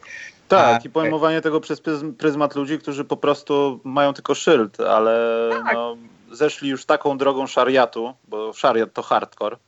[0.48, 4.80] Tak, A, i pojmowanie tego przez pryzm- pryzmat ludzi, którzy po prostu mają tylko szyld,
[4.80, 5.74] ale Tak.
[5.74, 5.98] no,
[6.32, 9.60] zeszli już taką drogą szariatu, bo szariat to hardcore, e,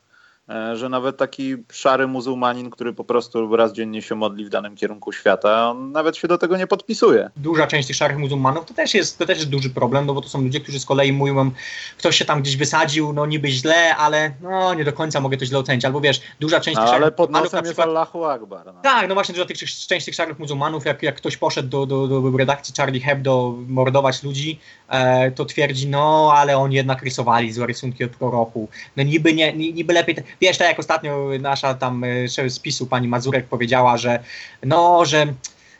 [0.73, 5.11] że nawet taki szary muzułmanin, który po prostu raz dziennie się modli w danym kierunku
[5.11, 7.29] świata, on nawet się do tego nie podpisuje.
[7.37, 10.21] duża część tych szarych muzułmanów, to też jest, to też jest duży problem, no bo
[10.21, 11.51] to są ludzie, którzy z kolei mówią,
[11.97, 15.45] ktoś się tam gdzieś wysadził, no niby źle, ale no nie do końca mogę to
[15.45, 15.85] źle ocenić.
[15.85, 17.87] Albo wiesz, duża część tych No, ale szarych pod nosem jest przykład...
[17.87, 18.65] Allahu Akbar.
[18.65, 18.81] No.
[18.83, 19.57] Tak, no właśnie, duża tych,
[19.87, 24.23] część tych szarych muzułmanów, jak, jak ktoś poszedł do, do, do redakcji Charlie Hebdo mordować
[24.23, 24.59] ludzi,
[24.89, 28.67] e, to twierdzi, no ale oni jednak rysowali złe rysunki od proroku.
[28.97, 32.87] No niby, nie, ni- niby lepiej, wiesz, tak jak ostatnio nasza tam e, szef spisu
[32.87, 34.23] pani Mazurek powiedziała, że
[34.63, 35.33] no, że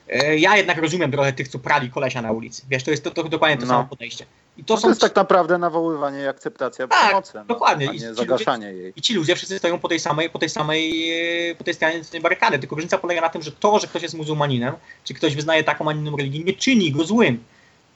[0.08, 2.62] E, Ja jednak rozumiem trochę tych, co prali kolesia na ulicy.
[2.70, 3.68] Wiesz, to jest to, to dokładnie to No.
[3.68, 4.24] samo podejście.
[4.56, 7.32] I to To, są jest tak naprawdę nawoływanie i akceptacja Tak, przemocy.
[7.34, 7.86] no, dokładnie.
[7.86, 8.92] I ci nie ludzie- zagaszanie jej.
[8.96, 11.10] I ci ludzie wszyscy stoją po tej samej, po tej samej,
[11.50, 12.58] e, po tej stronie barykady.
[12.58, 14.74] Tylko różnica polega na tym, że to, że ktoś jest muzułmaninem,
[15.04, 17.44] czy ktoś wyznaje taką, a inną religię, nie czyni go złym.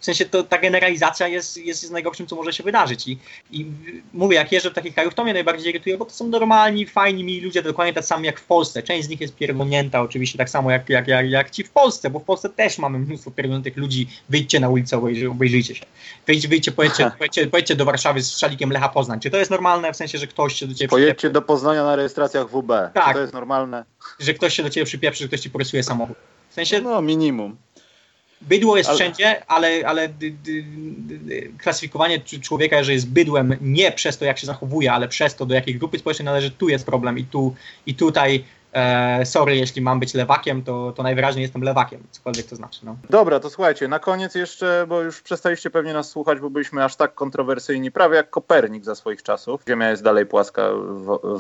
[0.01, 3.09] W sensie to, ta generalizacja jest, jest, jest najgorszym, co może się wydarzyć.
[3.09, 3.19] I,
[3.51, 3.67] I
[4.13, 7.25] mówię, jak jeżdżę do takich krajów, to mnie najbardziej irytuje, bo to są normalni, fajni,
[7.25, 8.83] mili ludzie, dokładnie tak samo jak w Polsce.
[8.83, 12.11] Część z nich jest pierdolnięta, oczywiście tak samo jak, jak, jak, jak ci w Polsce,
[12.11, 14.09] bo w Polsce też mamy mnóstwo pierdolniętych ludzi.
[14.29, 15.85] Wyjdźcie na ulicę, obejrzyj, obejrzyjcie się.
[16.27, 19.21] Wyjdź, wyjdźcie, pojedźcie, pojedźcie, pojedźcie do Warszawy z szalikiem Lecha Poznań.
[19.21, 21.97] Czy to jest normalne, w sensie, że ktoś się do ciebie Pojedźcie do Poznania na
[21.97, 22.69] rejestracjach WB.
[22.95, 23.09] Tak.
[23.09, 23.85] Czy to jest normalne?
[24.19, 26.17] że ktoś się do ciebie przypieprzy, że ktoś ci porysuje samochód.
[26.51, 27.57] W sensie No minimum.
[28.41, 30.65] Bydło jest Ale- wszędzie, ale, ale dy, dy,
[30.99, 35.47] dy, klasyfikowanie człowieka, że jest bydłem nie przez to, jak się zachowuje, ale przez to,
[35.47, 37.55] do jakiej grupy społecznej należy, tu jest problem i tu
[37.87, 42.57] i tutaj e, sorry, jeśli mam być lewakiem, to, to najwyraźniej jestem lewakiem, cokolwiek to
[42.57, 42.81] znaczy.
[42.83, 42.97] No.
[43.11, 46.97] Dobra, to słuchajcie, na koniec jeszcze, bo już przestaliście pewnie nas słuchać, bo byliśmy aż
[46.97, 49.63] tak kontrowersyjni, prawie jak Kopernik za swoich czasów.
[49.69, 50.63] Ziemia jest dalej płaska,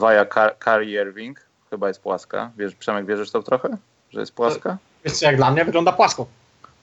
[0.00, 2.50] via Car- Carrie Irving, chyba jest płaska.
[2.56, 3.76] Wiesz, Przemek, wierzysz to trochę?
[4.10, 4.78] Że jest płaska?
[5.04, 6.26] Wiesz jak dla mnie wygląda płasko.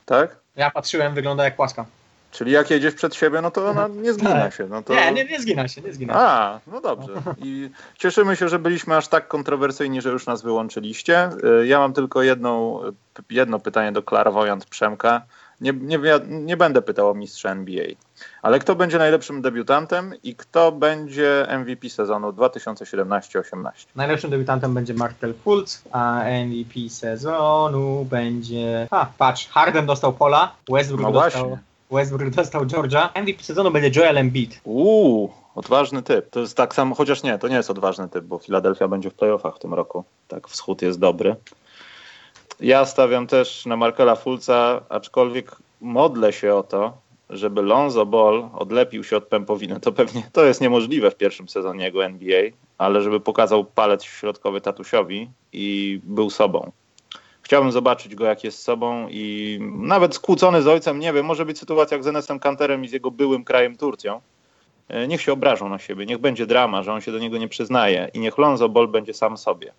[0.05, 0.35] Tak?
[0.55, 1.85] Ja patrzyłem, wygląda jak płaska.
[2.31, 4.53] Czyli jak jedziesz przed siebie, no to ona nie zgina Tak.
[4.53, 4.67] się.
[4.67, 4.93] No to...
[4.95, 6.19] Nie, nie, nie zgina się, nie zgina się.
[6.19, 7.13] A, no dobrze.
[7.37, 11.29] I cieszymy się, że byliśmy aż tak kontrowersyjni, że już nas wyłączyliście.
[11.61, 12.79] Y, Ja mam tylko jedną,
[13.29, 15.21] jedno pytanie do Clairvoyant Przemka.
[15.61, 15.99] Nie, nie,
[16.29, 17.85] nie będę pytał o mistrza NBA,
[18.41, 23.71] ale kto będzie najlepszym debiutantem i kto będzie MVP sezonu 2017-18?
[23.95, 28.87] Najlepszym debiutantem będzie Markel Fultz, a MVP sezonu będzie...
[28.91, 31.57] A, patrz, Harden dostał Pola, Westbrook, No dostał.
[31.91, 33.09] Westbrook dostał Georgia.
[33.15, 34.61] MVP sezonu będzie Joel Embiid.
[34.63, 36.29] Uuu, odważny typ.
[36.29, 39.13] To jest tak samo, chociaż nie, to nie jest odważny typ, bo Philadelphia będzie w
[39.13, 40.03] playoffach w tym roku.
[40.27, 41.35] Tak, wschód jest dobry.
[42.59, 46.97] Ja stawiam też na Markela Fulca, aczkolwiek modlę się o to,
[47.29, 49.79] żeby Lonzo Ball odlepił się od pępowiny.
[49.79, 52.41] To pewnie to jest niemożliwe w pierwszym sezonie jego NBA,
[52.77, 56.71] ale żeby pokazał palec środkowy tatusiowi i był sobą.
[57.41, 61.59] Chciałbym zobaczyć go, jak jest sobą i nawet skłócony z ojcem, nie wiem, może być
[61.59, 64.21] sytuacja jak z Enesem Kanterem i z jego byłym krajem Turcją.
[64.87, 67.47] E, Niech się obrażą na siebie, niech będzie drama, że on się do niego nie
[67.47, 69.71] przyznaje i niech Lonzo Ball będzie sam sobie.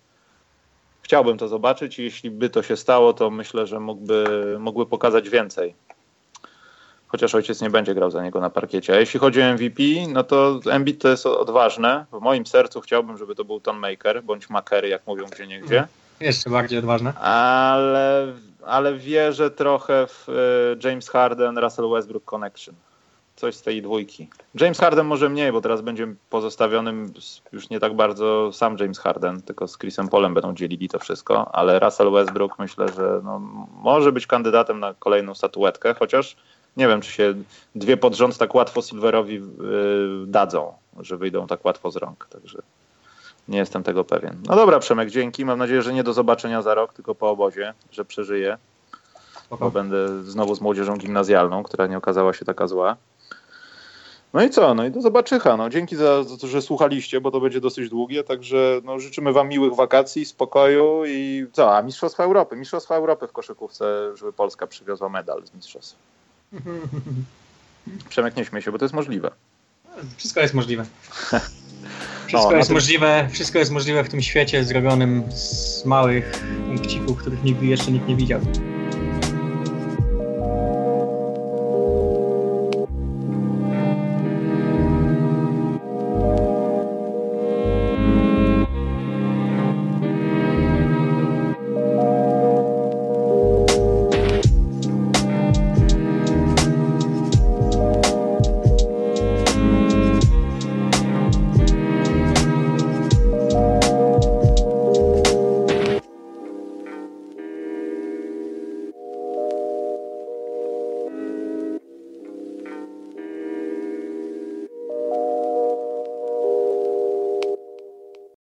[1.07, 5.29] Chciałbym to zobaczyć i jeśli by to się stało, to myślę, że mógłby, mógłby pokazać
[5.29, 5.75] więcej.
[7.07, 8.93] Chociaż ojciec nie będzie grał za niego na parkiecie.
[8.93, 12.05] A jeśli chodzi o MVP, no to Embiid to jest odważne.
[12.11, 15.87] W moim sercu chciałbym, żeby to był Ton Maker, bądź Makery, jak mówią gdzie niegdzie.
[16.19, 17.13] Jeszcze bardziej odważne.
[17.13, 18.33] Ale,
[18.65, 22.75] ale wierzę trochę w e, James Harden, Russell Westbrook connection.
[23.37, 24.27] Coś z tej dwójki.
[24.55, 27.13] James Harden może mniej, bo teraz będzie pozostawionym
[27.51, 31.55] już nie tak bardzo sam James Harden, tylko z Chrisem Polem będą dzielili to wszystko,
[31.55, 33.39] ale Russell Westbrook myślę, że no,
[33.81, 36.35] może być kandydatem na kolejną statuetkę, chociaż
[36.77, 37.33] nie wiem, czy się
[37.75, 39.41] dwie pod rząd tak łatwo Silverowi y,
[40.27, 42.61] dadzą, że wyjdą tak łatwo z rąk, także
[43.47, 44.37] nie jestem tego pewien.
[44.47, 45.45] No dobra, Przemek, dzięki.
[45.45, 48.57] Mam nadzieję, że nie do zobaczenia za rok, tylko po obozie, że przeżyję,
[49.59, 52.95] bo będę znowu z młodzieżą gimnazjalną, która nie okazała się taka zła.
[54.33, 54.73] No i co?
[54.73, 55.57] No i do zobaczycha.
[55.57, 59.33] No, dzięki za, za to, że słuchaliście, bo to będzie dosyć długie, także no, życzymy
[59.33, 61.77] wam miłych wakacji, spokoju i co?
[61.77, 62.55] A Mistrzostwa Europy.
[62.55, 65.95] Mistrzostwa Europy w koszykówce, żeby Polska przywiozła medal z mistrzostw.
[68.09, 69.31] Przemek, nie śmiej się, bo to jest możliwe.
[70.17, 70.85] Wszystko jest możliwe.
[72.23, 76.43] No, Wszystko na jest tym- możliwe, wszystko jest możliwe w tym świecie zrobionym z małych
[76.65, 78.41] punkcików, których nigdy jeszcze nikt nie widział.